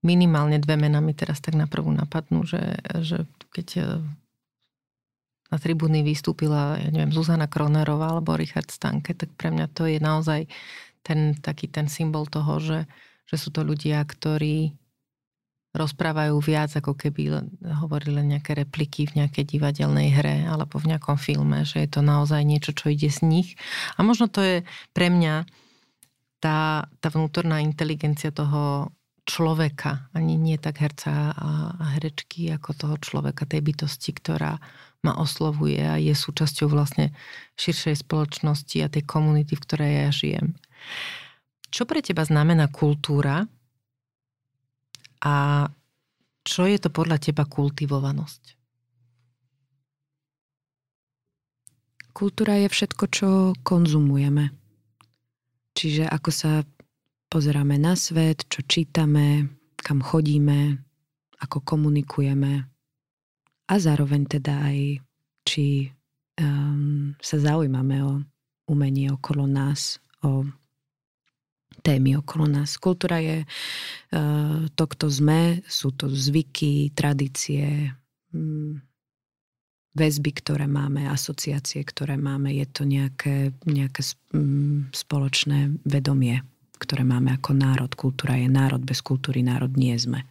minimálne 0.02 0.58
dve 0.58 0.74
mená 0.76 0.98
mi 0.98 1.14
teraz 1.14 1.38
tak 1.38 1.54
na 1.54 1.70
prvú 1.70 1.94
napadnú, 1.94 2.42
že, 2.42 2.82
že 3.00 3.24
keď 3.54 3.68
e, 3.78 3.82
na 5.48 5.56
tribúny 5.62 6.02
vystúpila, 6.02 6.74
ja 6.74 6.90
neviem, 6.90 7.14
Zuzana 7.14 7.46
Kronerová 7.46 8.12
alebo 8.12 8.34
Richard 8.34 8.68
Stanke, 8.68 9.14
tak 9.14 9.30
pre 9.38 9.54
mňa 9.54 9.70
to 9.70 9.86
je 9.86 10.02
naozaj 10.02 10.50
ten 11.02 11.38
taký 11.38 11.68
ten 11.68 11.90
symbol 11.90 12.26
toho, 12.30 12.58
že, 12.62 12.80
že 13.26 13.36
sú 13.36 13.50
to 13.50 13.66
ľudia, 13.66 14.02
ktorí 14.02 14.74
rozprávajú 15.72 16.36
viac, 16.44 16.68
ako 16.76 16.92
keby 16.92 17.48
hovorili 17.80 18.20
nejaké 18.20 18.52
repliky 18.52 19.08
v 19.08 19.24
nejakej 19.24 19.56
divadelnej 19.56 20.12
hre 20.12 20.44
alebo 20.44 20.76
v 20.76 20.92
nejakom 20.92 21.16
filme, 21.16 21.64
že 21.64 21.80
je 21.80 21.88
to 21.88 22.04
naozaj 22.04 22.44
niečo, 22.44 22.76
čo 22.76 22.92
ide 22.92 23.08
z 23.08 23.24
nich. 23.24 23.48
A 23.96 24.04
možno 24.04 24.28
to 24.28 24.44
je 24.44 24.56
pre 24.92 25.08
mňa 25.08 25.48
tá, 26.44 26.84
tá 27.00 27.08
vnútorná 27.08 27.64
inteligencia 27.64 28.28
toho 28.28 28.92
človeka, 29.24 30.12
ani 30.12 30.36
nie 30.36 30.58
tak 30.58 30.82
herca 30.82 31.32
a, 31.32 31.50
a 31.78 31.84
herečky, 31.96 32.52
ako 32.52 32.74
toho 32.74 32.96
človeka, 33.00 33.48
tej 33.48 33.62
bytosti, 33.64 34.12
ktorá 34.12 34.58
ma 35.02 35.18
oslovuje 35.18 35.82
a 35.82 35.98
je 35.98 36.14
súčasťou 36.14 36.70
vlastne 36.70 37.14
širšej 37.58 38.06
spoločnosti 38.06 38.76
a 38.82 38.92
tej 38.92 39.02
komunity, 39.06 39.54
v 39.54 39.64
ktorej 39.64 39.92
ja 39.94 40.08
žijem. 40.10 40.46
Čo 41.72 41.88
pre 41.88 42.04
teba 42.04 42.22
znamená 42.24 42.68
kultúra 42.68 43.48
a 45.24 45.34
čo 46.42 46.62
je 46.66 46.78
to 46.82 46.90
podľa 46.90 47.22
teba 47.22 47.46
kultivovanosť? 47.46 48.60
Kultúra 52.12 52.60
je 52.60 52.68
všetko, 52.68 53.04
čo 53.08 53.28
konzumujeme. 53.64 54.52
Čiže 55.72 56.04
ako 56.04 56.30
sa 56.30 56.60
pozeráme 57.32 57.80
na 57.80 57.96
svet, 57.96 58.44
čo 58.52 58.60
čítame, 58.68 59.48
kam 59.80 60.04
chodíme, 60.04 60.76
ako 61.40 61.64
komunikujeme 61.64 62.68
a 63.66 63.74
zároveň 63.80 64.28
teda 64.28 64.68
aj, 64.68 64.78
či 65.48 65.88
um, 66.36 67.16
sa 67.16 67.36
zaujímame 67.40 68.04
o 68.04 68.20
umenie 68.68 69.08
okolo 69.10 69.48
nás, 69.48 69.96
o 70.20 70.44
témy 71.82 72.16
okolo 72.22 72.46
nás. 72.46 72.78
Kultúra 72.78 73.18
je 73.18 73.42
uh, 73.42 74.64
to, 74.72 74.84
kto 74.86 75.06
sme, 75.10 75.60
sú 75.66 75.90
to 75.92 76.06
zvyky, 76.06 76.94
tradície, 76.94 77.90
um, 78.30 78.78
väzby, 79.92 80.30
ktoré 80.40 80.64
máme, 80.70 81.04
asociácie, 81.10 81.84
ktoré 81.84 82.16
máme. 82.16 82.54
Je 82.54 82.66
to 82.70 82.88
nejaké, 82.88 83.52
nejaké 83.68 84.02
um, 84.32 84.88
spoločné 84.94 85.76
vedomie, 85.84 86.40
ktoré 86.80 87.04
máme 87.04 87.34
ako 87.36 87.52
národ. 87.52 87.90
Kultúra 87.92 88.40
je 88.40 88.48
národ, 88.48 88.80
bez 88.80 89.04
kultúry 89.04 89.44
národ 89.44 89.74
nie 89.76 89.92
sme. 89.98 90.24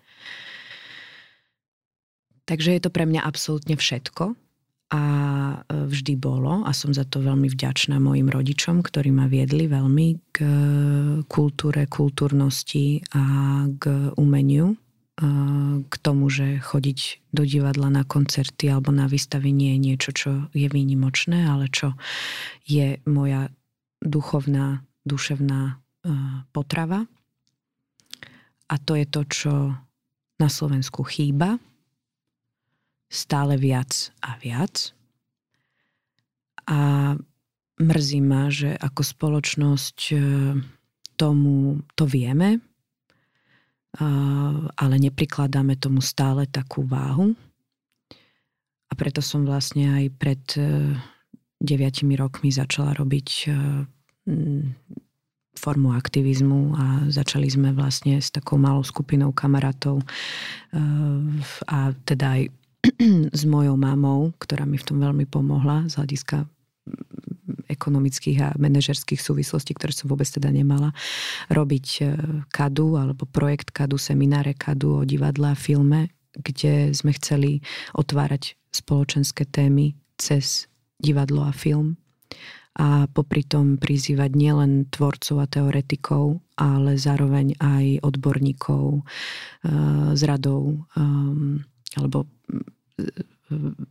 Takže 2.50 2.74
je 2.74 2.82
to 2.82 2.90
pre 2.90 3.06
mňa 3.06 3.22
absolútne 3.22 3.78
všetko 3.78 4.34
a 4.92 5.04
e, 5.56 5.88
vždy 5.88 6.20
bolo 6.20 6.68
a 6.68 6.72
som 6.76 6.92
za 6.92 7.08
to 7.08 7.24
veľmi 7.24 7.48
vďačná 7.48 7.96
mojim 8.04 8.28
rodičom, 8.28 8.84
ktorí 8.84 9.16
ma 9.16 9.32
viedli 9.32 9.72
veľmi 9.72 10.36
k 10.36 10.38
e, 10.44 10.52
kultúre, 11.32 11.88
kultúrnosti 11.88 13.00
a 13.16 13.24
k 13.72 14.12
umeniu, 14.20 14.76
e, 14.76 14.78
k 15.88 15.94
tomu, 16.04 16.28
že 16.28 16.60
chodiť 16.60 17.32
do 17.32 17.48
divadla 17.48 17.88
na 17.88 18.04
koncerty 18.04 18.68
alebo 18.68 18.92
na 18.92 19.08
vystavenie 19.08 19.80
je 19.80 19.80
niečo, 19.80 20.12
čo 20.12 20.32
je 20.52 20.68
výnimočné, 20.68 21.48
ale 21.48 21.72
čo 21.72 21.96
je 22.68 23.00
moja 23.08 23.48
duchovná, 24.04 24.84
duševná 25.08 25.80
potrava. 26.50 27.06
A 28.66 28.76
to 28.82 28.98
je 28.98 29.06
to, 29.06 29.22
čo 29.30 29.54
na 30.42 30.50
Slovensku 30.50 31.06
chýba 31.06 31.62
stále 33.12 33.60
viac 33.60 34.16
a 34.24 34.40
viac. 34.40 34.96
A 36.72 36.80
mrzí 37.76 38.24
ma, 38.24 38.48
že 38.48 38.72
ako 38.80 39.04
spoločnosť 39.04 39.98
e, 40.14 40.18
tomu 41.20 41.84
to 42.00 42.08
vieme, 42.08 42.64
ale 44.80 44.96
neprikladáme 45.04 45.76
tomu 45.76 46.00
stále 46.00 46.48
takú 46.48 46.88
váhu. 46.88 47.36
A 48.88 48.94
preto 48.96 49.20
som 49.20 49.44
vlastne 49.44 49.92
aj 49.92 50.06
pred 50.16 50.44
e, 50.56 50.96
deviatimi 51.60 52.16
rokmi 52.16 52.56
začala 52.56 52.96
robiť 52.96 53.30
e, 53.48 53.52
formu 55.52 55.92
aktivizmu 55.92 56.62
a 56.80 56.86
začali 57.12 57.48
sme 57.52 57.76
vlastne 57.76 58.24
s 58.24 58.32
takou 58.32 58.56
malou 58.56 58.82
skupinou 58.88 59.36
kamarátov 59.36 60.00
a 61.68 61.80
teda 62.08 62.40
aj 62.40 62.44
s 63.40 63.44
mojou 63.46 63.78
mamou, 63.78 64.34
ktorá 64.42 64.66
mi 64.66 64.78
v 64.78 64.88
tom 64.88 64.98
veľmi 65.02 65.30
pomohla 65.30 65.90
z 65.90 66.02
hľadiska 66.02 66.50
ekonomických 67.70 68.38
a 68.42 68.50
manažerských 68.58 69.22
súvislostí, 69.22 69.78
ktoré 69.78 69.94
som 69.96 70.12
vôbec 70.12 70.28
teda 70.28 70.52
nemala, 70.52 70.92
robiť 71.48 71.88
e, 72.02 72.04
kadu 72.52 73.00
alebo 73.00 73.24
projekt 73.30 73.72
kadu, 73.72 73.96
semináre 73.96 74.58
kadu 74.58 75.02
o 75.02 75.08
divadle 75.08 75.54
a 75.54 75.56
filme 75.56 76.12
kde 76.38 76.96
sme 76.96 77.12
chceli 77.16 77.60
otvárať 77.96 78.56
spoločenské 78.72 79.44
témy 79.48 80.00
cez 80.16 80.72
divadlo 81.02 81.44
a 81.44 81.52
film 81.52 82.00
a 82.80 83.04
popri 83.12 83.44
tom 83.44 83.76
prizývať 83.76 84.32
nielen 84.32 84.88
tvorcov 84.88 85.44
a 85.44 85.48
teoretikov, 85.52 86.40
ale 86.56 86.96
zároveň 86.96 87.60
aj 87.60 88.00
odborníkov 88.00 89.04
uh, 89.04 90.16
z 90.16 90.22
radou 90.24 90.88
um, 90.96 91.60
alebo 91.96 92.28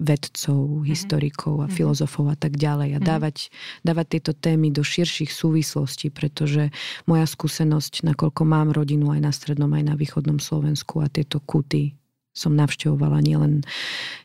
vedcov, 0.00 0.80
mhm. 0.80 0.84
historikov 0.88 1.54
a 1.60 1.68
mm-hmm. 1.68 1.76
filozofov 1.76 2.32
a 2.32 2.36
tak 2.36 2.56
ďalej. 2.56 2.96
A 2.96 2.98
mm-hmm. 2.98 3.10
dávať, 3.12 3.36
dávať 3.84 4.06
tieto 4.16 4.32
témy 4.32 4.72
do 4.72 4.80
širších 4.80 5.28
súvislostí, 5.28 6.08
pretože 6.08 6.72
moja 7.04 7.28
skúsenosť, 7.28 8.08
nakoľko 8.08 8.42
mám 8.48 8.72
rodinu 8.72 9.12
aj 9.12 9.20
na 9.20 9.32
strednom, 9.32 9.70
aj 9.76 9.84
na 9.84 9.94
východnom 10.00 10.40
Slovensku 10.40 11.04
a 11.04 11.12
tieto 11.12 11.44
kuty 11.44 11.92
som 12.30 12.54
navštevovala 12.54 13.20
nielen, 13.26 13.66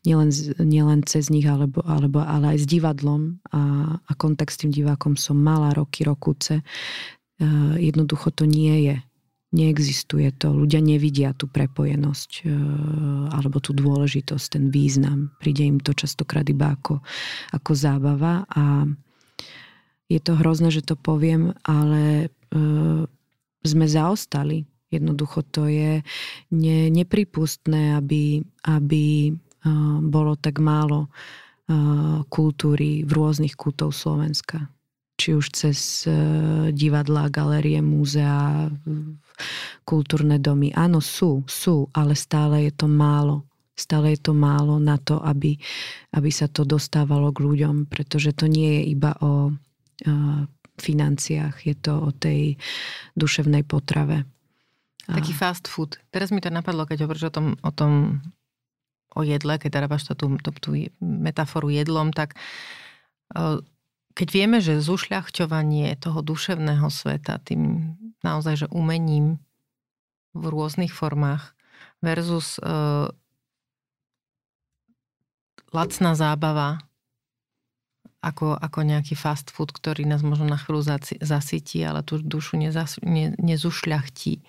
nielen, 0.06 0.30
nielen 0.62 1.02
cez 1.10 1.34
nich, 1.34 1.44
alebo, 1.50 1.82
alebo, 1.84 2.22
ale 2.22 2.56
aj 2.56 2.64
s 2.64 2.66
divadlom 2.70 3.42
a, 3.50 3.98
a 3.98 4.12
kontakt 4.14 4.54
s 4.54 4.62
tým 4.62 4.72
divákom 4.72 5.18
som 5.18 5.36
mala 5.36 5.74
roky, 5.74 6.06
rokuce. 6.06 6.62
Uh, 7.42 7.76
jednoducho 7.82 8.30
to 8.32 8.46
nie 8.46 8.88
je. 8.88 8.96
Neexistuje 9.56 10.36
to. 10.36 10.52
Ľudia 10.52 10.84
nevidia 10.84 11.32
tú 11.32 11.48
prepojenosť 11.48 12.32
uh, 12.44 12.52
alebo 13.32 13.64
tú 13.64 13.72
dôležitosť, 13.72 14.60
ten 14.60 14.68
význam. 14.68 15.32
Príde 15.40 15.64
im 15.64 15.80
to 15.80 15.96
častokrát 15.96 16.44
iba 16.52 16.76
ako, 16.76 17.00
ako 17.56 17.72
zábava 17.72 18.44
a 18.52 18.84
je 20.12 20.20
to 20.20 20.36
hrozné, 20.36 20.70
že 20.76 20.84
to 20.84 21.00
poviem, 21.00 21.56
ale 21.64 22.28
uh, 22.52 23.08
sme 23.64 23.86
zaostali 23.88 24.68
Jednoducho 24.86 25.44
to 25.52 25.68
je 25.68 26.06
ne, 26.56 26.80
nepripustné, 26.94 27.98
aby, 28.00 28.40
aby 28.64 29.34
uh, 29.34 29.98
bolo 30.00 30.38
tak 30.40 30.62
málo 30.62 31.10
kultúry 32.30 33.02
v 33.02 33.10
rôznych 33.10 33.58
kútov 33.58 33.90
Slovenska. 33.90 34.70
Či 35.18 35.34
už 35.34 35.46
cez 35.50 36.06
divadlá, 36.70 37.34
galerie, 37.34 37.82
múzea, 37.82 38.70
kultúrne 39.84 40.40
domy. 40.42 40.72
Áno, 40.76 41.00
sú, 41.00 41.44
sú, 41.46 41.90
ale 41.92 42.14
stále 42.18 42.70
je 42.70 42.74
to 42.74 42.88
málo. 42.90 43.46
Stále 43.76 44.16
je 44.16 44.32
to 44.32 44.34
málo 44.34 44.80
na 44.80 44.96
to, 44.96 45.20
aby, 45.20 45.60
aby 46.16 46.30
sa 46.32 46.48
to 46.48 46.64
dostávalo 46.64 47.36
k 47.36 47.44
ľuďom, 47.44 47.92
pretože 47.92 48.32
to 48.32 48.48
nie 48.48 48.80
je 48.80 48.84
iba 48.96 49.12
o 49.20 49.52
uh, 49.52 50.42
financiách, 50.80 51.56
je 51.68 51.76
to 51.76 51.94
o 52.00 52.10
tej 52.16 52.56
duševnej 53.20 53.68
potrave. 53.68 54.24
Taký 55.06 55.38
fast 55.38 55.70
food. 55.70 56.02
Teraz 56.10 56.34
mi 56.34 56.42
to 56.42 56.50
napadlo, 56.50 56.88
keď 56.90 57.06
hovoríš 57.06 57.30
o 57.30 57.36
tom, 57.36 57.48
o 57.62 57.72
tom 57.72 58.24
o 59.16 59.22
jedle, 59.24 59.56
keď 59.56 59.86
dávaš 59.86 60.12
tú, 60.12 60.36
tú, 60.42 60.52
tú 60.60 60.70
metaforu 61.00 61.72
jedlom, 61.72 62.12
tak 62.12 62.36
keď 64.16 64.28
vieme, 64.32 64.60
že 64.60 64.84
zušľachťovanie 64.84 65.96
toho 66.00 66.20
duševného 66.20 66.88
sveta 66.92 67.40
tým 67.44 67.96
naozaj, 68.26 68.66
že 68.66 68.74
umením 68.74 69.38
v 70.34 70.44
rôznych 70.50 70.92
formách 70.92 71.54
versus 72.02 72.58
uh, 72.60 73.08
lacná 75.70 76.18
zábava 76.18 76.82
ako, 78.26 78.58
ako 78.58 78.80
nejaký 78.82 79.14
fast 79.14 79.54
food, 79.54 79.70
ktorý 79.70 80.10
nás 80.10 80.26
možno 80.26 80.50
na 80.50 80.58
chvíľu 80.58 80.82
zasytí, 81.22 81.86
ale 81.86 82.02
tú 82.02 82.18
dušu 82.18 82.58
nezas, 82.58 82.98
ne, 83.06 83.38
nezušľachtí. 83.38 84.42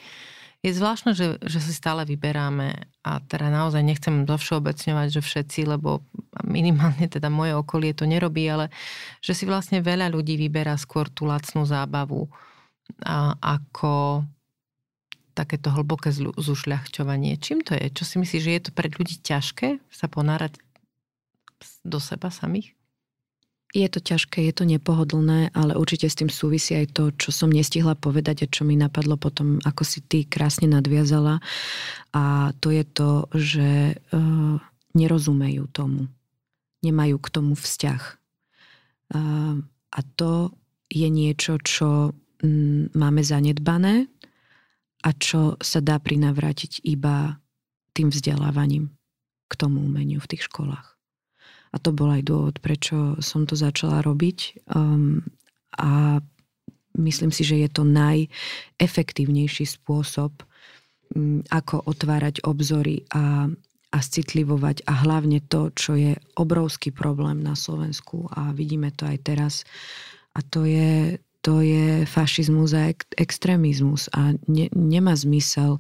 Je 0.65 0.71
zvláštne, 0.73 1.13
že, 1.13 1.37
že 1.45 1.61
si 1.61 1.77
stále 1.77 2.09
vyberáme 2.09 2.89
a 3.05 3.21
teda 3.21 3.53
naozaj 3.53 3.85
nechcem 3.85 4.25
zovšeobecňovať, 4.25 5.21
že 5.21 5.21
všetci, 5.21 5.61
lebo 5.69 6.01
minimálne 6.41 7.05
teda 7.07 7.29
moje 7.29 7.53
okolie 7.53 7.93
to 7.93 8.09
nerobí, 8.09 8.49
ale 8.49 8.73
že 9.21 9.37
si 9.37 9.45
vlastne 9.45 9.85
veľa 9.85 10.09
ľudí 10.09 10.41
vyberá 10.41 10.75
skôr 10.81 11.13
tú 11.13 11.29
lacnú 11.29 11.69
zábavu 11.69 12.33
ako 13.41 14.25
takéto 15.37 15.69
hlboké 15.69 16.09
zušľahčovanie. 16.17 17.37
Čím 17.37 17.61
to 17.61 17.77
je? 17.77 17.93
Čo 17.93 18.05
si 18.09 18.15
myslíš, 18.17 18.43
že 18.43 18.55
je 18.57 18.63
to 18.65 18.71
pre 18.73 18.89
ľudí 18.89 19.21
ťažké 19.21 19.85
sa 19.93 20.09
ponárať 20.09 20.57
do 21.85 22.01
seba 22.01 22.33
samých? 22.33 22.73
Je 23.77 23.85
to 23.93 24.01
ťažké, 24.01 24.41
je 24.49 24.55
to 24.57 24.65
nepohodlné, 24.65 25.53
ale 25.53 25.77
určite 25.77 26.09
s 26.09 26.17
tým 26.17 26.33
súvisí 26.33 26.73
aj 26.73 26.97
to, 26.97 27.13
čo 27.13 27.29
som 27.29 27.53
nestihla 27.53 27.93
povedať 27.93 28.47
a 28.47 28.51
čo 28.51 28.65
mi 28.65 28.73
napadlo 28.73 29.21
potom, 29.21 29.61
ako 29.69 29.85
si 29.85 30.01
ty 30.01 30.25
krásne 30.25 30.73
nadviazala. 30.73 31.45
A 32.17 32.57
to 32.65 32.73
je 32.73 32.85
to, 32.89 33.29
že 33.37 34.01
uh, 34.01 34.57
nerozumejú 34.97 35.69
tomu. 35.69 36.09
Nemajú 36.81 37.21
k 37.21 37.29
tomu 37.29 37.53
vzťah. 37.53 38.03
Uh, 39.13 39.61
a 39.93 40.01
to 40.17 40.57
je 40.89 41.09
niečo, 41.13 41.61
čo 41.61 42.17
máme 42.93 43.23
zanedbané 43.25 44.09
a 45.07 45.11
čo 45.17 45.57
sa 45.63 45.81
dá 45.81 45.97
prinavrátiť 45.97 46.85
iba 46.85 47.41
tým 47.97 48.13
vzdelávaním 48.13 48.93
k 49.47 49.53
tomu 49.57 49.81
umeniu 49.87 50.21
v 50.21 50.37
tých 50.37 50.51
školách. 50.51 50.97
A 51.73 51.77
to 51.81 51.93
bol 51.93 52.09
aj 52.13 52.23
dôvod, 52.25 52.57
prečo 52.65 53.21
som 53.21 53.45
to 53.45 53.53
začala 53.53 54.01
robiť. 54.01 54.69
Um, 54.73 55.21
a 55.77 56.25
myslím 56.97 57.31
si, 57.33 57.45
že 57.45 57.61
je 57.61 57.69
to 57.69 57.85
najefektívnejší 57.85 59.69
spôsob, 59.69 60.33
um, 61.13 61.45
ako 61.53 61.85
otvárať 61.85 62.45
obzory 62.49 63.05
a, 63.13 63.49
a 63.93 63.99
citlivovať 64.01 64.89
a 64.89 64.93
hlavne 65.05 65.45
to, 65.45 65.69
čo 65.77 65.97
je 66.01 66.17
obrovský 66.41 66.93
problém 66.97 67.45
na 67.45 67.53
Slovensku 67.53 68.29
a 68.33 68.57
vidíme 68.57 68.89
to 68.97 69.05
aj 69.05 69.19
teraz. 69.21 69.55
A 70.37 70.45
to 70.45 70.65
je, 70.65 71.21
to 71.47 71.63
je 71.63 72.03
fašizmus 72.11 72.75
a 72.75 72.91
ek- 72.91 73.07
extrémizmus 73.15 74.11
a 74.11 74.35
ne, 74.51 74.67
nemá 74.75 75.15
zmysel 75.15 75.79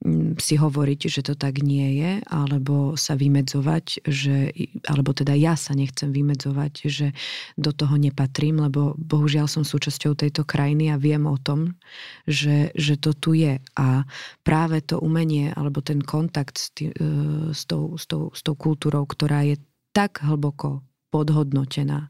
Mm, 0.00 0.40
si 0.40 0.56
hovoriť, 0.56 1.12
že 1.12 1.20
to 1.20 1.36
tak 1.36 1.60
nie 1.60 2.00
je, 2.00 2.24
alebo 2.24 2.96
sa 2.96 3.20
vymedzovať, 3.20 4.08
že, 4.08 4.48
alebo 4.88 5.12
teda 5.12 5.36
ja 5.36 5.60
sa 5.60 5.76
nechcem 5.76 6.08
vymedzovať, 6.08 6.88
že 6.88 7.12
do 7.60 7.68
toho 7.68 8.00
nepatrím, 8.00 8.64
lebo 8.64 8.96
bohužiaľ 8.96 9.44
som 9.44 9.60
súčasťou 9.60 10.16
tejto 10.16 10.48
krajiny 10.48 10.88
a 10.88 10.96
viem 10.96 11.28
o 11.28 11.36
tom, 11.36 11.76
že, 12.24 12.72
že 12.72 12.96
to 12.96 13.12
tu 13.12 13.36
je. 13.36 13.60
A 13.76 14.08
práve 14.40 14.80
to 14.80 14.96
umenie, 15.04 15.52
alebo 15.52 15.84
ten 15.84 16.00
kontakt 16.00 16.56
s, 16.56 16.72
tý, 16.72 16.96
e, 16.96 17.52
s, 17.52 17.68
tou, 17.68 18.00
s, 18.00 18.08
tou, 18.08 18.32
s 18.32 18.40
tou 18.40 18.56
kultúrou, 18.56 19.04
ktorá 19.04 19.44
je 19.44 19.60
tak 19.92 20.24
hlboko 20.24 20.80
podhodnotená 21.12 22.08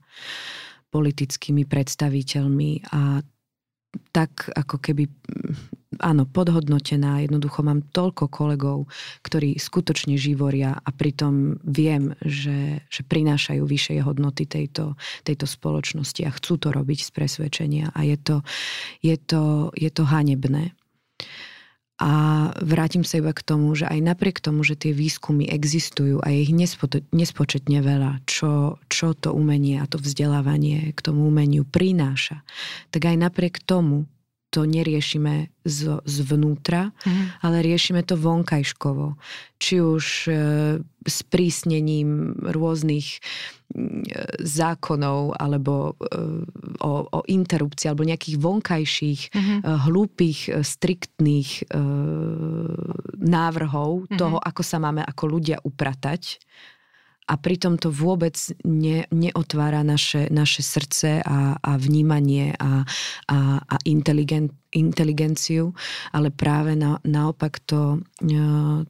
politickými 0.90 1.64
predstaviteľmi 1.64 2.90
a 2.90 3.22
tak 4.14 4.46
ako 4.54 4.78
keby 4.78 5.10
áno, 5.98 6.24
podhodnotená. 6.26 7.22
Jednoducho 7.26 7.66
mám 7.66 7.82
toľko 7.90 8.30
kolegov, 8.30 8.86
ktorí 9.26 9.58
skutočne 9.58 10.14
živoria 10.14 10.78
a 10.78 10.88
pritom 10.94 11.58
viem, 11.66 12.14
že, 12.22 12.86
že 12.86 13.02
prinášajú 13.02 13.62
vyššie 13.66 13.98
hodnoty 14.06 14.46
tejto, 14.46 14.94
tejto 15.26 15.46
spoločnosti 15.46 16.22
a 16.22 16.34
chcú 16.34 16.54
to 16.56 16.68
robiť 16.70 16.98
z 17.06 17.10
presvedčenia. 17.10 17.86
A 17.92 18.06
je 18.06 18.16
to, 18.18 18.36
je 19.02 19.16
to, 19.18 19.74
je 19.74 19.90
to 19.90 20.02
hanebné. 20.06 20.72
A 22.00 22.12
vrátim 22.64 23.04
sa 23.04 23.20
iba 23.20 23.36
k 23.36 23.44
tomu, 23.44 23.76
že 23.76 23.84
aj 23.84 24.00
napriek 24.00 24.40
tomu, 24.40 24.64
že 24.64 24.72
tie 24.72 24.96
výskumy 24.96 25.44
existujú 25.52 26.24
a 26.24 26.32
je 26.32 26.48
ich 26.48 26.52
nespočetne 27.12 27.78
veľa, 27.84 28.24
čo, 28.24 28.80
čo 28.88 29.12
to 29.12 29.36
umenie 29.36 29.76
a 29.76 29.84
to 29.84 30.00
vzdelávanie 30.00 30.96
k 30.96 31.00
tomu 31.04 31.28
umeniu 31.28 31.68
prináša, 31.68 32.40
tak 32.88 33.04
aj 33.04 33.16
napriek 33.20 33.60
tomu 33.60 34.08
to 34.50 34.66
neriešime 34.66 35.54
z, 35.62 36.02
zvnútra, 36.02 36.90
mm. 37.06 37.46
ale 37.46 37.62
riešime 37.62 38.02
to 38.02 38.18
vonkajškovo. 38.18 39.14
Či 39.62 39.74
už 39.78 40.04
e, 40.26 40.32
s 41.06 41.18
prísnením 41.30 42.34
rôznych 42.42 43.06
e, 43.14 43.18
zákonov 44.42 45.38
alebo 45.38 45.94
e, 46.02 46.14
o, 46.82 46.92
o 47.06 47.20
interrupcii 47.30 47.86
alebo 47.86 48.02
nejakých 48.02 48.36
vonkajších, 48.42 49.20
mm-hmm. 49.30 49.58
e, 49.62 49.66
hlúpých, 49.86 50.40
e, 50.50 50.66
striktných 50.66 51.50
e, 51.70 51.80
návrhov 53.22 54.10
mm-hmm. 54.10 54.18
toho, 54.18 54.36
ako 54.42 54.62
sa 54.66 54.82
máme 54.82 55.06
ako 55.06 55.24
ľudia 55.30 55.62
upratať 55.62 56.42
a 57.30 57.34
pritom 57.38 57.78
to 57.78 57.94
vôbec 57.94 58.34
ne, 58.66 59.06
neotvára 59.14 59.86
naše, 59.86 60.26
naše 60.34 60.66
srdce 60.66 61.22
a, 61.22 61.54
a 61.62 61.72
vnímanie 61.78 62.58
a, 62.58 62.82
a, 63.30 63.38
a 63.62 63.76
inteligent, 63.86 64.50
inteligenciu, 64.74 65.70
ale 66.10 66.34
práve 66.34 66.74
na, 66.74 66.98
naopak 67.06 67.62
to, 67.62 68.02
e, 68.18 68.42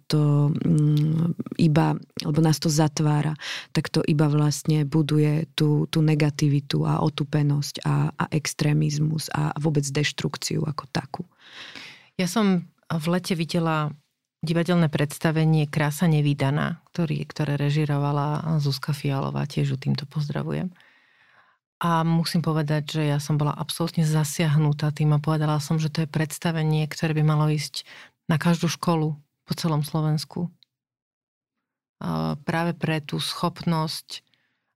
to 0.09 0.53
mm, 0.57 1.61
iba, 1.61 2.01
lebo 2.25 2.41
nás 2.41 2.57
to 2.57 2.73
zatvára, 2.73 3.37
tak 3.77 3.93
to 3.93 4.01
iba 4.09 4.25
vlastne 4.33 4.89
buduje 4.89 5.45
tú, 5.53 5.85
tú 5.93 6.01
negativitu 6.01 6.89
a 6.89 7.05
otupenosť 7.05 7.85
a, 7.85 8.09
a 8.17 8.25
extrémizmus 8.33 9.29
a 9.37 9.53
vôbec 9.61 9.85
deštrukciu 9.85 10.65
ako 10.65 10.89
takú. 10.89 11.23
Ja 12.17 12.25
som 12.25 12.65
v 12.89 13.07
lete 13.13 13.37
videla 13.37 13.93
divadelné 14.41 14.89
predstavenie 14.89 15.69
Krása 15.69 16.09
nevydaná, 16.09 16.81
ktorý, 16.93 17.29
ktoré 17.29 17.61
režirovala 17.61 18.57
Zuzka 18.61 18.97
Fialová, 18.97 19.45
tiež 19.45 19.77
ju 19.77 19.79
týmto 19.79 20.09
pozdravujem. 20.09 20.73
A 21.81 22.05
musím 22.05 22.45
povedať, 22.45 23.01
že 23.01 23.03
ja 23.09 23.17
som 23.21 23.41
bola 23.41 23.57
absolútne 23.57 24.05
zasiahnutá 24.05 24.93
tým 24.93 25.17
a 25.17 25.21
povedala 25.21 25.61
som, 25.65 25.81
že 25.81 25.89
to 25.89 26.05
je 26.05 26.13
predstavenie, 26.13 26.85
ktoré 26.89 27.17
by 27.17 27.25
malo 27.25 27.49
ísť 27.49 27.89
na 28.29 28.37
každú 28.37 28.69
školu 28.69 29.17
po 29.49 29.53
celom 29.57 29.81
Slovensku. 29.81 30.53
A 32.01 32.37
práve 32.45 32.77
pre 32.77 33.01
tú 33.01 33.21
schopnosť, 33.21 34.25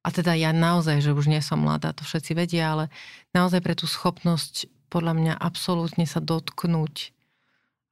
a 0.05 0.13
teda 0.13 0.37
ja 0.37 0.53
naozaj, 0.53 1.01
že 1.01 1.17
už 1.17 1.29
nie 1.29 1.41
som 1.41 1.65
mladá, 1.65 1.97
to 1.97 2.05
všetci 2.05 2.37
vedia, 2.37 2.73
ale 2.73 2.85
naozaj 3.33 3.65
pre 3.65 3.73
tú 3.77 3.89
schopnosť 3.89 4.69
podľa 4.93 5.13
mňa 5.17 5.35
absolútne 5.41 6.05
sa 6.05 6.21
dotknúť 6.21 7.17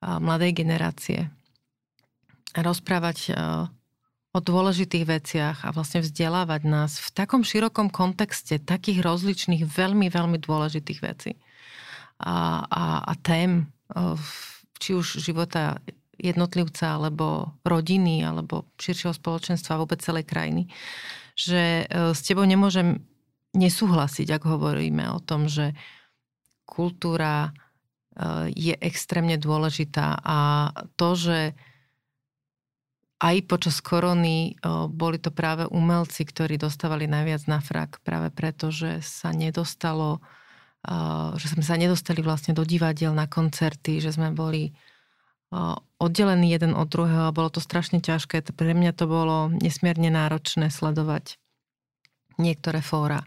mladej 0.04 0.52
generácie 0.52 1.32
rozprávať 2.56 3.18
e, 3.28 3.32
o 4.32 4.38
dôležitých 4.40 5.04
veciach 5.04 5.56
a 5.64 5.72
vlastne 5.72 6.04
vzdelávať 6.04 6.62
nás 6.68 7.00
v 7.00 7.08
takom 7.12 7.44
širokom 7.44 7.88
kontexte 7.88 8.60
takých 8.60 9.04
rozličných, 9.04 9.64
veľmi, 9.68 10.08
veľmi 10.08 10.38
dôležitých 10.40 11.00
vecí. 11.04 11.32
A, 12.20 12.64
a, 12.68 12.84
a 13.08 13.12
tém, 13.20 13.68
e, 13.92 14.16
či 14.76 14.96
už 14.96 15.20
života 15.20 15.80
jednotlivca, 16.20 17.00
alebo 17.00 17.56
rodiny, 17.64 18.22
alebo 18.22 18.68
širšieho 18.78 19.16
spoločenstva, 19.16 19.80
vôbec 19.80 19.98
celej 20.04 20.28
krajiny, 20.28 20.68
že 21.36 21.88
e, 21.88 22.12
s 22.12 22.20
tebou 22.24 22.44
nemôžem 22.44 23.00
nesúhlasiť, 23.52 24.32
ak 24.32 24.48
hovoríme 24.48 25.12
o 25.12 25.20
tom, 25.20 25.44
že 25.44 25.76
kultúra 26.64 27.52
je 28.52 28.76
extrémne 28.80 29.40
dôležitá 29.40 30.20
a 30.20 30.38
to, 31.00 31.16
že 31.16 31.38
aj 33.22 33.46
počas 33.46 33.78
korony 33.78 34.58
boli 34.90 35.22
to 35.22 35.30
práve 35.30 35.70
umelci, 35.70 36.26
ktorí 36.26 36.58
dostávali 36.58 37.06
najviac 37.06 37.46
na 37.46 37.62
frak 37.62 38.02
práve 38.02 38.34
preto, 38.34 38.74
že 38.74 38.98
sa 38.98 39.30
nedostalo, 39.30 40.18
že 41.38 41.46
sme 41.46 41.62
sa 41.62 41.78
nedostali 41.78 42.18
vlastne 42.18 42.50
do 42.50 42.66
divadiel 42.66 43.14
na 43.14 43.30
koncerty, 43.30 44.02
že 44.02 44.10
sme 44.10 44.34
boli 44.34 44.74
oddelení 46.02 46.50
jeden 46.50 46.74
od 46.74 46.90
druhého 46.90 47.30
a 47.30 47.36
bolo 47.36 47.46
to 47.52 47.62
strašne 47.62 48.02
ťažké. 48.02 48.42
Pre 48.42 48.72
mňa 48.74 48.90
to 48.90 49.06
bolo 49.06 49.54
nesmierne 49.54 50.10
náročné 50.10 50.74
sledovať 50.74 51.38
niektoré 52.42 52.82
fóra 52.82 53.22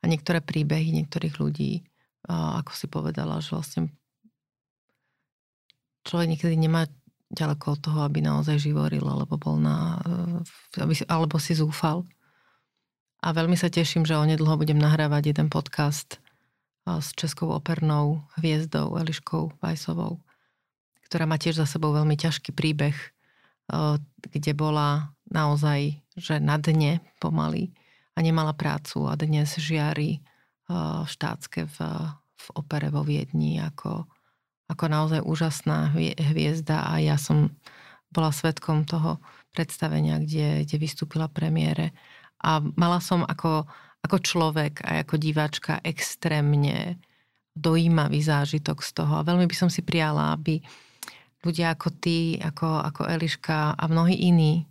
a 0.00 0.04
niektoré 0.08 0.40
príbehy 0.40 0.96
niektorých 0.96 1.36
ľudí, 1.36 1.84
ako 2.30 2.72
si 2.72 2.86
povedala, 2.88 3.44
že 3.44 3.52
vlastne 3.52 3.80
človek 6.08 6.38
niekedy 6.38 6.56
nemá 6.56 6.88
ďaleko 7.36 7.76
od 7.76 7.80
toho, 7.84 7.98
aby 8.08 8.24
naozaj 8.24 8.56
živoril, 8.56 9.04
alebo 9.04 9.36
bol 9.36 9.60
na, 9.60 10.00
eh, 10.00 10.80
aby, 10.80 10.96
alebo 11.06 11.36
si 11.36 11.52
zúfal. 11.52 12.08
A 13.20 13.32
veľmi 13.36 13.56
sa 13.58 13.68
teším, 13.68 14.08
že 14.08 14.16
onedlho 14.16 14.56
budem 14.56 14.80
nahrávať 14.80 15.36
jeden 15.36 15.52
podcast 15.52 16.16
eh, 16.16 16.96
s 16.96 17.12
českou 17.12 17.52
opernou 17.52 18.24
hviezdou 18.40 18.96
Eliškou 18.96 19.60
Vajsovou, 19.60 20.24
ktorá 21.04 21.28
má 21.28 21.36
tiež 21.36 21.60
za 21.60 21.68
sebou 21.68 21.92
veľmi 21.92 22.16
ťažký 22.16 22.56
príbeh, 22.56 22.96
eh, 22.96 23.96
kde 24.32 24.52
bola 24.56 25.12
naozaj, 25.28 26.00
že 26.16 26.40
na 26.40 26.56
dne 26.56 27.04
pomaly 27.20 27.76
a 28.16 28.24
nemala 28.24 28.56
prácu 28.56 29.04
a 29.04 29.12
dnes 29.20 29.60
žiari 29.60 30.24
štátske 31.06 31.62
v, 31.62 31.78
v 32.10 32.46
opere 32.58 32.90
vo 32.90 33.06
Viedni 33.06 33.62
ako 33.62 34.08
ako 34.66 34.84
naozaj 34.90 35.20
úžasná 35.22 35.94
hviezda 35.94 36.86
a 36.90 36.98
ja 36.98 37.14
som 37.14 37.54
bola 38.10 38.34
svetkom 38.34 38.86
toho 38.86 39.22
predstavenia, 39.54 40.18
kde, 40.18 40.66
kde 40.66 40.76
vystúpila 40.76 41.30
premiére. 41.30 41.94
A 42.42 42.60
mala 42.60 42.98
som 42.98 43.22
ako, 43.22 43.66
ako 44.02 44.16
človek 44.20 44.82
a 44.84 45.02
ako 45.06 45.16
diváčka 45.16 45.80
extrémne 45.82 46.98
dojímavý 47.56 48.20
zážitok 48.20 48.84
z 48.84 48.90
toho. 48.92 49.12
A 49.16 49.26
veľmi 49.26 49.48
by 49.48 49.56
som 49.56 49.70
si 49.72 49.80
prijala, 49.80 50.36
aby 50.36 50.60
ľudia 51.40 51.72
ako 51.72 51.88
ty, 51.96 52.36
ako, 52.36 52.84
ako 52.84 53.02
Eliška 53.08 53.78
a 53.78 53.84
mnohí 53.88 54.12
iní, 54.12 54.68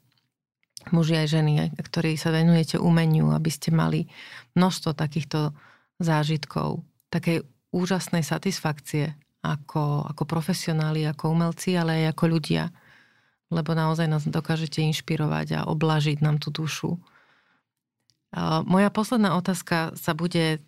muži 0.93 1.18
aj 1.18 1.28
ženy, 1.34 1.54
ktorí 1.82 2.14
sa 2.14 2.30
venujete 2.30 2.78
umeniu, 2.78 3.34
aby 3.34 3.50
ste 3.50 3.74
mali 3.74 4.06
množstvo 4.54 4.93
takýchto 4.93 5.56
zážitkov, 5.98 6.86
takej 7.10 7.41
úžasnej 7.74 8.22
satisfakcie 8.22 9.18
ako, 9.54 10.10
ako 10.10 10.24
profesionáli, 10.26 11.06
ako 11.06 11.30
umelci, 11.30 11.78
ale 11.78 12.02
aj 12.02 12.18
ako 12.18 12.24
ľudia. 12.26 12.74
Lebo 13.54 13.78
naozaj 13.78 14.10
nás 14.10 14.26
dokážete 14.26 14.82
inšpirovať 14.82 15.62
a 15.62 15.68
oblažiť 15.70 16.24
nám 16.26 16.41
tú 16.41 16.50
dušu. 16.50 16.98
Moja 18.66 18.89
posledná 18.89 19.38
otázka 19.38 19.93
sa 19.93 20.18
bude 20.18 20.60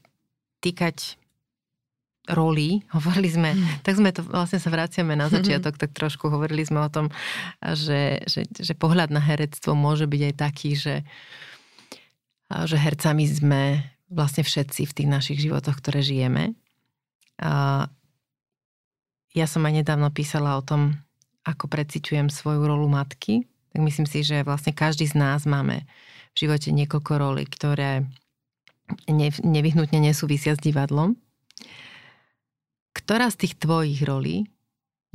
týkať 0.62 1.18
roli. 2.30 2.84
Hovorili 2.96 3.30
sme, 3.32 3.50
mm. 3.56 3.82
tak 3.82 3.96
sme 3.96 4.12
to, 4.12 4.22
vlastne 4.24 4.60
sa 4.60 4.70
vraciame 4.70 5.16
na 5.16 5.32
začiatok, 5.32 5.80
tak 5.80 5.96
trošku 5.96 6.28
hovorili 6.28 6.68
sme 6.68 6.84
o 6.84 6.90
tom, 6.92 7.08
že, 7.64 8.22
že, 8.28 8.46
že 8.52 8.74
pohľad 8.76 9.10
na 9.10 9.24
herectvo 9.24 9.74
môže 9.74 10.06
byť 10.06 10.22
aj 10.32 10.34
taký, 10.36 10.72
že, 10.76 10.96
že 12.52 12.78
hercami 12.78 13.26
sme 13.26 13.64
vlastne 14.08 14.44
všetci 14.44 14.88
v 14.88 14.96
tých 14.96 15.10
našich 15.10 15.40
životoch, 15.44 15.80
ktoré 15.80 16.00
žijeme. 16.00 16.56
A 17.38 17.86
ja 19.36 19.46
som 19.50 19.66
aj 19.68 19.84
nedávno 19.84 20.12
písala 20.14 20.56
o 20.56 20.64
tom, 20.64 20.96
ako 21.48 21.72
preciťujem 21.72 22.28
svoju 22.28 22.68
rolu 22.68 22.92
matky. 22.92 23.48
Tak 23.72 23.80
myslím 23.80 24.08
si, 24.08 24.24
že 24.24 24.44
vlastne 24.44 24.76
každý 24.76 25.08
z 25.08 25.16
nás 25.16 25.48
máme 25.48 25.88
v 26.36 26.48
živote 26.48 26.76
niekoľko 26.76 27.12
rolí, 27.16 27.44
ktoré 27.48 28.08
nevyhnutne 29.44 30.00
nesúvisia 30.00 30.56
s 30.56 30.62
divadlom. 30.64 31.16
Ktorá 32.96 33.32
z 33.32 33.48
tých 33.48 33.54
tvojich 33.60 34.04
rolí, 34.04 34.48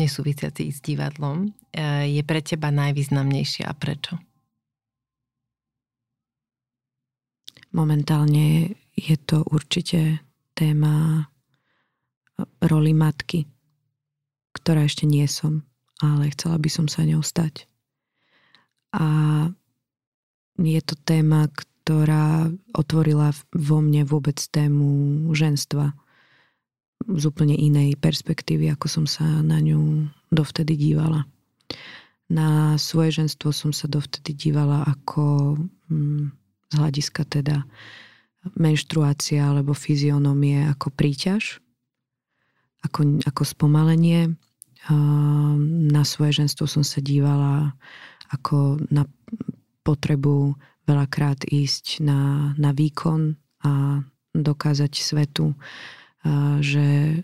nesúvisiacich 0.00 0.72
s 0.72 0.80
divadlom, 0.80 1.52
e, 1.72 2.08
je 2.08 2.22
pre 2.24 2.40
teba 2.40 2.72
najvýznamnejšia 2.72 3.68
a 3.68 3.74
prečo? 3.76 4.16
Momentálne 7.72 8.76
je 8.92 9.16
to 9.16 9.40
určite 9.48 10.20
téma 10.52 11.24
roli 12.60 12.92
matky 12.92 13.51
ktorá 14.52 14.86
ešte 14.86 15.08
nie 15.08 15.24
som, 15.28 15.64
ale 16.00 16.32
chcela 16.32 16.56
by 16.60 16.68
som 16.68 16.86
sa 16.86 17.04
ňou 17.04 17.24
stať. 17.24 17.66
A 18.92 19.04
je 20.60 20.80
to 20.84 20.94
téma, 21.08 21.48
ktorá 21.82 22.52
otvorila 22.76 23.32
vo 23.50 23.78
mne 23.80 24.04
vôbec 24.04 24.38
tému 24.38 25.32
ženstva 25.32 25.96
z 27.02 27.22
úplne 27.26 27.58
inej 27.58 27.98
perspektívy, 27.98 28.70
ako 28.70 28.86
som 28.86 29.04
sa 29.10 29.24
na 29.42 29.58
ňu 29.58 30.06
dovtedy 30.30 30.78
dívala. 30.78 31.26
Na 32.30 32.78
svoje 32.78 33.18
ženstvo 33.18 33.50
som 33.50 33.74
sa 33.74 33.90
dovtedy 33.90 34.32
dívala 34.36 34.86
ako 34.86 35.56
hm, 35.90 36.30
z 36.70 36.74
hľadiska 36.78 37.26
teda 37.26 37.66
menštruácia 38.58 39.42
alebo 39.42 39.74
fyzionomie 39.74 40.66
ako 40.70 40.90
príťaž, 40.90 41.61
ako, 42.82 43.22
ako 43.26 43.42
spomalenie. 43.46 44.34
Na 45.92 46.02
svoje 46.02 46.42
ženstvo 46.42 46.66
som 46.66 46.82
sa 46.82 46.98
dívala 46.98 47.78
ako 48.34 48.82
na 48.90 49.06
potrebu 49.86 50.58
veľakrát 50.86 51.46
ísť 51.46 52.02
na, 52.02 52.52
na 52.58 52.74
výkon 52.74 53.38
a 53.62 54.02
dokázať 54.34 54.92
svetu, 54.98 55.54
že 56.58 56.86
e, 56.86 57.14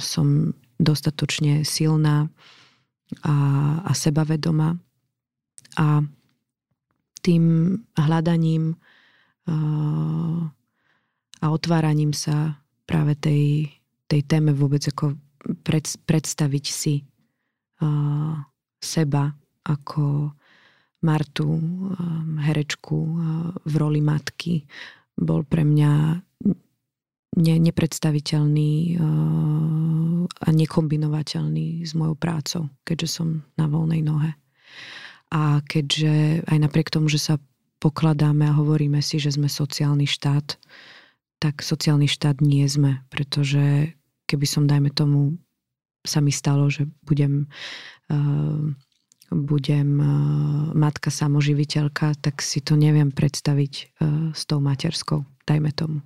som 0.00 0.56
dostatočne 0.80 1.64
silná 1.64 2.28
a, 3.24 3.34
a 3.84 3.92
sebavedomá. 3.92 4.80
A 5.76 6.00
tým 7.20 7.44
hľadaním 7.96 8.76
a 11.40 11.46
otváraním 11.46 12.10
sa 12.10 12.58
práve 12.86 13.14
tej, 13.14 13.70
tej 14.06 14.22
téme 14.26 14.54
vôbec 14.54 14.82
ako 14.86 15.18
pred, 15.62 15.84
predstaviť 16.06 16.66
si 16.66 17.02
uh, 17.82 18.34
seba 18.78 19.34
ako 19.66 20.32
Martu, 21.02 21.46
um, 21.46 22.38
herečku 22.40 22.96
uh, 22.96 23.14
v 23.62 23.74
roli 23.76 24.00
matky, 24.00 24.66
bol 25.16 25.44
pre 25.46 25.62
mňa 25.62 25.92
ne, 27.36 27.54
nepredstaviteľný 27.60 28.72
uh, 28.96 29.06
a 30.26 30.48
nekombinovateľný 30.50 31.86
s 31.86 31.92
mojou 31.94 32.16
prácou, 32.18 32.62
keďže 32.82 33.08
som 33.22 33.46
na 33.54 33.70
voľnej 33.70 34.02
nohe. 34.02 34.34
A 35.30 35.60
keďže 35.66 36.46
aj 36.46 36.58
napriek 36.58 36.88
tomu, 36.90 37.10
že 37.10 37.18
sa 37.18 37.34
pokladáme 37.82 38.46
a 38.48 38.56
hovoríme 38.56 39.02
si, 39.04 39.20
že 39.20 39.34
sme 39.34 39.50
sociálny 39.50 40.08
štát, 40.08 40.56
tak 41.38 41.60
sociálny 41.60 42.08
štát 42.08 42.40
nie 42.40 42.64
sme, 42.66 43.04
pretože 43.12 43.92
keby 44.26 44.46
som, 44.48 44.64
dajme 44.64 44.90
tomu, 44.90 45.36
sa 46.06 46.22
mi 46.22 46.30
stalo, 46.30 46.70
že 46.70 46.86
budem 47.02 47.50
uh, 48.10 48.72
budem 49.30 49.98
matka 50.74 51.10
samoživiteľka, 51.10 52.14
tak 52.22 52.38
si 52.42 52.62
to 52.62 52.78
neviem 52.78 53.10
predstaviť 53.10 53.98
s 54.30 54.42
tou 54.46 54.62
materskou, 54.62 55.26
dajme 55.42 55.74
tomu. 55.74 55.98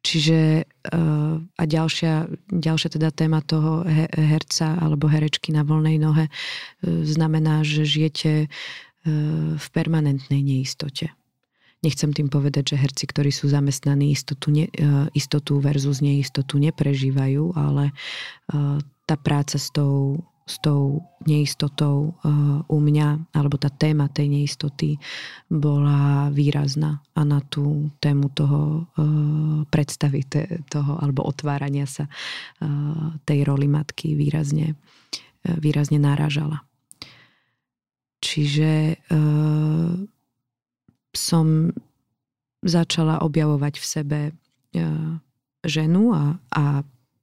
Čiže 0.00 0.64
a 1.56 1.62
ďalšia, 1.64 2.28
ďalšia 2.48 2.88
teda 2.88 3.12
téma 3.12 3.44
toho 3.44 3.84
herca 4.16 4.80
alebo 4.80 5.12
herečky 5.12 5.52
na 5.52 5.60
voľnej 5.60 6.00
nohe 6.00 6.32
znamená, 6.84 7.60
že 7.64 7.84
žijete 7.84 8.48
v 9.56 9.66
permanentnej 9.72 10.40
neistote. 10.40 11.12
Nechcem 11.80 12.12
tým 12.12 12.28
povedať, 12.28 12.76
že 12.76 12.80
herci, 12.80 13.08
ktorí 13.08 13.32
sú 13.32 13.48
zamestnaní, 13.48 14.12
istotu, 14.12 14.52
ne, 14.52 14.68
istotu 15.16 15.64
versus 15.64 16.04
neistotu 16.04 16.60
neprežívajú, 16.60 17.56
ale 17.56 17.96
tá 19.08 19.16
práca 19.16 19.56
s 19.56 19.72
tou, 19.72 20.20
s 20.44 20.60
tou 20.60 21.00
neistotou 21.24 22.20
u 22.68 22.78
mňa, 22.84 23.32
alebo 23.32 23.56
tá 23.56 23.72
téma 23.72 24.12
tej 24.12 24.28
neistoty 24.28 25.00
bola 25.48 26.28
výrazná 26.28 27.00
a 27.16 27.24
na 27.24 27.40
tú 27.48 27.88
tému 27.96 28.28
toho 28.36 28.84
predstavy 29.72 30.28
toho, 30.68 31.00
alebo 31.00 31.24
otvárania 31.24 31.88
sa 31.88 32.12
tej 33.24 33.40
roli 33.48 33.72
matky 33.72 34.12
výrazne, 34.12 34.76
výrazne 35.48 35.96
náražala. 35.96 36.60
Čiže 38.20 39.00
som 41.16 41.74
začala 42.60 43.24
objavovať 43.24 43.74
v 43.80 43.86
sebe 43.86 44.20
uh, 44.30 45.16
ženu 45.64 46.12
a, 46.12 46.36
a 46.52 46.64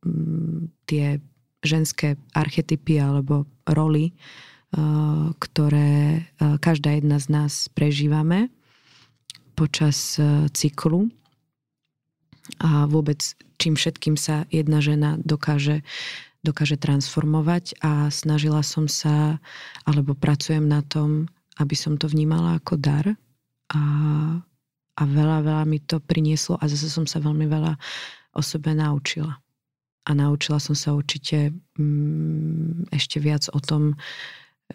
um, 0.04 0.70
tie 0.90 1.22
ženské 1.62 2.18
archetypy 2.34 3.02
alebo 3.02 3.46
roly, 3.70 4.14
uh, 4.14 5.34
ktoré 5.38 6.26
uh, 6.42 6.58
každá 6.58 6.98
jedna 6.98 7.18
z 7.22 7.28
nás 7.34 7.54
prežívame 7.74 8.50
počas 9.58 10.22
cyklu. 10.54 11.10
A 12.62 12.86
vôbec 12.86 13.34
čím 13.58 13.74
všetkým 13.74 14.14
sa 14.14 14.46
jedna 14.54 14.86
žena 14.86 15.18
dokáže 15.18 15.82
dokáže 16.46 16.78
transformovať 16.80 17.76
a 17.84 18.08
snažila 18.08 18.62
som 18.64 18.88
sa, 18.88 19.42
alebo 19.84 20.16
pracujem 20.16 20.64
na 20.64 20.80
tom, 20.86 21.28
aby 21.60 21.76
som 21.76 21.98
to 22.00 22.08
vnímala 22.08 22.56
ako 22.62 22.78
dar 22.80 23.18
a, 23.74 23.82
a 24.98 25.02
veľa, 25.04 25.44
veľa 25.44 25.64
mi 25.68 25.84
to 25.84 26.00
prinieslo 26.00 26.56
a 26.60 26.70
zase 26.70 26.88
som 26.88 27.04
sa 27.04 27.20
veľmi 27.20 27.46
veľa 27.50 27.76
o 28.38 28.42
sebe 28.42 28.72
naučila. 28.72 29.40
A 30.08 30.10
naučila 30.16 30.62
som 30.64 30.72
sa 30.72 30.96
určite 30.96 31.52
mm, 31.76 32.96
ešte 32.96 33.20
viac 33.20 33.52
o 33.52 33.60
tom, 33.60 34.00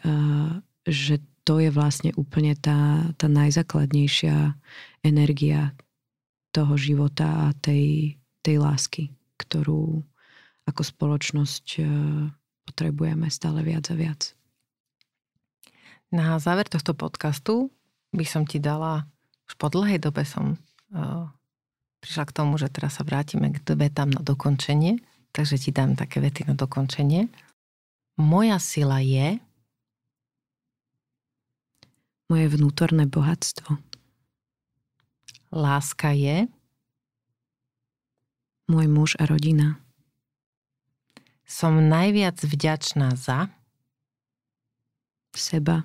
uh, 0.04 0.52
že 0.84 1.24
to 1.42 1.58
je 1.58 1.70
vlastne 1.74 2.14
úplne 2.14 2.54
tá, 2.54 3.10
tá 3.18 3.26
najzákladnejšia 3.26 4.54
energia 5.02 5.74
toho 6.54 6.78
života 6.78 7.50
a 7.50 7.56
tej, 7.58 8.14
tej 8.46 8.56
lásky, 8.62 9.10
ktorú, 9.40 10.06
ako 10.68 10.82
spoločnosť 10.86 11.66
e, 11.80 11.84
potrebujeme 12.68 13.26
stále 13.26 13.66
viac 13.66 13.90
a 13.90 13.96
viac. 13.98 14.20
Na 16.14 16.38
záver 16.38 16.68
tohto 16.70 16.94
podcastu 16.94 17.74
by 18.12 18.24
som 18.28 18.44
ti 18.44 18.60
dala, 18.60 19.08
už 19.48 19.56
po 19.56 19.72
dlhej 19.72 19.98
dobe 19.98 20.22
som 20.28 20.60
uh, 20.92 21.26
prišla 22.04 22.24
k 22.28 22.36
tomu, 22.36 22.60
že 22.60 22.68
teraz 22.68 23.00
sa 23.00 23.04
vrátime 23.04 23.52
k 23.52 23.74
vetám 23.74 24.12
na 24.12 24.20
dokončenie, 24.20 25.00
takže 25.32 25.56
ti 25.56 25.70
dám 25.72 25.96
také 25.96 26.20
vety 26.20 26.48
na 26.48 26.54
dokončenie. 26.54 27.32
Moja 28.20 28.60
sila 28.60 29.00
je 29.00 29.40
moje 32.28 32.46
vnútorné 32.52 33.08
bohatstvo. 33.08 33.76
Láska 35.52 36.16
je 36.16 36.48
môj 38.68 38.86
muž 38.88 39.16
a 39.20 39.28
rodina 39.28 39.82
som 41.52 41.76
najviac 41.76 42.40
vďačná 42.40 43.12
za? 43.12 43.52
Seba. 45.36 45.84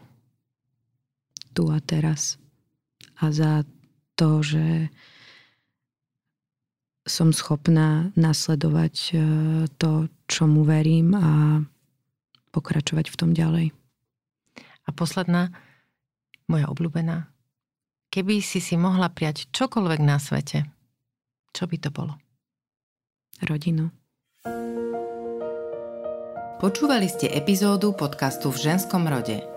Tu 1.58 1.66
a 1.74 1.82
teraz. 1.82 2.38
A 3.18 3.34
za 3.34 3.66
to, 4.14 4.45
že 4.45 4.93
som 7.01 7.34
schopná 7.34 8.14
nasledovať 8.14 8.95
e, 9.10 9.16
to, 9.82 10.05
čomu 10.30 10.62
verím 10.62 11.18
a 11.18 11.66
pokračovať 12.53 13.10
v 13.10 13.18
tom 13.18 13.34
ďalej. 13.34 13.74
A 14.86 14.89
posledná, 14.93 15.49
moja 16.45 16.70
obľúbená. 16.70 17.26
Keby 18.14 18.38
si 18.45 18.62
si 18.62 18.78
mohla 18.78 19.10
prijať 19.10 19.49
čokoľvek 19.49 19.99
na 20.05 20.22
svete, 20.22 20.70
čo 21.58 21.66
by 21.66 21.78
to 21.82 21.89
bolo? 21.89 22.22
Rodinu. 23.41 23.89
Počúvali 26.62 27.10
ste 27.10 27.34
epizódu 27.34 27.97
podcastu 27.97 28.53
v 28.53 28.62
ženskom 28.62 29.10
rode. 29.10 29.57